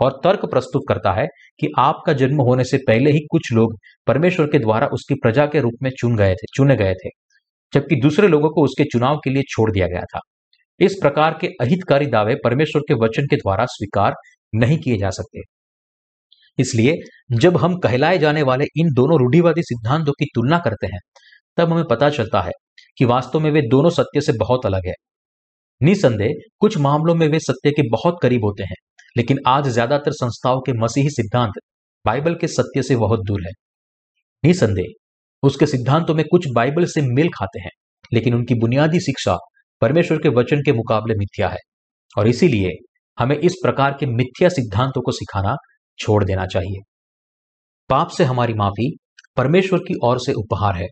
और 0.00 0.20
तर्क 0.24 0.44
प्रस्तुत 0.46 0.82
करता 0.88 1.12
है 1.12 1.26
कि 1.60 1.68
आपका 1.78 2.12
जन्म 2.12 2.40
होने 2.40 2.64
से 2.64 2.78
पहले 2.78 3.10
ही 3.10 3.18
कुछ 3.30 3.52
लोग 3.52 3.76
परमेश्वर 4.06 4.46
के 4.46 4.58
द्वारा 4.58 4.86
उसकी 4.86 5.14
प्रजा 5.14 5.46
के 5.46 5.60
रूप 5.60 5.72
में 5.82 5.90
चुन 5.98 6.16
गए 6.16 6.34
थे, 6.34 6.46
चुने 6.56 6.76
गए 6.76 6.94
थे, 6.94 7.08
जबकि 7.72 7.96
दूसरे 7.96 8.28
लोगों 8.28 8.50
को 8.50 8.64
उसके 8.64 8.84
चुनाव 8.84 9.16
के 9.16 9.30
लिए 9.30 9.42
छोड़ 9.48 9.70
दिया 9.70 9.86
गया 9.86 10.00
था। 10.00 10.20
इस 10.80 10.96
प्रकार 11.02 11.38
के 11.40 11.46
अहितकारी 11.60 12.06
दावे 12.06 12.34
परमेश्वर 12.34 12.82
के 12.88 12.94
वचन 12.94 13.26
के 13.26 13.36
द्वारा 13.36 13.64
स्वीकार 13.64 14.14
नहीं 14.54 14.78
किए 14.78 14.96
जा 14.96 15.10
सकते। 15.10 15.40
इसलिए 16.58 16.96
जब 17.32 17.56
हम 17.56 17.76
कहलाए 17.78 18.18
जाने 18.18 18.42
वाले 18.42 18.64
इन 18.76 18.92
दोनों 18.94 19.18
रूढ़िवादी 19.18 19.62
सिद्धांतों 19.62 20.12
की 20.12 20.24
तुलना 20.24 20.58
करते 20.58 20.86
हैं, 20.86 20.98
तब 21.58 21.72
हमें 21.72 21.84
पता 21.84 22.10
चलता 22.10 22.40
है 22.40 22.52
कि 22.98 23.04
वास्तव 23.04 23.40
में 23.40 23.50
वे 23.50 23.62
दोनों 23.62 23.90
सत्य 23.90 24.20
से 24.20 24.32
बहुत 24.32 24.66
अलग 24.66 24.86
है। 24.86 24.94
निसंदेह, 25.80 26.32
कुछ 26.60 26.78
मामलों 26.78 27.14
में 27.14 27.26
वे 27.28 27.38
सत्य 27.38 27.70
के 27.70 27.88
बहुत 27.90 28.18
करीब 28.22 28.44
होते 28.44 28.62
हैं, 28.62 28.76
लेकिन 29.16 29.38
आज 29.46 29.68
ज़्यादातर 29.68 30.12
संस्थाओं 30.12 30.60
के 30.60 30.72
मसीही 30.72 31.10
सिद्धांत 31.10 31.52
बाइबल 32.04 32.34
के 32.34 32.48
सत्य 32.48 32.82
से 32.82 32.96
बहुत 32.96 33.20
दूर 33.26 33.42
है। 33.46 33.52
निसंदेह, 34.44 34.86
उसके 35.42 35.66
सिद्धांतों 35.66 36.14
में 36.14 36.24
कुछ 36.30 36.46
बाइबल 36.54 36.84
से 36.84 37.02
मेल 37.02 37.28
खाते 37.28 37.60
हैं, 37.60 37.70
लेकिन 38.12 38.34
उनकी 38.34 38.54
बुनियादी 38.54 39.00
शिक्षा 39.00 39.36
परमेश्वर 39.82 40.18
के 40.18 40.28
वचन 40.28 40.62
के 40.62 40.72
मुकाबले 40.72 41.14
मिथ्या 41.14 41.48
है। 41.48 41.58
और 42.18 42.28
इसीलिए 42.28 42.70
हमें 43.18 43.36
इस 43.38 43.54
प्रकार 43.62 43.96
के 44.00 44.06
मिथ्या 44.06 44.48
सिद्धांतों 44.48 45.02
को 45.02 45.12
सिखाना 45.12 45.54
छोड़ 45.98 46.24
देना 46.24 46.46
चाहिए। 46.46 46.82
पाप 47.88 48.08
से 48.08 48.24
हमारी 48.24 48.54
माफ़ी 48.54 48.96
परमेश्वर 49.36 49.78
की 49.78 49.94
ओर 50.04 50.18
से 50.18 50.32
उपहार 50.32 50.76
है। 50.76 50.86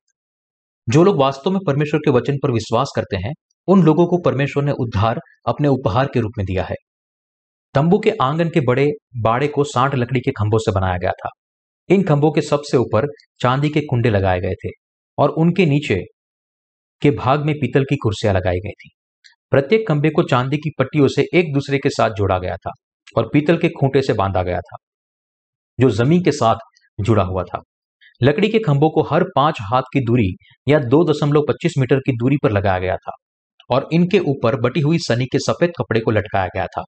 जो 0.89 1.05
लोग 1.05 1.21
वास्तव 1.21 1.51
में 1.51 1.61
परमेश्वर 1.67 2.01
के 2.01 2.11
वचन 2.11 2.37
पर 2.43 2.51
विश्वास 2.51 2.93
करते 2.97 3.17
हैं, 3.17 3.33
उन 3.69 3.83
लोगों 3.83 4.07
को 4.07 4.19
परमेश्वर 4.19 4.65
ने 4.65 4.73
उद्धार 4.73 5.21
अपने 5.49 5.69
उपहार 5.69 6.07
के 6.07 6.21
रूप 6.21 6.33
में 6.39 6.47
दिया 6.47 6.65
है। 6.65 6.75
तंबू 7.75 7.99
के 7.99 8.13
आँगन 8.23 8.49
के 8.49 8.61
बड़े 8.61 8.89
बाड़े 9.17 9.49
को 9.49 9.65
साठ 9.65 9.95
लकड़ी 9.95 10.21
के 10.21 10.31
खंभों 10.31 10.59
से 10.59 10.73
बनाया 10.73 10.97
गया 10.99 11.11
था। 11.11 11.29
इन 11.89 12.03
खंभों 12.03 12.33
के 12.33 12.41
सबसे 12.41 12.77
ऊपर 12.77 13.07
चांदी 13.41 13.69
के 13.69 13.81
कुंडे 13.81 14.11
लगाए 14.11 14.41
गए 14.41 14.55
थे 14.55 14.69
और 15.19 15.29
उनके 15.29 15.67
नीचे 15.67 16.05
के 17.01 17.11
भाग 17.11 17.45
में 17.47 17.55
पीतल 17.55 17.85
की 17.85 17.97
कुर्सियाँ 17.97 18.35
लगाई 18.35 18.57
गई 18.57 18.71
थी। 18.71 18.91
प्रत्येक 19.51 19.89
खंभे 19.89 20.11
को 20.11 20.23
चांदी 20.23 20.57
की 20.57 20.71
पट्टियों 20.79 21.09
से 21.09 21.25
एक 21.35 21.55
दूसरे 21.55 21.79
के 21.79 21.91
साथ 21.91 22.11
जोड़ा 22.11 22.39
गया 22.39 22.57
था 22.57 22.71
और 23.17 23.31
पीतल 23.33 23.57
के 23.57 23.69
खूंटे 23.69 24.03
से 24.03 24.13
बांधा 24.13 24.43
गया 24.43 24.61
था। 24.61 24.77
जो 25.81 25.91
ज़मीन 25.93 26.23
के 26.23 26.33
साथ 26.33 26.57
जुड़ा 26.99 27.23
हुआ 27.23 27.43
था। 27.45 27.61
लकड़ी 28.21 28.49
के 28.49 28.59
खंभों 28.59 28.91
को 28.91 29.03
हर 29.05 29.25
पाँच 29.37 29.59
हाथ 29.63 29.83
की 29.93 30.01
दूरी 30.01 30.29
या 30.69 30.79
दो 30.87 31.03
दशमलव 31.05 31.43
पच्चीस 31.49 31.75
मीटर 31.79 31.99
की 31.99 32.13
दूरी 32.17 32.37
पर 32.43 32.53
लगाया 32.53 32.79
गया 32.79 32.97
था 32.99 33.13
और 33.71 33.89
इनके 33.93 34.19
ऊपर 34.31 34.57
बटी 34.61 34.81
हुई 34.81 34.99
सनी 34.99 35.27
के 35.27 35.39
सफ़ेद 35.41 35.73
कपड़े 35.79 36.01
को 36.01 36.11
लटकाया 36.11 36.47
गया 36.47 36.67
था। 36.67 36.83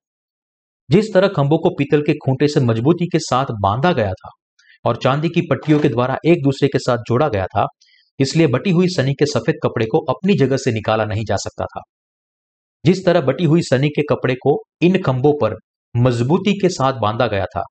जिस 0.91 1.13
तरह 1.15 1.29
खंभों 1.29 1.59
को 1.59 1.71
पीतल 1.71 2.03
के 2.03 2.15
खूंटे 2.17 2.49
से 2.49 2.61
मजबूती 2.61 3.07
के 3.07 3.19
साथ 3.21 3.53
बांधा 3.63 3.93
गया 3.93 4.13
था 4.15 4.31
और 4.85 4.97
चांदी 4.97 5.29
की 5.29 5.41
पट्टियों 5.51 5.79
के 5.81 5.89
द्वारा 5.89 6.17
एक 6.27 6.43
दूसरे 6.45 6.69
के 6.69 6.79
साथ 6.79 6.99
जोड़ा 7.09 7.29
गया 7.29 7.47
था, 7.47 7.67
इसलिए 8.21 8.47
बटी 8.47 8.71
हुई 8.71 8.89
सनी 8.89 9.13
के 9.15 9.27
सफ़ेद 9.27 9.57
कपड़े 9.63 9.87
को 9.87 9.99
अपनी 10.09 10.35
जगह 10.35 10.57
से 10.57 10.73
निकाला 10.73 11.05
नहीं 11.05 11.25
जा 11.25 11.37
सकता 11.37 11.65
था। 11.67 11.83
जिस 12.85 13.05
तरह 13.07 13.21
बटी 13.21 13.45
हुई 13.45 13.63
सनी 13.63 13.89
के 13.89 14.03
कपड़े 14.03 14.35
को 14.35 14.61
इन 14.81 15.01
खंभों 15.03 15.33
पर 15.41 15.57
मजबूती 15.95 16.53
के 16.53 16.69
साथ 16.69 16.93
बांधा 16.93 17.27
गया 17.27 17.45
था 17.47 17.63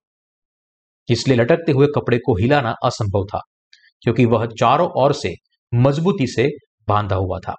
इसलिए 1.10 1.38
लटकते 1.38 1.72
हुए 1.72 1.88
कपड़े 1.96 2.18
को 2.18 2.36
हिलाना 2.36 2.74
असंभव 2.86 3.26
था, 3.26 3.40
क्योंकि 4.04 4.26
वह 4.26 4.46
चारों 4.60 4.90
ओर 5.04 5.14
से 5.14 5.34
मजबूती 5.74 6.28
से 6.28 6.48
बांधा 6.88 7.16
हुआ 7.16 7.40
था। 7.40 7.56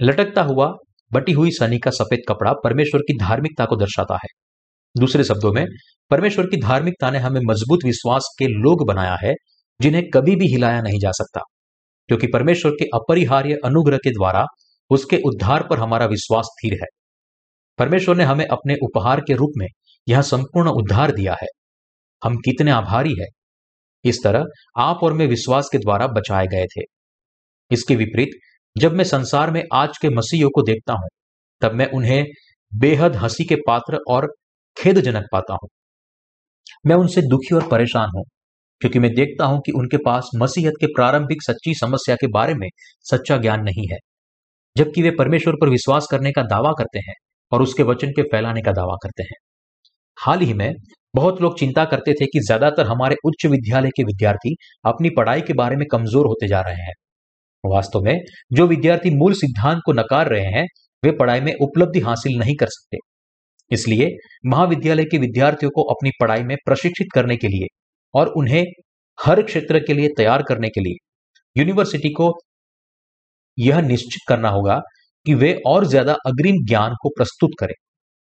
लटकता 0.00 0.42
हुआ, 0.42 0.72
बटी 1.10 1.32
हुई 1.32 1.50
सनी 1.50 1.78
का 1.78 1.90
सफ़ेद 1.90 2.20
कपड़ा 2.28 2.52
परमेश्वर 2.64 3.00
की 3.00 3.16
धार्मिकता 3.18 3.64
को 3.64 3.76
दर्शाता 3.76 4.14
है। 4.14 4.28
दूसरे 4.94 5.24
शब्दों 5.24 5.52
में, 5.52 5.64
परमेश्वर 6.10 6.46
की 6.46 6.56
धार्मिकता 6.56 7.10
ने 7.10 7.18
हमें 7.18 7.40
मज़बूत 7.46 7.84
विश्वास 7.84 8.34
के 8.38 8.46
लोग 8.46 8.86
बनाया 8.86 9.16
है, 9.22 9.34
जिन्हें 9.80 10.02
कभी 10.10 10.36
भी 10.36 10.46
हिलाया 10.46 10.80
नहीं 10.82 10.98
जा 10.98 11.10
सकता, 11.12 11.40
क्योंकि 12.08 12.26
परमेश्वर 12.26 12.72
के 12.72 12.84
अपरिहार्य 12.94 13.58
अनुग्रह 13.64 13.96
के 13.96 14.10
द्वारा 14.10 14.44
उसके 14.90 15.16
उद्धार 15.24 15.66
पर 15.70 15.78
हमारा 15.78 16.06
विश्वास 16.06 16.44
स्थिर 16.44 16.78
है। 16.82 16.86
परमेश्वर 17.78 18.16
ने 18.16 18.24
हमें 18.24 18.44
अपने 18.46 18.74
उपहार 18.82 19.20
के 19.20 19.34
रूप 19.34 19.52
में 19.56 19.66
यह 20.06 20.20
संपूर्ण 20.22 20.70
उद्धार 20.72 21.12
दिया 21.12 21.36
है। 21.42 21.48
हम 22.22 22.36
कितने 22.36 22.70
आभारी 22.70 23.14
है। 23.20 23.26
इस 24.04 24.22
तरह 24.24 24.44
आप 24.78 25.00
और 25.02 25.12
मैं 25.12 25.26
विश्वास 25.26 25.68
के 25.72 25.78
द्वारा 25.78 26.06
बचाए 26.08 26.46
गए 26.46 26.66
थे। 26.66 26.84
इसके 27.70 27.96
विपरीत, 27.96 28.30
जब 28.76 28.92
मैं 28.92 29.04
संसार 29.04 29.50
में 29.50 29.62
आज 29.74 29.98
के 29.98 30.08
मसीहों 30.08 30.50
को 30.50 30.62
देखता 30.62 30.92
हूँ, 30.92 31.08
तब 31.62 31.72
मैं 31.72 31.90
उन्हें 31.90 32.24
बेहद 32.72 33.16
हँसी 33.16 33.44
के 33.44 33.54
पात्र 33.66 33.98
और 34.08 34.26
खेदजनक 34.76 35.26
पाता 35.32 35.54
हूँ। 35.54 35.68
मैं 36.86 36.96
उनसे 36.96 37.22
दुखी 37.22 37.54
और 37.54 37.68
परेशान 37.68 38.10
हूँ, 38.16 38.24
क्योंकि 38.80 38.98
मैं 38.98 39.12
देखता 39.14 39.44
हूँ 39.44 39.60
कि 39.66 39.72
उनके 39.72 39.96
पास 39.96 40.30
मसीहत 40.36 40.74
के 40.80 40.86
प्रारंभिक 40.86 41.42
सच्ची 41.42 41.74
समस्या 41.74 42.16
के 42.16 42.26
बारे 42.26 42.54
में 42.54 42.68
सच्चा 43.06 43.36
ज्ञान 43.36 43.62
नहीं 43.62 43.86
है, 43.92 43.98
जबकि 44.76 45.02
वे 45.02 45.10
परमेश्वर 45.10 45.54
पर 45.60 45.68
विश्वास 45.68 46.06
करने 46.10 46.32
का 46.32 46.42
दावा 46.44 46.72
करते 46.78 46.98
हैं 46.98 47.14
और 47.52 47.62
उसके 47.62 47.82
वचन 47.82 48.10
के 48.10 48.22
फैलाने 48.22 48.62
का 48.62 48.72
दावा 48.72 48.96
करते 49.02 49.22
हैं। 49.22 49.36
हाल 50.16 50.40
ही 50.40 50.54
में 50.54 50.72
बहुत 51.16 51.40
लोग 51.42 51.58
चिंता 51.58 51.84
करते 51.84 52.12
थे 52.12 52.26
कि 52.26 52.40
ज़्यादातर 52.40 52.86
हमारे 52.86 53.16
उच्च 53.24 53.46
विद्यालय 53.46 53.90
के 53.96 54.02
विद्यार्थी 54.04 54.54
अपनी 54.84 55.10
पढ़ाई 55.10 55.40
के 55.40 55.52
बारे 55.52 55.76
में 55.76 55.86
कमज़ोर 55.92 56.26
होते 56.26 56.48
जा 56.48 56.60
रहे 56.60 56.82
हैं। 56.82 56.92
वास्तव 57.64 58.00
में, 58.00 58.20
जो 58.52 58.66
विद्यार्थी 58.66 59.10
मूल 59.10 59.32
सिद्धांत 59.32 59.80
को 59.86 59.92
नकार 59.92 60.28
रहे 60.28 60.50
हैं, 60.50 60.66
वे 61.02 61.10
पढ़ाई 61.12 61.40
में 61.40 61.52
उपलब्धि 61.62 62.00
हासिल 62.00 62.38
नहीं 62.38 62.54
कर 62.56 62.66
सकते। 62.66 62.98
इसलिए, 63.70 64.08
महाविद्यालय 64.46 65.04
के 65.04 65.18
विद्यार्थियों 65.18 65.70
को 65.70 65.82
अपनी 65.82 66.10
पढ़ाई 66.20 66.42
में 66.42 66.56
प्रशिक्षित 66.66 67.06
करने 67.14 67.36
के 67.36 67.48
लिए 67.48 67.66
और 68.14 68.28
उन्हें 68.36 68.64
हर 69.18 69.42
क्षेत्र 69.42 69.78
के 69.78 69.94
लिए 69.94 70.08
तैयार 70.16 70.42
करने 70.42 70.68
के 70.68 70.80
लिए, 70.80 70.96
यूनिवर्सिटी 71.56 72.08
को 72.12 72.32
यह 73.58 73.80
निश्चित 73.80 74.28
करना 74.28 74.48
होगा 74.48 74.80
कि 75.26 75.34
वे 75.34 75.52
और 75.66 75.86
ज़्यादा 75.86 76.12
अग्रिम 76.26 76.64
ज्ञान 76.66 76.94
को 77.02 77.08
प्रस्तुत 77.08 77.50
करें। 77.60 77.74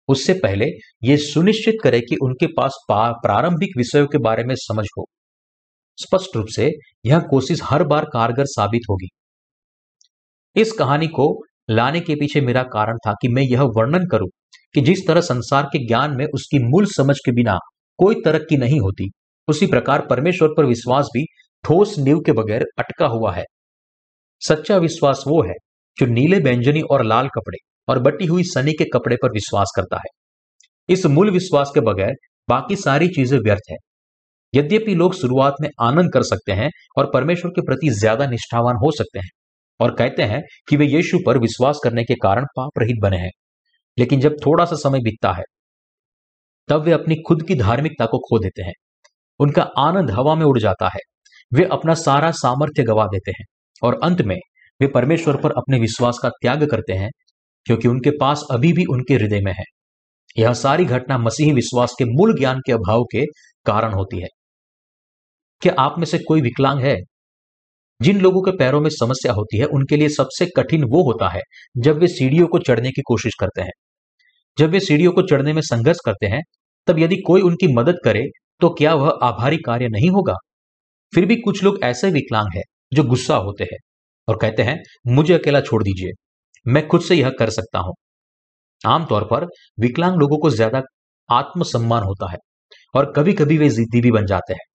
उससे 0.08 0.34
पहले 0.34 0.66
यह 1.04 1.18
सुनिश्चित 1.18 1.76
करें 1.84 2.02
कि 2.02 2.16
उनके 2.22 2.48
पास 2.48 2.78
प्रारंभिक 2.92 3.78
विषयों 3.78 4.08
के 4.08 4.18
बारे 4.18 4.44
में 4.44 4.56
समझ 4.58 4.86
हो। 4.98 5.06
स्पष्ट 5.98 6.36
रूप 6.36 6.48
से 6.48 6.70
यह 7.06 7.20
कोशिश 7.30 7.60
हर 7.64 7.84
बार 7.84 8.06
कारगर 8.06 8.46
साबित 8.46 8.82
होगी। 8.90 9.10
इस 10.56 10.72
कहानी 10.72 11.08
को 11.08 11.28
लाने 11.70 12.00
के 12.00 12.16
पीछे 12.16 12.42
मेरा 12.42 12.64
कारण 12.64 12.98
था 12.98 13.14
कि 13.14 13.28
मैं 13.28 13.44
यह 13.44 13.62
वर्णन 13.78 14.08
करूँ 14.08 14.28
कि 14.76 14.82
जिस 14.82 15.08
तरह 15.08 15.22
संसार 15.22 15.64
के 15.64 15.86
ज्ञान 15.88 16.16
में 16.18 16.26
उसकी 16.26 16.60
मूल 16.60 16.86
समझ 16.88 17.16
के 17.26 17.32
बिना 17.32 17.58
कोई 18.00 18.16
तरक्की 18.26 18.58
नहीं 18.58 18.80
होती, 18.80 19.10
उसी 19.48 19.68
प्रकार 19.68 20.06
परमेश्वर 20.08 20.50
पर 20.58 20.66
विश्वास 20.66 21.10
भी 21.14 21.26
ठोस 21.64 21.96
नींव 22.00 22.20
के 22.20 22.32
बगैर 22.32 22.66
अटका 22.80 23.08
हुआ 23.08 23.34
है। 23.34 23.44
सच्चा 24.42 24.78
विश्वास 24.78 25.24
वो 25.28 25.42
है 25.44 25.54
जो 25.98 26.06
नीले 26.06 26.40
बैंजनी 26.40 26.82
और 26.82 27.04
लाल 27.04 27.28
कपड़े 27.28 27.58
और 27.88 28.00
बटी 28.00 28.26
हुई 28.26 28.44
सनी 28.44 28.74
के 28.74 28.86
कपड़े 28.94 29.16
पर 29.16 29.32
विश्वास 29.32 29.72
करता 29.76 29.98
है। 29.98 30.10
इस 30.90 31.06
मूल 31.06 31.32
विश्वास 31.32 31.72
के 31.74 31.82
बगैर 31.82 32.14
बाकी 32.50 32.76
सारी 32.76 33.08
चीज़ें 33.08 33.38
व्यर्थ 33.40 33.72
है। 33.72 33.78
यद्यपि 34.54 34.96
लोग 34.96 35.14
शुरुआत 35.14 35.56
में 35.62 35.70
आनंद 35.82 36.12
कर 36.14 36.24
सकते 36.24 36.52
हैं 36.52 36.70
और 36.98 37.10
परमेश्वर 37.14 37.52
के 37.52 37.62
प्रति 37.62 37.90
ज़्यादा 37.90 38.26
निष्ठावान 38.26 38.76
हो 38.76 38.92
सकते 38.92 39.20
हैं 39.20 39.30
और 39.80 39.96
कहते 39.96 40.24
हैं 40.24 40.42
कि 40.70 40.78
वे 40.78 40.86
यीशु 40.86 41.18
पर 41.26 41.38
विश्वास 41.38 41.80
करने 41.84 42.04
के 42.04 42.16
कारण 42.16 42.46
पाप 42.58 42.80
रहित 42.80 43.02
बने 43.02 43.18
हैं। 43.18 43.32
लेकिन 43.98 44.20
जब 44.20 44.36
थोड़ा 44.46 44.66
सा 44.66 44.76
समय 44.76 45.00
बीतता 45.00 45.32
है, 45.32 45.44
तब 46.70 46.84
वे 46.84 46.92
अपनी 46.92 47.16
खुद 47.28 47.44
की 47.44 47.56
धार्मिकता 47.56 48.06
को 48.06 48.18
खो 48.20 48.40
देते 48.40 48.64
हैं। 48.64 48.74
उनका 49.40 49.64
आनंद 49.80 50.12
हवा 50.12 50.36
में 50.36 50.46
उड़ 50.46 50.60
जाता 50.60 50.88
है। 50.88 51.00
वे 51.52 51.64
अपना 51.72 51.94
सारा 51.94 52.32
सामर्थ्य 52.32 52.84
गवा 52.84 53.06
देते 53.06 53.32
हैं 53.32 53.46
और 53.84 54.00
अंत 54.04 54.22
में 54.22 54.38
वे 54.80 54.88
परमेश्वर 54.88 55.38
पर 55.38 55.52
अपने 55.52 55.80
विश्वास 55.80 56.20
का 56.24 56.30
त्याग 56.30 56.66
करते 56.70 56.94
हैं 56.94 57.10
क्योंकि 57.66 57.88
उनके 57.88 58.10
पास 58.10 58.44
अभी 58.52 58.74
भी 58.74 58.84
उनके 58.86 59.14
हृदय 59.14 59.40
में 59.40 59.54
है। 59.54 59.64
यह 60.38 60.54
सारी 60.54 60.86
घटना 60.86 61.18
मसीही 61.18 61.52
विश्वास 61.54 61.94
के 62.00 62.06
मूल 62.06 62.40
ज्ञान 62.40 62.60
के 62.66 62.72
अभाव 62.72 63.04
के 63.04 63.26
कारण 63.66 63.94
होती 63.94 64.20
है। 64.22 64.28
क्या 65.62 65.74
आप 65.80 65.96
में 65.98 66.06
से 66.06 66.18
कोई 66.18 66.42
विकलांग 66.42 66.80
है? 66.80 66.98
जिन 68.02 68.22
लोगों 68.22 68.42
के 68.42 68.52
पैरों 68.52 68.82
में 68.82 68.90
समस्या 68.90 69.34
होती 69.34 69.58
है, 69.58 69.66
उनके 69.66 69.98
लिए 69.98 70.10
सबसे 70.10 70.46
कठिन 70.58 70.84
वो 70.84 71.04
होता 71.04 71.30
है, 71.30 71.42
जब 71.78 71.98
वे 71.98 72.08
सीढ़ियों 72.08 72.48
को 72.48 72.60
चढ़ने 72.60 72.90
की 72.90 73.02
कोशिश 73.02 73.34
करते 73.40 73.62
हैं। 73.62 73.72
जब 74.58 74.70
वे 74.70 74.80
सीढ़ियों 74.80 75.12
को 75.12 75.22
चढ़ने 75.22 75.54
में 75.54 75.62
संघर्ष 75.62 75.98
करते 76.06 76.28
हैं, 76.28 76.42
तब 76.88 77.00
यदि 77.00 77.16
कोई 77.16 77.42
उनकी 77.42 77.68
मदद 77.74 77.96
करे 78.04 78.24
तो 78.62 78.70
क्या 78.70 78.94
वह 78.96 79.20
आभारी 79.24 79.58
कार्य 79.58 79.88
नहीं 79.88 80.10
होगा? 80.10 80.34
फिर 81.16 81.26
भी 81.26 81.36
कुछ 81.36 81.64
लोग 81.64 81.80
ऐसे 81.84 82.12
विकलांग 82.12 82.48
हैं, 82.56 82.64
जो 82.94 83.04
गुस्सा 83.04 83.36
होते 83.36 83.64
हैं 83.64 83.78
और 84.28 84.38
कहते 84.42 84.64
हैं, 84.64 84.84
मुझे 85.08 85.34
अकेला 85.34 85.62
छोड़ 85.62 85.84
दीजिए। 85.84 86.12
मैं 86.66 86.88
खुद 86.88 87.02
से 87.02 87.16
यह 87.16 87.30
कर 87.40 87.50
सकता 87.50 87.80
हूँ। 87.80 87.94
आमतौर 88.82 89.24
पर 89.24 89.46
विकलांग 89.80 90.16
लोगों 90.16 90.38
को 90.38 90.50
ज़्यादा 90.50 90.82
आत्मसम्मान 91.30 92.04
होता 92.04 92.32
है 92.32 92.38
और 92.94 93.12
कभी 93.16 93.34
कभी 93.34 93.58
वे 93.58 93.70
जिद्दी 93.70 94.02
भी 94.02 94.12
बन 94.12 94.26
जाते 94.26 94.54
हैं। 94.54 94.66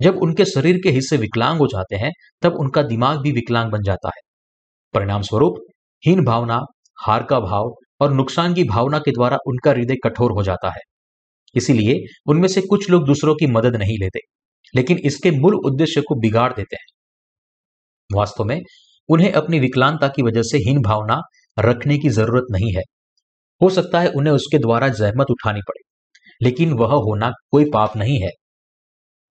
जब 0.00 0.16
उनके 0.16 0.44
शरीर 0.44 0.76
के 0.76 0.90
हिस्से 0.90 1.16
विकलांग 1.16 1.58
हो 1.58 1.66
जाते 1.66 1.96
हैं, 1.96 2.10
तब 2.42 2.54
उनका 2.54 2.82
दिमाग 2.82 3.20
भी 3.20 3.32
विकलांग 3.32 3.70
बन 3.72 3.82
जाता 3.82 4.08
है। 4.08 4.20
परिणाम 4.94 5.22
स्वरूप 5.22 5.56
हीन 6.04 6.24
भावना, 6.24 6.60
हार 6.98 7.22
का 7.22 7.40
भाव 7.40 7.74
और 8.00 8.12
नुकसान 8.12 8.54
की 8.54 8.64
भावना 8.64 8.98
के 8.98 9.10
द्वारा 9.10 9.38
उनका 9.46 9.70
हृदय 9.70 9.96
कठोर 10.04 10.32
हो 10.32 10.42
जाता 10.42 10.70
है। 10.70 10.80
इसीलिए 11.54 11.94
उनमें 12.26 12.48
से 12.48 12.60
कुछ 12.60 12.88
लोग 12.90 13.06
दूसरों 13.06 13.34
की 13.34 13.46
मदद 13.46 13.76
नहीं 13.76 13.98
लेते, 13.98 14.20
लेकिन 14.74 14.98
इसके 15.04 15.30
मूल 15.30 15.54
उद्देश्य 15.66 16.00
को 16.00 16.14
बिगाड़ 16.20 16.52
देते 16.52 16.76
हैं। 16.76 16.86
वास्तव 18.10 18.44
में 18.44 18.60
उन्हें 19.08 19.32
अपनी 19.32 19.58
विकलांगता 19.60 20.08
की 20.08 20.22
वजह 20.22 20.42
से 20.42 20.58
हीन 20.58 20.80
भावना 20.82 21.20
रखने 21.56 21.98
की 21.98 22.08
ज़रूरत 22.10 22.46
नहीं 22.50 22.72
है। 22.74 22.82
हो 23.60 23.68
सकता 23.70 24.00
है 24.00 24.08
उन्हें 24.10 24.34
उसके 24.34 24.58
द्वारा 24.58 24.88
जहमत 24.90 25.30
उठानी 25.30 25.60
पड़े, 25.60 25.80
लेकिन 26.40 26.72
वह 26.72 26.92
होना 27.00 27.30
कोई 27.52 27.70
पाप 27.70 27.96
नहीं 27.96 28.20
है। 28.20 28.30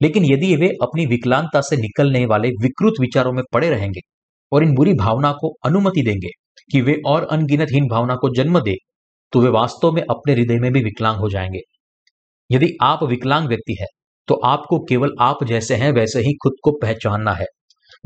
लेकिन 0.01 0.25
यदि 0.25 0.55
वे 0.55 0.69
अपनी 0.81 1.05
विकलांगता 1.05 1.61
से 1.61 1.77
निकलने 1.77 2.25
वाले 2.25 2.49
विकृत 2.61 2.93
विचारों 3.01 3.31
में 3.33 3.43
पड़े 3.53 3.69
रहेंगे 3.69 3.99
और 4.51 4.63
इन 4.63 4.73
बुरी 4.75 4.93
भावना 4.93 5.31
को 5.31 5.53
अनुमति 5.65 6.01
देंगे 6.01 6.29
कि 6.71 6.81
वे 6.81 6.95
और 7.07 7.27
अनगिनत 7.31 7.67
हीन 7.71 7.87
भावना 7.87 8.15
को 8.15 8.29
जन्म 8.35 8.59
दे 8.59 8.75
तो 9.33 9.41
वे 9.41 9.49
वास्तव 9.49 9.91
में 9.91 10.01
अपने 10.01 10.33
हृदय 10.33 10.59
में 10.59 10.71
भी 10.73 10.83
विकलांग 10.83 11.17
हो 11.17 11.29
जाएँगे। 11.29 11.59
यदि 12.49 12.69
आप 12.83 13.03
विकलांग 13.03 13.47
व्यक्ति 13.47 13.77
है 13.81 13.87
तो 14.27 14.35
आपको 14.45 14.79
केवल 14.79 15.11
आप 15.21 15.43
जैसे 15.43 15.75
हैं, 15.75 15.91
वैसे 15.91 16.19
ही 16.19 16.33
खुद 16.43 16.53
को 16.63 16.71
पहचानना 16.81 17.33
है। 17.33 17.45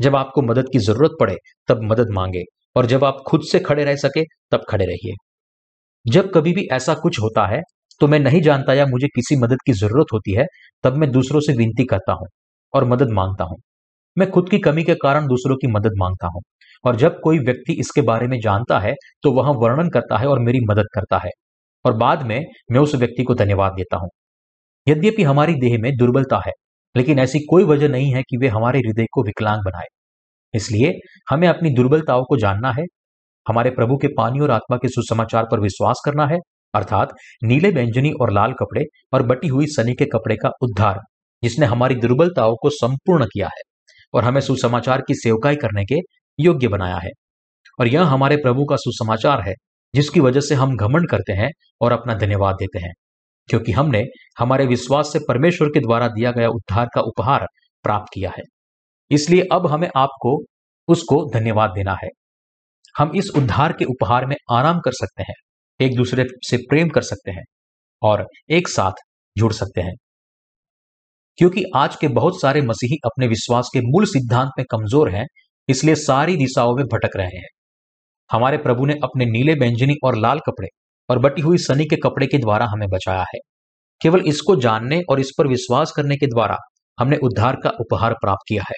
जब 0.00 0.16
आपको 0.16 0.42
मदद 0.44 0.68
की 0.72 0.78
ज़रूरत 0.80 1.16
पड़े, 1.20 1.36
तब 1.68 1.80
मदद 1.84 2.10
मांगे 2.12 2.42
और 2.76 2.86
जब 2.86 3.04
आप 3.04 3.22
खुद 3.26 3.42
से 3.44 3.58
खड़े 3.60 3.84
रह 3.84 3.96
सके, 3.98 4.24
तब 4.52 4.64
खड़े 4.68 4.84
रहिए। 4.86 5.14
जब 6.06 6.30
कभी 6.32 6.52
भी 6.52 6.66
ऐसा 6.72 6.94
कुछ 6.96 7.20
होता 7.20 7.46
है 7.46 7.60
तो 8.00 8.06
मैं 8.08 8.18
नहीं 8.20 8.40
जानता 8.42 8.74
या 8.74 8.84
मुझे 8.86 9.06
किसी 9.08 9.36
मदद 9.38 9.58
की 9.66 9.72
ज़रूरत 9.74 10.12
होती 10.12 10.34
है, 10.34 10.44
तब 10.84 10.96
मैं 10.96 11.10
दूसरों 11.10 11.40
से 11.40 11.52
विनती 11.54 11.84
करता 11.86 12.12
हूँ 12.12 12.26
और 12.74 12.84
मदद 12.86 13.10
माँगता 13.12 13.44
हूँ। 13.44 13.56
मैं 14.16 14.30
खुद 14.30 14.48
की 14.50 14.58
कमी 14.60 14.82
के 14.84 14.94
कारण 14.96 15.26
दूसरों 15.26 15.56
की 15.56 15.66
मदद 15.68 15.92
माँगता 15.98 16.26
हूँ 16.26 16.42
और 16.84 16.96
जब 16.96 17.20
कोई 17.24 17.38
व्यक्ति 17.40 17.72
इसके 17.80 18.02
बारे 18.02 18.26
में 18.28 18.38
जानता 18.40 18.78
है 18.78 18.94
तो 19.22 19.32
वह 19.32 19.50
वर्णन 19.58 19.88
करता 19.90 20.18
है 20.18 20.26
और 20.26 20.38
मेरी 20.40 20.60
मदद 20.70 20.86
करता 20.94 21.18
है 21.18 21.30
और 21.84 21.96
बाद 21.96 22.22
में 22.22 22.40
मैं 22.72 22.80
उस 22.80 22.94
व्यक्ति 22.94 23.22
को 23.22 23.34
धन्यवाद 23.34 23.72
देता 23.72 23.96
हूँ। 23.96 24.08
यद्यपि 24.86 25.22
हमारी 25.22 25.54
देह 25.56 25.78
में 25.78 25.90
दुर्बलता 25.96 26.40
है 26.46 26.52
लेकिन 26.96 27.18
ऐसी 27.18 27.38
कोई 27.38 27.64
वजह 27.64 27.88
नहीं 27.88 28.14
है 28.14 28.22
कि 28.22 28.36
वे 28.36 28.48
हमारे 28.48 28.78
हृदय 28.78 29.06
को 29.12 29.22
विकलांग 29.24 29.60
बनाए। 29.64 29.86
इसलिए 30.54 30.92
हमें 31.30 31.48
अपनी 31.48 31.70
दुर्बलताओं 31.70 32.24
को 32.24 32.36
जानना 32.36 32.72
है, 32.72 32.84
हमारे 33.48 33.70
प्रभु 33.70 33.96
के 33.96 34.08
पानी 34.08 34.40
और 34.40 34.50
आत्मा 34.50 34.76
के 34.76 34.88
सुसमाचार 34.88 35.44
पर 35.50 35.60
विश्वास 35.60 36.02
करना 36.04 36.26
है, 36.26 36.38
अर्थात 36.74 37.08
नीले 37.44 37.70
व्यंजनी 37.70 38.10
और 38.10 38.32
लाल 38.32 38.52
कपड़े 38.52 38.84
और 39.12 39.22
बटी 39.22 39.48
हुई 39.48 39.66
सनी 39.66 39.94
के 39.94 40.04
कपड़े 40.04 40.36
का 40.36 40.50
उद्धार, 40.62 40.98
जिसने 41.42 41.66
हमारी 41.66 41.94
दुर्बलताओं 41.94 42.56
को 42.56 42.70
संपूर्ण 42.70 43.24
किया 43.24 43.46
है 43.46 43.62
और 44.14 44.24
हमें 44.24 44.40
सुसमाचार 44.40 45.00
की 45.00 45.14
सेवकाई 45.14 45.56
करने 45.56 45.84
के 45.84 45.96
योग्य 46.38 46.68
बनाया 46.68 46.96
है। 46.96 47.10
और 47.80 47.86
यह 47.86 48.02
हमारे 48.02 48.36
प्रभु 48.36 48.64
का 48.64 48.76
सुसमाचार 48.76 49.48
है, 49.48 49.54
जिसकी 49.94 50.20
वजह 50.20 50.40
से 50.40 50.54
हम 50.54 50.76
घमंड 50.76 51.10
करते 51.10 51.32
हैं 51.32 51.50
और 51.80 51.92
अपना 51.92 52.14
धन्यवाद 52.14 52.54
देते 52.54 52.78
हैं। 52.78 52.92
क्योंकि 53.50 53.72
हमने 53.72 54.02
हमारे 54.38 54.66
विश्वास 54.66 55.12
से 55.12 55.18
परमेश्वर 55.28 55.68
के 55.68 55.80
द्वारा 55.80 56.08
दिया 56.08 56.30
गया 56.30 56.48
उद्धार 56.48 56.88
का 56.94 57.00
उपहार 57.00 57.46
प्राप्त 57.82 58.06
किया 58.14 58.30
है। 58.30 58.42
इसलिए 59.10 59.42
अब 59.52 59.66
हमें 59.66 59.88
आपको, 59.96 60.44
उसको 60.88 61.30
धन्यवाद 61.34 61.70
देना 61.70 61.96
है। 62.04 62.08
हम 62.98 63.12
इस 63.16 63.30
उद्धार 63.36 63.72
के 63.72 63.84
उपहार 63.84 64.26
में 64.26 64.36
आराम 64.52 64.80
कर 64.80 64.92
सकते 64.92 65.22
हैं, 65.22 65.34
एक 65.80 65.96
दूसरे 65.96 66.24
से 66.50 66.56
प्रेम 66.56 66.88
कर 66.88 67.02
सकते 67.02 67.30
हैं 67.30 67.42
और 68.02 68.26
एक 68.50 68.68
साथ 68.68 68.92
जुड़ 69.36 69.52
सकते 69.52 69.80
हैं। 69.80 69.94
क्योंकि 71.38 71.64
आज 71.76 71.96
के 71.96 72.08
बहुत 72.08 72.40
सारे 72.40 72.62
मसीही 72.62 72.96
अपने 73.04 73.26
विश्वास 73.26 73.68
के 73.72 73.80
मूल 73.80 74.04
सिद्धांत 74.04 74.50
में 74.58 74.64
कमज़ोर 74.70 75.10
हैं, 75.10 75.26
इसलिए 75.68 75.94
सारी 75.94 76.36
दिशाओं 76.36 76.76
में 76.76 76.84
भटक 76.84 77.16
रहे 77.16 77.38
हैं। 77.38 77.48
हमारे 78.30 78.56
प्रभु 78.56 78.86
ने 78.86 78.94
अपने 79.04 79.24
नीले, 79.24 79.54
बेंजनी 79.54 79.94
और 80.04 80.16
लाल 80.16 80.38
कपड़े 80.38 80.68
और 81.10 81.18
बटी 81.18 81.42
हुई 81.42 81.58
सनी 81.58 81.84
के 81.84 81.96
कपड़े 81.96 82.26
के 82.26 82.38
द्वारा 82.38 82.66
हमें 82.66 82.88
बचाया 82.88 83.24
है। 83.34 83.38
केवल 84.00 84.22
इसको 84.26 84.56
जानने 84.56 85.00
और 85.10 85.20
इस 85.20 85.30
पर 85.38 85.46
विश्वास 85.46 85.92
करने 85.96 86.16
के 86.16 86.26
द्वारा 86.26 86.56
हमने 86.98 87.16
उद्धार 87.16 87.56
का 87.64 87.70
उपहार 87.80 88.12
प्राप्त 88.12 88.44
किया 88.48 88.62
है 88.62 88.76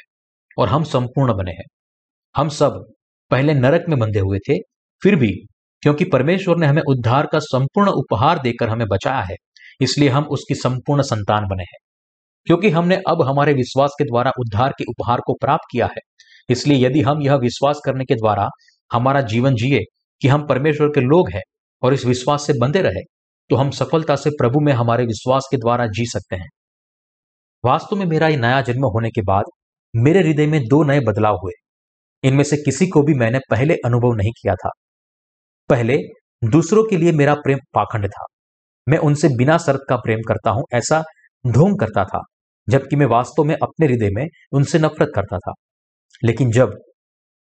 और 0.59 0.69
हम 0.69 0.85
संपूर्ण 0.85 1.35
बने 1.35 1.51
हैं। 1.51 1.65
हम 2.35 2.49
सब 2.51 2.83
पहले 3.31 3.55
नरक 3.55 3.85
में 3.89 3.99
बंधे 3.99 4.21
हुए 4.21 4.39
थे, 4.39 4.59
फिर 5.03 5.17
भी 5.17 5.31
क्योंकि 5.83 6.05
परमेश्वर 6.05 6.57
ने 6.57 6.67
हमें 6.67 6.83
उद्धार 6.89 7.27
का 7.27 7.39
संपूर्ण 7.39 7.91
उपहार 7.91 8.39
देकर 8.39 8.69
हमें 8.69 8.87
बचाया 8.89 9.23
है, 9.23 9.37
इसलिए 9.81 10.09
हम 10.09 10.25
उसकी 10.25 10.55
संपूर्ण 10.55 11.03
संतान 11.03 11.47
बने 11.47 11.63
हैं। 11.63 11.79
क्योंकि 12.47 12.71
हमने 12.71 12.97
अब 13.09 13.23
हमारे 13.23 13.53
विश्वास 13.53 13.95
के 13.99 14.05
द्वारा 14.05 14.31
उद्धार 14.41 14.73
के 14.79 14.85
उपहार 14.85 15.21
को 15.27 15.35
प्राप्त 15.35 15.65
किया 15.73 15.87
है, 15.87 16.01
इसलिए 16.49 16.87
यदि 16.87 17.01
हम 17.01 17.23
यह 17.23 17.35
विश्वास 17.35 17.81
करने 17.85 18.05
के 18.05 18.15
द्वारा 18.15 18.49
हमारा 18.91 19.21
जीवन 19.23 19.55
जिए 19.55 19.81
कि 20.23 20.29
हम 20.29 20.47
परमेश्वर 20.47 20.89
के 20.89 21.01
लोग 21.01 21.31
हैं 21.31 21.43
और 21.83 21.95
इस 21.95 22.05
विश्वास 22.07 22.47
से 22.47 22.53
बंधे 22.61 22.83
रहे 22.83 23.03
तो 23.51 23.57
हम 23.57 23.71
सफलता 23.71 24.17
से 24.17 24.31
प्रभु 24.31 24.61
में 24.61 24.73
हमारे 24.73 25.05
विश्वास 25.05 25.49
के 25.51 25.57
द्वारा 25.57 25.87
जी 25.87 26.05
सकते 26.07 26.37
हैं। 26.37 26.49
वास्तव 27.65 27.97
में 27.97 28.05
मेरा 28.07 28.29
नया 28.29 28.61
जन्म 28.61 28.85
होने 28.87 29.11
के 29.11 29.23
बाद 29.23 29.45
मेरे 29.95 30.21
हृदय 30.21 30.47
में 30.47 30.61
दो 30.61 30.83
नए 30.85 31.01
बदलाव 31.01 31.37
हुए। 31.37 31.53
इनमें 32.25 32.45
से 32.45 32.57
किसी 32.57 32.87
को 32.87 33.03
भी 33.03 33.15
मैंने 33.15 33.39
पहले 33.51 33.75
अनुभव 33.75 34.15
नहीं 34.15 34.31
किया 34.33 34.55
था। 34.55 34.71
पहले 35.71 35.99
दूसरों 36.43 36.85
के 36.85 36.97
लिए 36.97 37.13
मेरा 37.13 37.35
प्रेम 37.35 37.59
पाखंड 37.75 38.07
था। 38.09 38.25
मैं 38.87 38.99
उनसे 38.99 39.29
बिना 39.29 39.59
शर्त 39.59 39.81
का 39.89 39.97
प्रेम 39.97 40.21
करता 40.29 40.51
हूँ, 40.51 40.63
ऐसा 40.75 41.03
ढोंग 41.45 41.79
करता 41.79 42.05
था, 42.05 42.21
जबकि 42.69 42.97
मैं 42.97 43.07
वास्तव 43.07 43.45
में 43.45 43.55
अपने 43.55 43.87
हृदय 43.87 44.11
में 44.13 44.27
उनसे 44.53 44.79
नफरत 44.79 45.13
करता 45.15 45.39
था। 45.39 45.53
लेकिन 46.25 46.51
जब 46.51 46.75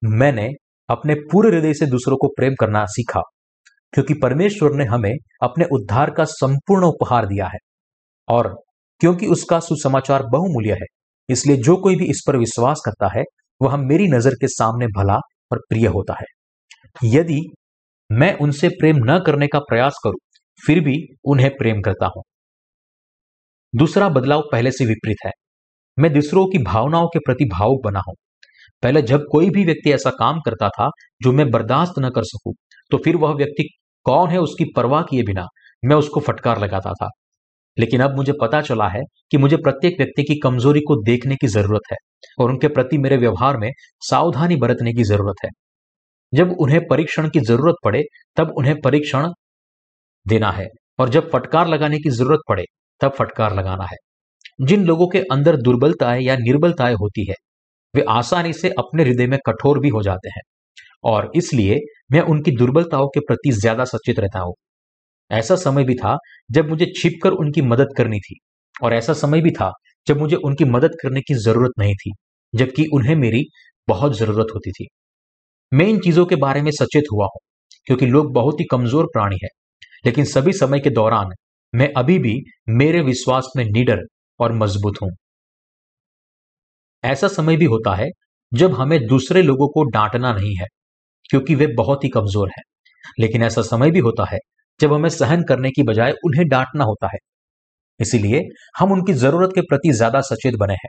मैंने 0.02 0.48
अपने 0.88 1.14
पूरे 1.32 1.50
हृदय 1.50 1.74
से 1.74 1.86
दूसरों 1.86 2.16
को 2.16 2.28
प्रेम 2.28 2.54
करना 2.60 2.84
सीखा 2.86 3.20
क्योंकि 3.92 4.14
परमेश्वर 4.14 4.74
ने 4.74 4.84
हमें 4.84 5.12
अपने 5.42 5.64
उद्धार 5.72 6.10
का 6.10 6.24
संपूर्ण 6.24 6.86
उपहार 6.86 7.26
दिया 7.26 7.46
है 7.46 7.58
और 8.28 8.54
क्योंकि 9.00 9.26
उसका 9.26 9.58
सुसमाचार 9.60 10.22
बहुमूल्य 10.32 10.72
है, 10.72 10.86
इसलिए 11.28 11.56
जो 11.58 11.76
कोई 11.76 11.96
भी 11.96 12.04
इस 12.04 12.22
पर 12.26 12.36
विश्वास 12.36 12.82
करता 12.84 13.08
है, 13.18 13.22
वह 13.60 13.76
मेरी 13.78 14.08
नज़र 14.08 14.34
के 14.34 14.48
सामने 14.48 14.86
भला 14.96 15.16
और 15.52 15.58
प्रिय 15.68 15.86
होता 15.86 16.14
है। 16.14 16.26
यदि 17.06 17.40
मैं 18.10 18.36
उनसे 18.38 18.68
प्रेम 18.70 18.96
न 19.04 19.18
करने 19.26 19.46
का 19.46 19.58
प्रयास 19.60 19.98
करूँ, 20.04 20.18
फिर 20.62 20.80
भी 20.80 20.96
उन्हें 21.24 21.50
प्रेम 21.56 21.80
करता 21.80 22.06
हूँ। 22.16 22.22
दूसरा 23.74 24.08
बदलाव 24.08 24.42
पहले 24.52 24.70
से 24.70 24.84
विपरीत 24.84 25.26
है। 25.26 25.32
मैं 25.98 26.12
दूसरों 26.12 26.46
की 26.46 26.58
भावनाओं 26.64 27.06
के 27.08 27.18
प्रति 27.18 27.44
भावुक 27.44 27.84
बना 27.84 28.00
हूँ। 28.08 28.14
पहले 28.82 29.02
जब 29.02 29.26
कोई 29.32 29.50
भी 29.50 29.64
व्यक्ति 29.64 29.92
ऐसा 29.92 30.10
काम 30.10 30.40
करता 30.40 30.68
था, 30.68 30.90
जो 31.22 31.32
मैं 31.32 31.50
बर्दाश्त 31.50 31.98
न 31.98 32.10
कर 32.10 32.24
सकूँ 32.24 32.54
तो 32.90 32.98
फिर 32.98 33.16
वह 33.16 33.34
व्यक्ति 33.34 33.68
कौन 34.06 34.30
है 34.30 34.38
उसकी 34.38 34.64
परवाह 34.76 35.02
किए 35.02 35.22
बिना 35.22 35.46
मैं 35.82 35.96
उसको 35.96 36.20
फटकार 36.20 36.60
लगाता 36.60 36.92
था। 36.92 37.08
लेकिन 37.78 38.00
अब 38.00 38.16
मुझे 38.16 38.32
पता 38.32 38.60
चला 38.60 38.88
है 38.88 39.00
कि 39.30 39.38
मुझे 39.38 39.56
प्रत्येक 39.56 39.94
व्यक्ति 39.98 40.22
की 40.22 40.38
कमज़ोरी 40.40 40.80
को 40.80 40.96
देखने 41.02 41.36
की 41.36 41.46
ज़रूरत 41.46 41.92
है 41.92 41.96
और 42.38 42.50
उनके 42.50 42.68
प्रति 42.68 42.98
मेरे 42.98 43.16
व्यवहार 43.16 43.56
में 43.56 43.70
सावधानी 44.00 44.56
बरतने 44.56 44.92
की 44.92 45.04
ज़रूरत 45.04 45.44
है। 45.44 45.50
जब 46.32 46.56
उन्हें 46.60 46.80
परीक्षण 46.86 47.28
की 47.28 47.40
ज़रूरत 47.40 47.74
पड़े, 47.84 48.02
तब 48.36 48.54
उन्हें 48.58 48.80
परीक्षण 48.80 49.28
देना 50.26 50.50
है 50.50 50.68
और 50.98 51.08
जब 51.08 51.30
फटकार 51.30 51.68
लगाने 51.68 51.98
की 51.98 52.10
ज़रूरत 52.10 52.40
पड़े, 52.48 52.64
तब 53.00 53.12
फटकार 53.12 53.56
लगाना 53.56 53.84
है। 53.84 53.96
जिन 54.66 54.84
लोगों 54.84 55.08
के 55.08 55.18
अंदर 55.32 55.56
दुर्बलताएँ 55.56 56.22
या 56.22 56.36
निर्बलताएँ 56.36 56.94
होती 56.94 57.26
है, 57.28 57.34
वे 57.94 58.04
आसानी 58.08 58.52
से 58.52 58.70
अपने 58.70 59.02
हृदय 59.02 59.26
में 59.26 59.38
कठोर 59.46 59.78
भी 59.78 59.88
हो 59.88 60.02
जाते 60.02 60.28
हैं। 60.28 60.42
और 61.04 61.30
इसलिए 61.36 61.78
मैं 62.12 62.20
उनकी 62.22 62.50
दुर्बलताओं 62.56 63.08
के 63.08 63.20
प्रति 63.20 63.52
ज़्यादा 63.52 63.84
सचेत 63.86 64.20
रहता 64.20 64.40
हूँ। 64.40 64.54
ऐसा 65.30 65.56
समय 65.58 65.84
भी 65.84 65.94
था 65.94 66.16
जब 66.50 66.68
मुझे 66.68 66.86
छिपकर 66.96 67.32
उनकी 67.34 67.62
मदद 67.64 67.94
करनी 67.96 68.18
थी 68.20 68.38
और 68.76 68.94
ऐसा 68.94 69.12
समय 69.14 69.40
भी 69.40 69.50
था 69.52 69.72
जब 70.06 70.18
मुझे 70.18 70.36
उनकी 70.38 70.64
मदद 70.66 70.96
करने 71.02 71.20
की 71.20 71.34
ज़रूरत 71.36 71.72
नहीं 71.78 71.94
थी, 71.94 72.12
जबकि 72.54 72.86
उन्हें 72.94 73.14
मेरी 73.16 73.44
बहुत 73.88 74.16
ज़रूरत 74.18 74.46
होती 74.54 74.70
थी। 74.72 74.86
मैं 75.72 75.86
इन 75.86 75.98
चीज़ों 76.00 76.24
के 76.26 76.36
बारे 76.38 76.62
में 76.62 76.70
सचेत 76.72 77.04
हुआ 77.12 77.26
हूँ, 77.26 77.40
क्योंकि 77.86 78.06
लोग 78.06 78.32
बहुत 78.34 78.60
ही 78.60 78.64
कमज़ोर 78.70 79.06
प्राणी 79.12 79.38
है, 79.44 79.48
लेकिन 80.06 80.24
सभी 80.26 80.52
समय 80.54 80.80
के 80.80 80.90
दौरान 80.92 81.32
मैं 81.72 81.92
अभी 81.94 82.18
भी 82.18 82.34
मेरे 82.70 83.00
विश्वास 83.02 83.52
में 83.56 83.64
निडर 83.66 84.02
और 84.40 84.52
मज़बूत 84.54 85.02
हूँ। 85.02 85.10
ऐसा 87.04 87.28
समय 87.28 87.56
भी 87.56 87.64
होता 87.66 87.94
है 87.94 88.08
जब 88.52 88.74
हमें 88.74 88.98
दूसरे 89.06 89.42
लोगों 89.42 89.68
को 89.68 89.84
डांटना 89.90 90.32
नहीं 90.32 90.54
है 90.56 90.66
क्योंकि 91.30 91.54
वे 91.54 91.66
बहुत 91.74 92.04
ही 92.04 92.08
कमज़ोर 92.10 92.48
हैं। 92.48 92.62
लेकिन 93.18 93.42
ऐसा 93.42 93.62
समय 93.64 93.90
भी 93.90 93.98
होता 94.00 94.24
है, 94.30 94.38
जब 94.80 94.92
हमें 94.92 95.08
सहन 95.10 95.42
करने 95.44 95.70
की 95.70 95.82
बजाय 95.82 96.12
उन्हें 96.24 96.46
डांटना 96.48 96.84
होता 96.84 97.08
है। 97.12 97.18
इसीलिए 98.00 98.40
हम 98.78 98.92
उनकी 98.92 99.12
ज़रूरत 99.14 99.50
के 99.54 99.60
प्रति 99.62 99.92
ज़्यादा 99.92 100.20
सचेत 100.22 100.54
बने 100.56 100.74
हैं। 100.74 100.88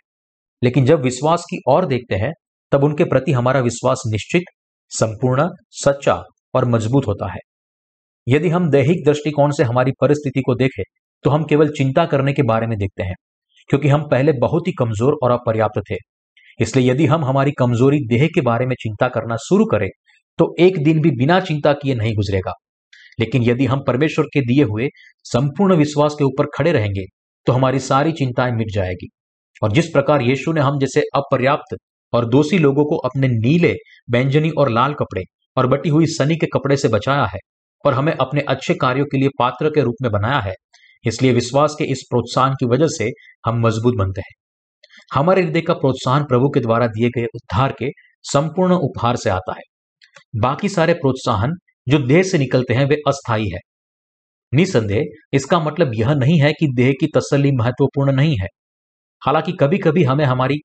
लेकिन 0.61 0.85
जब 0.85 1.01
विश्वास 1.03 1.45
की 1.49 1.59
ओर 1.69 1.85
देखते 1.87 2.15
हैं, 2.15 2.31
तब 2.71 2.83
उनके 2.83 3.03
प्रति 3.05 3.31
हमारा 3.31 3.59
विश्वास 3.61 4.01
निश्चित, 4.07 4.43
संपूर्ण, 4.91 5.47
सच्चा 5.75 6.21
और 6.53 6.65
मज़बूत 6.67 7.07
होता 7.07 7.31
है। 7.31 7.39
यदि 8.27 8.49
हम 8.49 8.69
दैहिक 8.71 9.03
दृष्टिकोण 9.05 9.51
से 9.51 9.63
हमारी 9.63 9.91
परिस्थिति 10.01 10.41
को 10.41 10.55
देखें 10.55 10.83
तो 11.25 11.29
हम 11.29 11.43
केवल 11.45 11.69
चिंता 11.69 12.05
करने 12.05 12.33
के 12.33 12.43
बारे 12.43 12.67
में 12.67 12.77
देखते 12.77 13.03
हैं, 13.03 13.15
क्योंकि 13.69 13.87
हम 13.87 14.07
पहले 14.09 14.31
बहुत 14.39 14.67
ही 14.67 14.71
कमज़ोर 14.73 15.17
और 15.23 15.31
अपर्याप्त 15.31 15.81
थे। 15.89 15.95
इसलिए 16.59 16.89
यदि 16.89 17.05
हम 17.05 17.25
हमारी 17.25 17.51
कमज़ोरी 17.51 17.99
देह 18.07 18.27
के 18.35 18.41
बारे 18.41 18.65
में 18.65 18.75
चिंता 18.79 19.07
करना 19.09 19.35
शुरू 19.39 19.65
करें 19.65 19.87
तो 20.41 20.53
एक 20.59 20.83
दिन 20.83 21.01
भी 21.01 21.09
बिना 21.11 21.39
चिंता 21.39 21.73
किए 21.73 21.95
नहीं 21.95 22.13
गुजरेगा। 22.15 22.53
लेकिन 23.19 23.43
यदि 23.43 23.65
हम 23.65 23.83
परमेश्वर 23.87 24.25
के 24.25 24.41
दिए 24.41 24.63
हुए 24.63 24.87
संपूर्ण 25.25 25.75
विश्वास 25.75 26.15
के 26.19 26.23
ऊपर 26.23 26.45
खड़े 26.55 26.71
रहेंगे 26.71 27.03
तो 27.47 27.53
हमारी 27.53 27.79
सारी 27.79 28.11
चिंताएँ 28.11 28.51
मिट 28.51 28.67
जाएगी। 28.73 29.07
और 29.61 29.71
जिस 29.71 29.87
प्रकार 29.87 30.21
यीशु 30.21 30.53
ने 30.53 30.61
हम 30.61 30.79
जैसे 30.79 31.01
अपर्याप्त 31.15 31.75
और 32.13 32.25
दोषी 32.29 32.57
लोगों 32.57 32.85
को 32.85 32.97
अपने 32.97 33.27
नीले, 33.27 33.73
बैंजनी 34.11 34.49
और 34.49 34.69
लाल 34.69 34.93
कपड़े 34.93 35.23
और 35.57 35.67
बटी 35.67 35.89
हुई 35.89 36.05
सनी 36.07 36.35
के 36.35 36.47
कपड़े 36.53 36.77
से 36.77 36.87
बचाया 36.87 37.25
है 37.25 37.39
और 37.83 37.93
हमें 37.93 38.13
अपने 38.13 38.41
अच्छे 38.47 38.73
कार्यों 38.73 39.05
के 39.05 39.17
लिए 39.17 39.29
पात्र 39.39 39.69
के 39.69 39.81
रूप 39.81 39.95
में 40.01 40.11
बनाया 40.11 40.39
है, 40.39 40.53
इसलिए 41.05 41.33
विश्वास 41.33 41.75
के 41.79 41.85
इस 41.85 42.05
प्रोत्साहन 42.09 42.53
की 42.53 42.65
वजह 42.65 42.87
से 42.87 43.09
हम 43.45 43.59
मज़बूत 43.59 43.95
बनते 43.97 44.21
हैं। 44.21 44.33
हमारे 45.13 45.41
हृदय 45.41 45.61
का 45.61 45.73
प्रोत्साहन 45.73 46.23
प्रभु 46.23 46.49
के 46.49 46.59
द्वारा 46.59 46.87
दिए 46.87 47.09
गए 47.09 47.25
उद्धार 47.35 47.75
के 47.79 47.89
संपूर्ण 48.25 48.73
उपहार 48.73 49.15
से 49.15 49.29
आता 49.29 49.53
है। 49.53 49.69
बाकी 50.35 50.69
सारे 50.69 50.93
प्रोत्साहन 50.93 51.53
जो 51.87 51.99
देह 51.99 52.23
से 52.23 52.37
निकलते 52.37 52.73
हैं, 52.73 52.85
वे 52.85 52.95
अस्थायी 53.07 53.49
है। 53.49 53.59
निसंदेह, 54.53 55.03
इसका 55.33 55.59
मतलब 55.59 55.91
यह 55.95 56.13
नहीं 56.13 56.41
है 56.41 56.53
कि 56.53 56.67
देह 56.75 56.91
की 56.91 57.07
तसल्ली 57.15 57.51
महत्वपूर्ण 57.51 58.11
नहीं 58.11 58.37
है। 58.37 58.47
हालाँकि 59.21 59.51
कभी 59.51 59.77
कभी 59.77 60.03
हमें 60.03 60.25
हमारी 60.25 60.55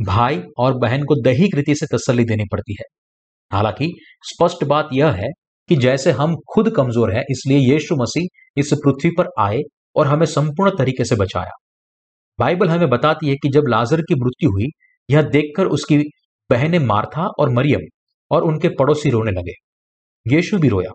भाई 0.00 0.42
और 0.58 0.78
बहन 0.78 1.02
को 1.02 1.22
दैहिक 1.22 1.54
रीति 1.54 1.74
से 1.74 1.86
तसल्ली 1.86 2.24
देनी 2.24 2.44
पड़ती 2.52 2.72
है। 2.72 2.84
हालाँकि 3.52 3.92
स्पष्ट 4.22 4.64
बात 4.64 4.88
यह 4.92 5.10
है 5.10 5.28
कि 5.68 5.76
जैसे 5.76 6.10
हम 6.10 6.36
खुद 6.54 6.74
कमज़ोर 6.76 7.14
हैं, 7.14 7.24
इसलिए 7.30 7.58
यीशु 7.58 7.96
मसीह 7.96 8.60
इस 8.60 8.72
पृथ्वी 8.74 9.10
पर 9.18 9.28
आए 9.38 9.58
और 9.96 10.06
हमें 10.06 10.26
संपूर्ण 10.26 10.70
तरीके 10.70 11.04
से 11.04 11.16
बचाया। 11.16 11.50
बाइबल 12.38 12.68
हमें 12.68 12.88
बताती 12.88 13.28
है 13.28 13.34
कि 13.34 13.48
जब 13.48 13.64
लाजर 13.68 14.00
की 14.00 14.14
मृत्यु 14.14 14.50
हुई, 14.50 14.66
यह 15.10 15.22
देखकर 15.22 15.66
उसकी 15.66 15.98
बहनें 16.50 16.78
मार्था 16.78 17.26
और 17.38 17.50
मरियम 17.50 17.80
और 18.30 18.42
उनके 18.42 18.68
पड़ोसी 18.68 19.10
रोने 19.10 19.30
लगे। 19.30 19.52
यीशु 20.36 20.58
भी 20.58 20.68
रोया। 20.68 20.90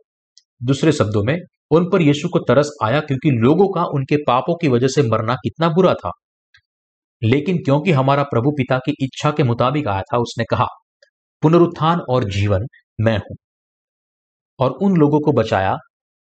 दूसरे 0.63 0.91
शब्दों 0.91 1.23
में, 1.23 1.37
उन 1.71 1.89
पर 1.91 2.01
यीशु 2.01 2.29
को 2.29 2.39
तरस 2.39 2.71
आया 2.83 2.99
क्योंकि 2.99 3.29
लोगों 3.29 3.67
का 3.67 3.83
उनके 3.83 4.17
पापों 4.17 4.55
की 4.55 4.67
वजह 4.67 4.87
से 4.87 5.03
मरना 5.03 5.35
कितना 5.35 5.69
बुरा 5.69 5.93
था। 5.93 6.11
लेकिन 7.23 7.57
क्योंकि 7.57 7.91
हमारा 7.91 8.23
प्रभु 8.23 8.51
पिता 8.51 8.77
की 8.77 8.95
इच्छा 9.01 9.31
के 9.31 9.43
मुताबिक 9.43 9.87
आया 9.87 10.01
था, 10.01 10.17
उसने 10.17 10.43
कहा, 10.49 10.65
पुनरुत्थान 11.41 11.99
और 11.99 12.23
जीवन 12.23 12.59
मैं 13.01 13.17
हूँ। 13.17 13.35
और 14.59 14.71
उन 14.71 14.97
लोगों 14.97 15.19
को 15.19 15.31
बचाया, 15.31 15.75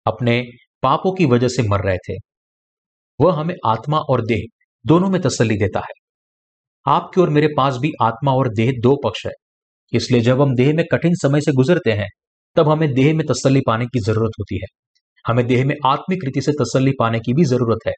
अपने 0.06 0.42
पापों 0.82 1.14
की 1.14 1.26
वजह 1.26 1.48
से 1.48 1.68
मर 1.68 1.80
रहे 1.80 1.96
थे। 1.96 2.14
वह 3.20 3.40
हमें 3.40 3.54
आत्मा 3.66 3.98
और 3.98 4.26
देह 4.26 4.42
दोनों 4.86 5.10
में 5.10 5.22
तसल्ली 5.22 5.56
देता 5.56 5.80
है। 5.80 5.92
आपके 6.86 7.20
और 7.20 7.30
मेरे 7.30 7.48
पास 7.56 7.76
भी 7.76 7.92
आत्मा 8.02 8.32
और 8.32 8.48
देह 8.48 8.72
दो 8.72 8.96
पक्ष 9.04 9.26
है। 9.26 9.32
इसलिए 9.94 10.20
जब 10.20 10.40
हम 10.42 10.54
देह 10.54 10.72
में 10.74 10.84
कठिन 10.92 11.14
समय 11.14 11.40
से 11.40 11.52
गुजरते 11.52 11.92
हैं, 11.92 12.08
तब 12.56 12.68
हमें 12.68 12.92
देह 12.94 13.14
में 13.14 13.24
तसल्ली 13.26 13.60
पाने 13.66 13.86
की 13.86 14.00
ज़रूरत 14.00 14.32
होती 14.40 14.56
है। 14.56 14.66
हमें 15.24 15.46
देह 15.46 15.64
में 15.64 15.74
आत्मिक 15.86 16.24
रीति 16.24 16.40
से 16.40 16.52
तसल्ली 16.52 16.92
पाने 16.98 17.20
की 17.20 17.32
भी 17.34 17.44
ज़रूरत 17.44 17.86
है 17.86 17.92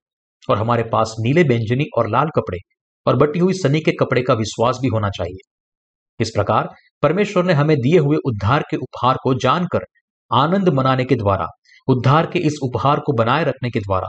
और 0.49 0.59
हमारे 0.59 0.83
पास 0.93 1.15
नीले 1.21 1.43
व्यंजनी 1.43 1.85
और 1.99 2.11
लाल 2.11 2.29
कपड़े 2.37 2.59
और 3.07 3.17
बटी 3.17 3.39
हुई 3.39 3.53
सनी 3.55 3.81
के 3.81 3.93
कपड़े 4.01 4.23
का 4.23 4.35
विश्वास 4.35 4.79
भी 4.83 4.89
होना 4.89 5.11
चाहिए। 5.11 5.39
इस 6.21 6.31
प्रकार 6.31 6.69
परमेश्वर 7.03 7.45
ने 7.45 7.53
हमें 7.53 7.77
दिए 7.77 7.99
हुए 7.99 8.17
उद्धार 8.27 8.63
के 8.71 8.77
उपहार 8.77 9.17
को 9.23 9.35
जानकर, 9.35 9.85
आनंद 10.31 10.69
मनाने 10.69 11.05
के 11.05 11.15
द्वारा, 11.15 11.47
उद्धार 11.89 12.27
के 12.27 12.39
इस 12.39 12.59
उपहार 12.63 13.01
को 13.01 13.13
बनाए 13.13 13.45
रखने 13.45 13.71
के 13.71 13.81
द्वारा 13.81 14.09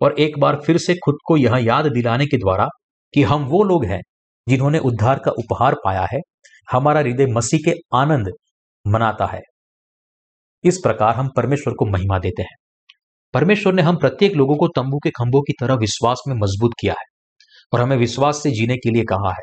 और 0.00 0.14
एक 0.20 0.38
बार 0.38 0.60
फिर 0.66 0.78
से 0.78 0.94
खुद 0.94 1.18
को 1.24 1.36
यह 1.36 1.56
याद 1.56 1.86
दिलाने 1.86 2.26
के 2.26 2.36
द्वारा 2.36 2.68
कि 3.14 3.22
हम 3.22 3.44
वो 3.44 3.62
लोग 3.64 3.84
हैं 3.84 4.00
जिन्होंने 4.46 4.78
उद्धार 4.78 5.18
का 5.18 5.30
उपहार 5.38 5.74
पाया 5.84 6.06
है 6.12 6.20
हमारा 6.72 7.00
हृदय 7.00 7.26
मसीह 7.26 7.60
के 7.64 7.74
आनंद 7.94 8.32
मनाता 8.86 9.26
है। 9.26 9.40
इस 10.64 10.78
प्रकार 10.82 11.14
हम 11.14 11.28
परमेश्वर 11.36 11.74
को 11.74 11.86
महिमा 11.86 12.18
देते 12.18 12.42
हैं। 12.42 12.54
परमेश्वर 13.34 13.72
ने 13.72 13.82
हम 13.82 13.96
प्रत्येक 13.96 14.32
लोगों 14.32 14.56
को 14.56 14.68
तंबू 14.68 14.98
के 14.98 15.10
खंभों 15.10 15.40
की 15.40 15.52
तरह 15.60 15.74
विश्वास 15.74 16.20
में 16.28 16.34
मज़बूत 16.34 16.72
किया 16.80 16.92
है 16.92 17.04
और 17.72 17.80
हमें 17.80 17.96
विश्वास 17.96 18.42
से 18.42 18.50
जीने 18.50 18.76
के 18.76 18.90
लिए 18.90 19.02
कहा 19.02 19.30
है। 19.30 19.42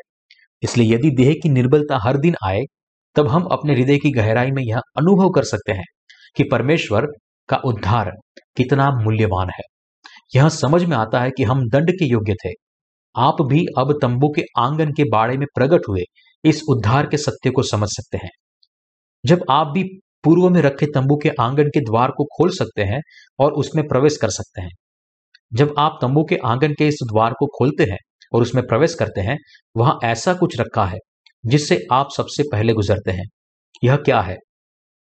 इसलिए 0.62 0.94
यदि 0.94 1.10
देह 1.10 1.34
की 1.42 1.48
निर्बलता 1.48 1.98
हर 1.98 2.16
दिन 2.16 2.34
आए, 2.46 2.60
तब 3.14 3.28
हम 3.28 3.44
अपने 3.44 3.74
हृदय 3.74 3.98
की 3.98 4.10
गहराई 4.10 4.50
में 4.50 4.62
यह 4.62 4.78
अनुभव 4.78 5.30
कर 5.30 5.44
सकते 5.44 5.72
हैं 5.72 5.84
कि 6.36 6.44
परमेश्वर 6.44 7.06
का 7.48 7.56
उद्धार 7.56 8.10
कितना 8.56 8.90
मूल्यवान 8.90 9.48
है। 9.48 9.62
यह 10.36 10.48
समझ 10.48 10.84
में 10.84 10.96
आता 10.96 11.20
है 11.20 11.30
कि 11.30 11.42
हम 11.42 11.68
दंड 11.68 11.90
के 11.90 12.04
योग्य 12.04 12.34
थे। 12.46 12.50
आप 13.16 13.36
भी 13.42 13.66
अब 13.78 13.98
तंबू 14.02 14.28
के 14.36 14.42
आँगन 14.58 14.92
के 14.92 15.04
बाड़े 15.04 15.36
में 15.36 15.46
प्रकट 15.54 15.80
हुए 15.88 16.02
इस 16.44 16.62
उद्धार 16.68 17.06
के 17.06 17.16
सत्य 17.16 17.50
को 17.50 17.62
समझ 17.62 17.88
सकते 17.88 18.18
हैं। 18.18 18.30
जब 19.26 19.44
आप 19.50 19.66
भी 19.66 19.82
पूर्व 20.24 20.48
में 20.50 20.60
रखे 20.62 20.86
तंबू 20.86 21.16
के 21.16 21.30
आँगन 21.40 21.68
के 21.68 21.80
द्वार 21.80 22.10
को 22.10 22.24
खोल 22.24 22.50
सकते 22.50 22.82
हैं 22.82 23.00
और 23.38 23.52
उसमें 23.52 23.86
प्रवेश 23.88 24.16
कर 24.16 24.30
सकते 24.30 24.62
हैं। 24.62 24.70
जब 25.54 25.74
आप 25.78 25.98
तंबू 26.02 26.24
के 26.24 26.36
आँगन 26.36 26.72
के 26.72 26.88
इस 26.88 26.98
द्वार 27.12 27.32
को 27.32 27.46
खोलते 27.46 27.84
हैं 27.84 27.98
और 28.32 28.42
उसमें 28.42 28.66
प्रवेश 28.66 28.94
करते 28.94 29.20
हैं, 29.20 29.36
वहाँ 29.76 29.98
ऐसा 30.04 30.34
कुछ 30.34 30.60
रखा 30.60 30.84
है 30.84 30.98
जिससे 31.46 31.86
आप 31.92 32.08
सबसे 32.16 32.42
पहले 32.52 32.72
गुजरते 32.72 33.10
हैं। 33.10 33.24
यह 33.84 33.96
क्या 33.96 34.20
है? 34.20 34.36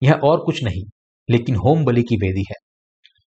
यह 0.02 0.12
और 0.12 0.44
कुछ 0.44 0.64
नहीं, 0.64 0.82
लेकिन 1.30 1.56
होम 1.56 1.84
बलि 1.84 2.02
की 2.02 2.16
वेदी 2.16 2.44
है। 2.50 2.56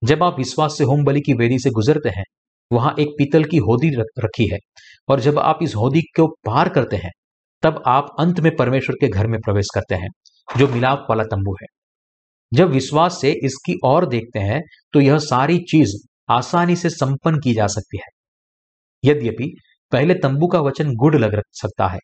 जब 0.05 0.22
आप 0.22 0.38
विश्वास 0.38 0.78
से 0.78 0.84
होम 0.84 1.05
बलि 1.05 1.20
की 1.20 1.34
वेदी 1.34 1.59
से 1.59 1.70
गुजरते 1.70 2.09
हैं, 2.09 2.24
वहाँ 2.72 2.95
एक 3.01 3.09
पीतल 3.18 3.45
की 3.45 3.57
होदी 3.57 3.90
रखी 4.18 4.49
है 4.53 4.59
और 5.09 5.20
जब 5.20 5.38
आप 5.38 5.59
इस 5.62 5.74
होदी 5.74 6.01
को 6.01 6.26
पार 6.28 6.68
करते 6.68 6.97
हैं 6.97 7.11
तब 7.62 7.82
आप 7.86 8.09
अंत 8.20 8.40
में 8.40 8.55
परमेश्वर 8.57 8.96
के 9.00 9.09
घर 9.09 9.26
में 9.26 9.38
प्रवेश 9.40 9.66
करते 9.74 9.94
हैं, 9.94 10.09
जो 10.57 10.68
मिलाप 10.68 11.07
वाला 11.11 11.24
तंबू 11.24 11.55
है। 11.55 11.66
जब 12.52 12.70
विश्वास 12.70 13.20
से 13.20 13.30
इसकी 13.44 13.78
ओर 13.84 14.07
देखते 14.07 14.38
हैं 14.38 14.61
तो 14.92 15.00
यह 15.00 15.18
सारी 15.18 15.59
चीज़ 15.70 15.94
आसानी 16.30 16.76
से 16.76 16.90
संपन्न 16.90 17.38
की 17.38 17.55
जा 17.55 17.66
सकती 17.66 17.98
है। 17.98 18.09
यद्यपि, 19.05 19.52
पहले 19.92 20.14
तंबू 20.14 20.46
का 20.46 20.61
वचन 20.61 20.92
गुड़ 20.94 21.16
लग 21.16 21.40
सकता 21.52 21.86
है, 21.88 21.98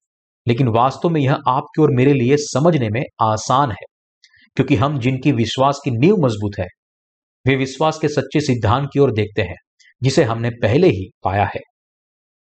लेकिन 0.47 0.69
वास्तव 0.69 1.09
में 1.09 1.21
यह 1.21 1.39
आपके 1.49 1.83
और 1.83 1.91
मेरे 1.91 2.13
लिए 2.13 2.37
समझने 2.37 2.89
में 2.89 3.03
आसान 3.23 3.71
है, 3.71 3.87
क्योंकि 4.57 4.77
हम 4.77 4.99
जिनकी 4.99 5.33
विश्वास 5.33 5.81
की 5.85 5.91
नींव 5.91 6.17
मज़बूत 6.17 6.59
है, 6.61 6.67
वे 7.47 7.57
विश्वास 7.57 7.99
के 7.99 8.09
सच्चे 8.09 8.41
सिद्धांत 8.41 8.89
की 8.93 9.01
ओर 9.01 9.13
देखते 9.13 9.43
हैं, 9.43 9.57
जिसे 10.03 10.25
हमने 10.25 10.51
पहले 10.63 10.89
ही 10.89 11.09
पाया 11.25 11.45
है। 11.45 11.61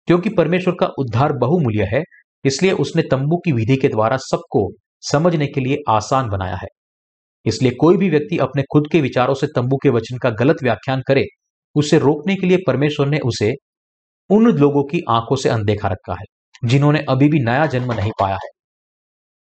क्योंकि 0.08 0.30
परमेश्वर 0.30 0.74
का 0.80 0.86
उद्धार 0.98 1.32
बहुमूल्य 1.32 1.84
है 1.84 2.02
इसलिए 2.46 2.72
उसने 2.74 3.02
तंबू 3.02 3.36
की 3.36 3.52
विधि 3.52 3.76
के 3.76 3.88
द्वारा 3.88 4.16
सबको 4.22 4.68
समझने 5.02 5.46
के 5.46 5.60
लिए 5.60 5.78
आसान 5.88 6.28
बनाया 6.28 6.56
है। 6.56 6.68
इसलिए 7.46 7.72
कोई 7.80 7.96
भी 7.96 8.10
व्यक्ति 8.10 8.38
अपने 8.38 8.62
खुद 8.72 8.88
के 8.92 9.00
विचारों 9.00 9.34
से 9.34 9.46
तंबू 9.46 9.76
के 9.76 9.90
वचन 9.90 10.18
का 10.18 10.30
गलत 10.40 10.62
व्याख्यान 10.62 11.02
करे, 11.08 11.24
उसे 11.76 11.98
रोकने 11.98 12.34
के 12.36 12.46
लिए 12.46 12.58
परमेश्वर 12.66 13.08
ने 13.08 13.18
उसे 13.24 13.52
उन 14.30 14.46
लोगों 14.52 14.82
की 14.84 15.00
आँखों 15.10 15.36
से 15.36 15.48
अनदेखा 15.48 15.88
रखा 15.88 16.12
है, 16.12 16.24
जिन्होंने 16.64 17.04
अभी 17.08 17.28
भी 17.28 17.44
नया 17.44 17.66
जन्म 17.66 17.92
नहीं 17.92 18.10
पाया 18.20 18.34
है। 18.34 18.48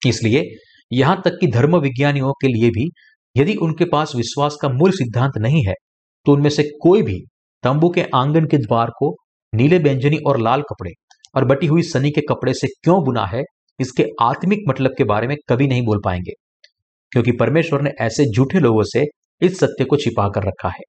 इसलिए 0.03 0.45
यहाँ 0.91 1.21
तक 1.25 1.39
कि 1.41 1.47
धर्म 1.47 1.77
विज्ञानियों 1.79 2.33
के 2.43 2.49
लिए 2.49 2.71
भी 2.71 2.89
यदि 3.37 3.55
उनके 3.57 3.85
पास 3.85 4.13
विश्वास 4.17 4.57
का 4.63 4.69
मूल 4.69 4.91
सिद्धांत 4.91 5.39
नहीं 5.39 5.65
है 5.67 5.75
तो 6.27 6.33
उनमें 6.33 6.51
से 6.51 6.63
कोई 6.83 7.03
भी 7.03 7.19
तंबू 7.65 7.89
के 7.89 8.05
आँगन 8.15 8.47
के 8.47 8.59
द्वार 8.59 8.91
को 8.91 9.15
नीले 9.53 9.79
व्यंजनी 9.79 10.17
और 10.27 10.39
लाल 10.41 10.63
कपड़े 10.63 10.91
और 11.35 11.45
बटी 11.45 11.67
हुई 11.67 11.83
सनी 11.83 12.11
के 12.11 12.21
कपड़े 12.21 12.55
से 12.55 12.67
क्यों 12.67 13.05
बुना 13.05 13.27
है, 13.27 13.43
इसके 13.81 14.05
आत्मिक 14.23 14.59
मतलब 14.69 14.91
के 14.99 15.05
बारे 15.05 15.27
में 15.27 15.37
कभी 15.49 15.67
नहीं 15.67 15.83
बोल 15.83 16.01
पाएँगे। 16.05 16.33
क्योंकि 17.13 17.33
परमेश्वर 17.33 17.83
ने 17.83 17.91
ऐसे 18.01 18.25
झूठे 18.37 18.61
लोगों 18.61 18.83
से 18.83 19.05
इस 19.41 19.59
सत्य 19.59 19.85
को 19.85 19.97
छिपा 19.97 20.29
कर 20.29 20.43
रखा 20.43 20.69
है। 20.69 20.83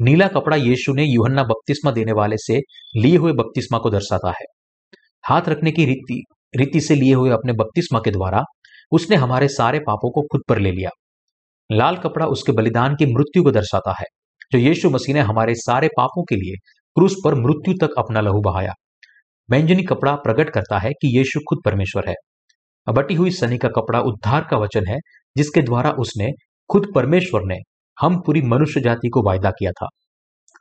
नीला 0.00 0.28
कपड़ा 0.28 0.56
यीशु 0.56 0.92
ने 0.92 1.04
यूहन्ना 1.04 1.42
बपतिस्मा 1.42 1.90
देने 1.90 2.12
वाले 2.12 2.36
से 2.38 2.60
लिए 2.96 3.16
हुए 3.16 3.32
बपतिस्मा 3.32 3.78
को 3.78 3.90
दर्शाता 3.90 4.30
है। 4.30 4.44
हाथ 5.28 5.42
रखने 5.48 5.70
की 5.70 5.84
रीति 5.84 6.24
रीति 6.56 6.80
से 6.80 6.94
लिए 6.94 7.14
हुए 7.14 7.30
अपने 7.30 7.52
बपतिस्मा 7.52 7.98
के 7.98 8.10
द्वारा 8.10 8.42
उसने 8.92 9.16
हमारे 9.16 9.48
सारे 9.48 9.78
पापों 9.78 10.10
को 10.10 10.22
खुद 10.22 10.40
पर 10.48 10.58
ले 10.58 10.70
लिया। 10.72 10.90
लाल 11.72 11.96
कपड़ा 11.96 12.26
उसके 12.26 12.52
बलिदान 12.52 12.94
की 12.94 13.06
मृत्यु 13.06 13.42
को 13.42 13.50
दर्शाता 13.50 13.94
है, 14.00 14.04
जो 14.52 14.58
यीशु 14.58 14.90
मसीह 14.90 15.14
ने 15.14 15.20
हमारे 15.20 15.54
सारे 15.54 15.88
पापों 15.88 16.24
के 16.24 16.34
लिए 16.34 16.54
क्रूस 16.94 17.16
पर 17.24 17.34
मृत्यु 17.34 17.86
तक 17.86 17.94
अपना 17.98 18.20
लहू 18.20 18.40
बहाया। 18.40 18.72
बैंजनी 19.50 19.82
कपड़ा 19.82 20.14
प्रकट 20.14 20.50
करता 20.50 20.78
है 20.78 20.90
कि 20.90 21.18
यीशु 21.18 21.40
खुद 21.40 21.58
परमेश्वर 21.64 22.08
है। 22.08 22.14
बटी 22.92 23.14
हुई 23.14 23.30
सनी 23.30 23.58
का 23.58 23.68
कपड़ा 23.68 24.00
उद्धार 24.00 24.46
का 24.50 24.56
वचन 24.56 24.86
है, 24.86 24.98
जिसके 25.36 25.62
द्वारा 25.62 25.90
उसने 25.90 26.28
खुद 26.70 26.86
परमेश्वर 26.94 27.40
ने 27.44 27.56
हम 28.00 28.20
पूरी 28.20 28.42
मनुष्य 28.42 28.80
जाति 28.80 29.08
को 29.08 29.22
वायदा 29.22 29.50
किया 29.50 29.70
था। 29.72 29.86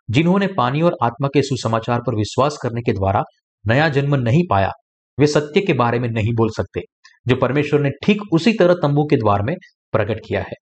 जिन्होंने 0.10 0.48
पानी 0.48 0.82
और 0.82 0.98
आत्मा 1.04 1.28
के 1.28 1.42
सुसमाचार 1.42 2.00
पर 2.00 2.16
विश्वास 2.16 2.58
करने 2.62 2.82
के 2.82 2.94
द्वारा 2.94 3.24
नया 3.68 3.90
जन्म 3.90 4.16
नहीं 4.16 4.44
पाया, 4.50 4.72
वे 5.20 5.28
सत्य 5.28 5.62
के 5.62 5.74
बारे 5.74 6.00
में 6.00 6.10
नहीं 6.10 6.34
बोल 6.34 6.50
सकते, 6.50 6.82
जो 7.28 7.36
परमेश्वर 7.36 7.80
ने 7.80 7.90
ठीक 8.06 8.22
उसी 8.34 8.54
तरह 8.54 8.74
तंबू 8.74 9.04
के 9.04 9.16
द्वार 9.16 9.42
में 9.42 9.56
प्रकट 9.92 10.20
किया 10.28 10.42
है। 10.42 10.54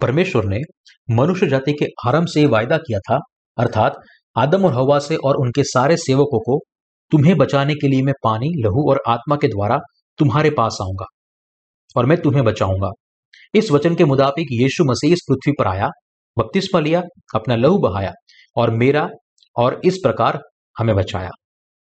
परमेश्वर 0.00 0.44
ने 0.44 0.60
मनुष्य 1.10 1.46
जाति 1.46 1.72
के 1.72 1.86
आरंभ 2.08 2.26
से 2.26 2.46
वायदा 2.46 2.76
किया 2.76 2.98
था 2.98 3.18
अर्थात 3.58 3.96
आदम 4.36 4.64
और 4.64 4.72
हवा 4.72 4.98
से 4.98 5.16
और 5.16 5.36
उनके 5.36 5.64
सारे 5.64 5.96
सेवकों 5.96 6.38
को, 6.40 6.58
तुम्हें 7.12 7.36
बचाने 7.36 7.74
के 7.74 7.88
लिए 7.88 8.02
मैं 8.02 8.14
पानी, 8.24 8.48
लहू 8.64 8.90
और 8.90 9.00
आत्मा 9.08 9.36
के 9.36 9.48
द्वारा 9.48 9.78
तुम्हारे 10.18 10.50
पास 10.50 10.78
आऊँगा 10.82 11.04
और 11.96 12.06
मैं 12.06 12.20
तुम्हें 12.22 12.44
बचाऊँगा। 12.44 12.90
इस 13.54 13.70
वचन 13.70 13.94
के 13.94 14.04
मुताबिक 14.04 14.48
यीशु 14.52 14.84
मसीह 14.84 15.12
इस 15.12 15.20
पृथ्वी 15.28 15.52
पर 15.58 15.66
आया, 15.66 15.88
बपतिस्मा 16.36 16.80
लिया, 16.80 17.02
अपना 17.34 17.56
लहू 17.56 17.78
बहाया 17.78 18.12
और 18.56 18.70
मेरा 18.70 19.08
और 19.56 19.80
इस 19.84 19.98
प्रकार 20.02 20.40
हमें 20.78 20.94
बचाया। 20.96 21.30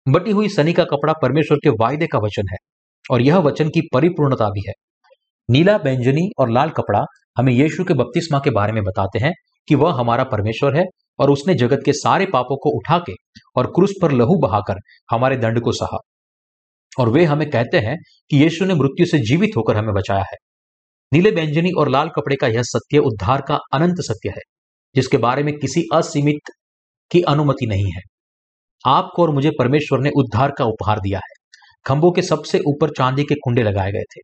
बटी 0.08 0.30
हुई 0.30 0.48
सनी 0.48 0.72
का 0.72 0.84
कपड़ा 0.84 1.12
परमेश्वर 1.12 1.58
के 1.58 1.70
वायदे 1.70 2.06
का 2.06 2.18
वचन 2.18 2.42
है 2.52 2.56
और 3.10 3.22
यह 3.22 3.36
वचन 3.38 3.68
की 3.68 3.80
परिपूर्णता 3.94 4.48
भी 4.48 4.62
है। 4.68 4.72
नीला 5.48 5.78
बैंजनी 5.78 6.28
और 6.38 6.50
लाल 6.50 6.70
कपड़ा 6.70 7.04
हमें 7.38 7.52
यीशु 7.52 7.84
के 7.84 7.94
बपतिस्मा 7.94 8.38
के 8.38 8.50
बारे 8.50 8.72
में 8.72 8.82
बताते 8.82 9.18
हैं 9.18 9.32
कि 9.68 9.74
वह 9.74 9.92
हमारा 9.92 10.24
परमेश्वर 10.24 10.76
है 10.76 10.84
और 11.18 11.30
उसने 11.30 11.54
जगत 11.54 11.82
के 11.84 11.92
सारे 11.92 12.26
पापों 12.26 12.56
को 12.56 12.76
उठा 12.76 12.98
के 12.98 13.12
और 13.56 13.66
क्रूस 13.66 13.94
पर 14.02 14.12
लहू 14.12 14.38
बहाकर 14.38 14.74
हमारे 15.10 15.36
दंड 15.36 15.60
को 15.60 15.72
सहा। 15.72 15.98
और 16.98 17.08
वे 17.08 17.24
हमें 17.24 17.50
कहते 17.50 17.78
हैं 17.78 17.96
कि 18.30 18.42
यीशु 18.42 18.64
ने 18.64 18.74
मृत्यु 18.74 19.06
से 19.06 19.18
जीवित 19.18 19.50
होकर 19.56 19.76
हमें 19.76 19.94
बचाया 19.94 20.20
है। 20.20 20.36
नीले 21.12 21.30
व्यंजनी 21.30 21.70
और 21.78 21.88
लाल 21.88 22.08
कपड़े 22.08 22.36
का 22.36 22.46
यह 22.46 22.62
सत्य, 22.62 22.98
उद्धार 22.98 23.42
का 23.48 23.58
अनंत 23.72 23.94
सत्य 24.00 24.28
है, 24.28 24.40
जिसके 24.94 25.16
बारे 25.16 25.42
में 25.42 25.58
किसी 25.58 25.82
असीमित 25.94 26.52
की 27.10 27.22
अनुमति 27.22 27.66
नहीं 27.66 27.92
है। 27.96 28.00
आपको 28.86 29.22
और 29.22 29.30
मुझे 29.30 29.50
परमेश्वर 29.58 30.00
ने 30.00 30.10
उद्धार 30.16 30.52
का 30.58 30.64
उपहार 30.64 31.00
दिया 31.00 31.18
है। 31.18 31.58
खंभों 31.86 32.12
के 32.12 32.22
सबसे 32.22 32.58
ऊपर 32.58 32.90
चांदी 32.90 33.22
के 33.22 33.34
कुंडे 33.34 33.62
लगाए 33.62 33.92
गए 33.92 34.02
थे। 34.02 34.20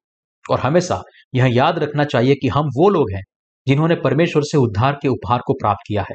और 0.50 0.60
हमेशा 0.60 1.02
यह 1.34 1.48
याद 1.52 1.78
रखना 1.78 2.04
चाहिए 2.04 2.34
कि 2.34 2.48
हम 2.48 2.66
वो 2.66 2.88
लोग 2.88 3.10
हैं 3.14 3.22
जिन्होंने 3.68 3.94
परमेश्वर 3.94 4.42
से 4.42 4.58
उद्धार 4.58 4.92
के 4.92 5.08
उपहार 5.08 5.40
को 5.46 5.52
प्राप्त 5.52 5.84
किया 5.88 6.02
है। 6.02 6.14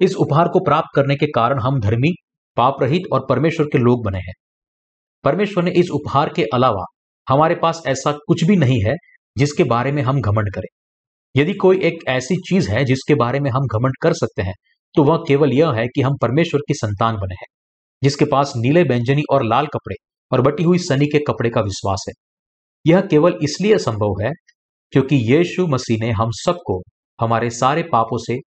इस 0.00 0.14
उपहार 0.16 0.48
को 0.48 0.60
प्राप्त 0.60 0.96
करने 0.96 1.16
के 1.16 1.26
कारण 1.26 1.60
हम 1.60 1.80
धर्मी 1.80 2.12
पाप 2.56 2.82
रहित 2.82 3.02
और 3.12 3.26
परमेश्वर 3.28 3.66
के 3.66 3.78
लोग 3.78 4.04
बने 4.04 4.18
हैं। 4.18 4.32
परमेश्वर 5.24 5.64
ने 5.64 5.70
इस 5.70 5.90
उपहार 5.90 6.32
के 6.36 6.44
अलावा 6.54 6.84
हमारे 7.26 7.54
पास 7.54 7.82
ऐसा 7.86 8.12
कुछ 8.26 8.44
भी 8.44 8.56
नहीं 8.56 8.80
है 8.84 8.94
जिसके 9.36 9.64
बारे 9.64 9.92
में 9.92 10.02
हम 10.02 10.20
घमंड 10.20 10.52
करें। 10.54 10.68
यदि 11.34 11.54
कोई 11.54 11.78
एक 11.80 12.04
ऐसी 12.08 12.36
चीज़ 12.48 12.70
है 12.70 12.84
जिसके 12.84 13.14
बारे 13.14 13.40
में 13.40 13.50
हम 13.50 13.66
घमंड 13.68 13.94
कर 14.02 14.12
सकते 14.12 14.42
हैं 14.42 14.54
तो 14.94 15.04
वह 15.04 15.24
केवल 15.28 15.52
यह 15.52 15.72
है 15.72 15.86
कि 15.86 16.02
हम 16.02 16.16
परमेश्वर 16.22 16.60
की 16.68 16.74
संतान 16.74 17.16
बने 17.16 17.34
हैं, 17.34 17.46
जिसके 18.02 18.24
पास 18.24 18.52
नीले 18.56 18.82
व्यंजनी 18.82 19.22
और 19.30 19.44
लाल 19.44 19.66
कपड़े 19.66 19.94
और 20.32 20.40
बटी 20.40 20.62
हुई 20.62 20.78
सनी 20.78 21.06
के 21.06 21.18
कपड़े 21.18 21.50
का 21.50 21.60
विश्वास 21.60 22.04
है। 22.08 22.12
यह 22.86 23.00
केवल 23.00 23.38
इसलिए 23.42 23.78
संभव 23.78 24.22
है 24.22 24.30
क्योंकि 24.92 25.16
यीशु 25.32 25.66
मसीह 25.66 25.98
ने 26.00 26.10
हम 26.10 26.30
सबको 26.36 26.80
हमारे 27.18 27.50
सारे 27.50 27.82
पापों 27.82 28.18
से 28.18 28.38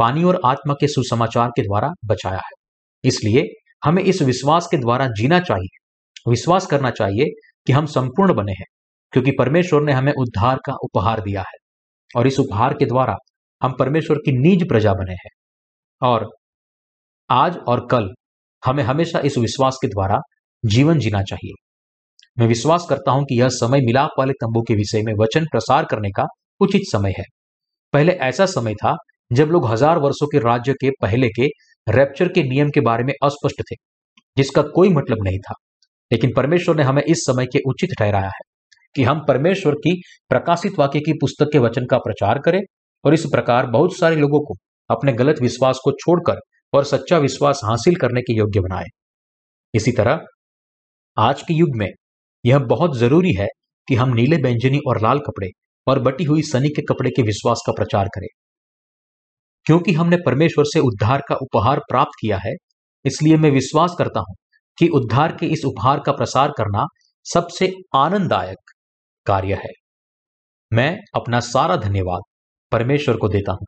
पानी 0.00 0.24
और 0.24 0.40
आत्मा 0.44 0.74
के 0.74 0.88
सुसमाचार 0.88 1.48
के 1.48 1.62
द्वारा 1.62 1.90
बचाया 2.04 2.36
है। 2.36 2.58
इसलिए 3.04 3.42
हमें 3.84 4.02
इस 4.02 4.22
विश्वास 4.22 4.68
के 4.70 4.76
द्वारा 4.76 5.06
जीना 5.16 5.40
चाहिए। 5.40 6.30
विश्वास 6.30 6.66
करना 6.66 6.90
चाहिए 6.90 7.24
कि 7.66 7.72
हम 7.72 7.86
संपूर्ण 7.86 8.34
बने 8.34 8.52
हैं, 8.52 8.66
क्योंकि 9.12 9.30
परमेश्वर 9.30 9.82
ने 9.82 9.92
हमें 9.92 10.12
उद्धार 10.12 10.58
का 10.66 10.74
उपहार 10.82 11.20
दिया 11.20 11.40
है 11.40 11.58
और 12.16 12.26
इस 12.26 12.38
उपहार 12.40 12.74
के 12.74 12.86
द्वारा 12.86 13.16
हम 13.62 13.74
परमेश्वर 13.78 14.16
की 14.16 14.32
निज 14.38 14.68
प्रजा 14.68 14.92
बने 14.94 15.12
हैं। 15.12 15.30
और 16.02 16.28
आज 17.30 17.56
और 17.68 17.86
कल 17.86 18.08
हमें 18.62 18.82
हमेशा 18.84 19.20
इस 19.20 19.38
विश्वास 19.38 19.78
के 19.82 19.88
द्वारा 19.88 20.18
जीवन 20.64 20.98
जीना 20.98 21.22
चाहिए। 21.22 21.52
मैं 22.38 22.46
विश्वास 22.46 22.86
करता 22.90 23.12
हूँ 23.12 23.24
कि 23.24 23.40
यह 23.40 23.48
समय 23.48 23.80
मिलाप 23.80 24.10
वाले 24.18 24.32
तंबू 24.32 24.62
के 24.62 24.74
विषय 24.74 25.02
में 25.02 25.12
वचन 25.20 25.44
प्रसार 25.44 25.84
करने 25.84 26.10
का 26.10 26.26
उचित 26.60 26.82
समय 26.92 27.14
है। 27.18 27.24
पहले 27.92 28.12
ऐसा 28.12 28.46
समय 28.46 28.74
था 28.74 28.96
जब 29.30 29.48
लोग 29.48 29.66
हज़ार 29.66 29.98
वर्षों 29.98 30.26
के 30.26 30.38
राज्य 30.38 30.72
के 30.72 30.90
पहले 31.02 31.28
के 31.28 31.46
रैप्चर 31.86 32.28
के 32.28 32.42
नियम 32.42 32.70
के 32.70 32.80
बारे 32.80 33.04
में 33.04 33.12
अस्पष्ट 33.24 33.62
थे, 33.62 33.76
जिसका 34.36 34.62
कोई 34.74 34.88
मतलब 34.88 35.24
नहीं 35.24 35.38
था। 35.38 35.54
लेकिन 36.10 36.32
परमेश्वर 36.36 36.76
ने 36.76 36.82
हमें 36.82 37.02
इस 37.02 37.24
समय 37.26 37.46
के 37.46 37.58
उचित 37.66 37.90
ठहराया 37.98 38.26
है 38.26 38.48
कि 38.96 39.02
हम 39.02 39.24
परमेश्वर 39.28 39.74
की 39.76 40.00
प्रकाशित 40.30 40.78
वाक्य 40.78 41.00
की 41.00 41.12
पुस्तक 41.12 41.52
के 41.52 41.58
वचन 41.58 41.86
का 41.86 41.98
प्रचार 41.98 42.38
करें 42.38 42.60
और 43.04 43.14
इस 43.14 43.26
प्रकार 43.26 43.66
बहुत 43.66 43.96
सारे 43.98 44.16
लोगों 44.16 44.40
को 44.40 44.54
अपने 44.90 45.12
गलत 45.12 45.40
विश्वास 45.42 45.78
को 45.84 45.92
छोड़कर 45.92 46.40
और 46.72 46.84
सच्चा 46.84 47.18
विश्वास 47.18 47.60
हासिल 47.64 47.96
करने 47.96 48.20
के 48.20 48.36
योग्य 48.36 48.60
बनाए। 48.60 48.86
इसी 49.74 49.92
तरह, 49.92 50.20
आज 51.16 51.42
के 51.42 51.54
युग 51.54 51.76
में 51.76 51.88
यह 52.44 52.58
बहुत 52.66 52.96
ज़रूरी 52.98 53.34
है 53.34 53.46
कि 53.88 53.94
हम 53.94 54.14
नीले 54.14 54.36
व्यंजनी 54.36 54.78
और 54.88 55.00
लाल 55.02 55.18
कपड़े 55.18 55.48
और 55.86 55.98
बटी 55.98 56.24
हुई 56.24 56.42
सनी 56.42 56.68
के 56.68 56.82
कपड़े 56.82 57.10
के 57.10 57.22
विश्वास 57.22 57.62
का 57.66 57.72
प्रचार 57.72 58.08
करें। 58.08 58.26
क्योंकि 59.66 59.92
हमने 59.92 60.16
परमेश्वर 60.26 60.64
से 60.64 60.80
उद्धार 60.80 61.22
का 61.28 61.34
उपहार 61.34 61.78
प्राप्त 61.78 62.10
किया 62.20 62.38
है, 62.38 62.54
इसलिए 63.04 63.36
मैं 63.36 63.50
विश्वास 63.50 63.94
करता 63.98 64.20
हूँ 64.20 64.34
कि 64.78 64.88
उद्धार 64.88 65.36
के 65.36 65.46
इस 65.46 65.64
उपहार 65.64 66.00
का 66.06 66.12
प्रसार 66.12 66.52
करना 66.58 66.84
सबसे 67.26 67.72
आनंददायक 67.96 68.70
कार्य 69.26 69.54
है। 69.54 69.70
मैं 70.72 70.98
अपना 71.14 71.40
सारा 71.40 71.76
धन्यवाद 71.76 72.22
परमेश्वर 72.72 73.16
को 73.16 73.28
देता 73.28 73.52
हूँ। 73.52 73.66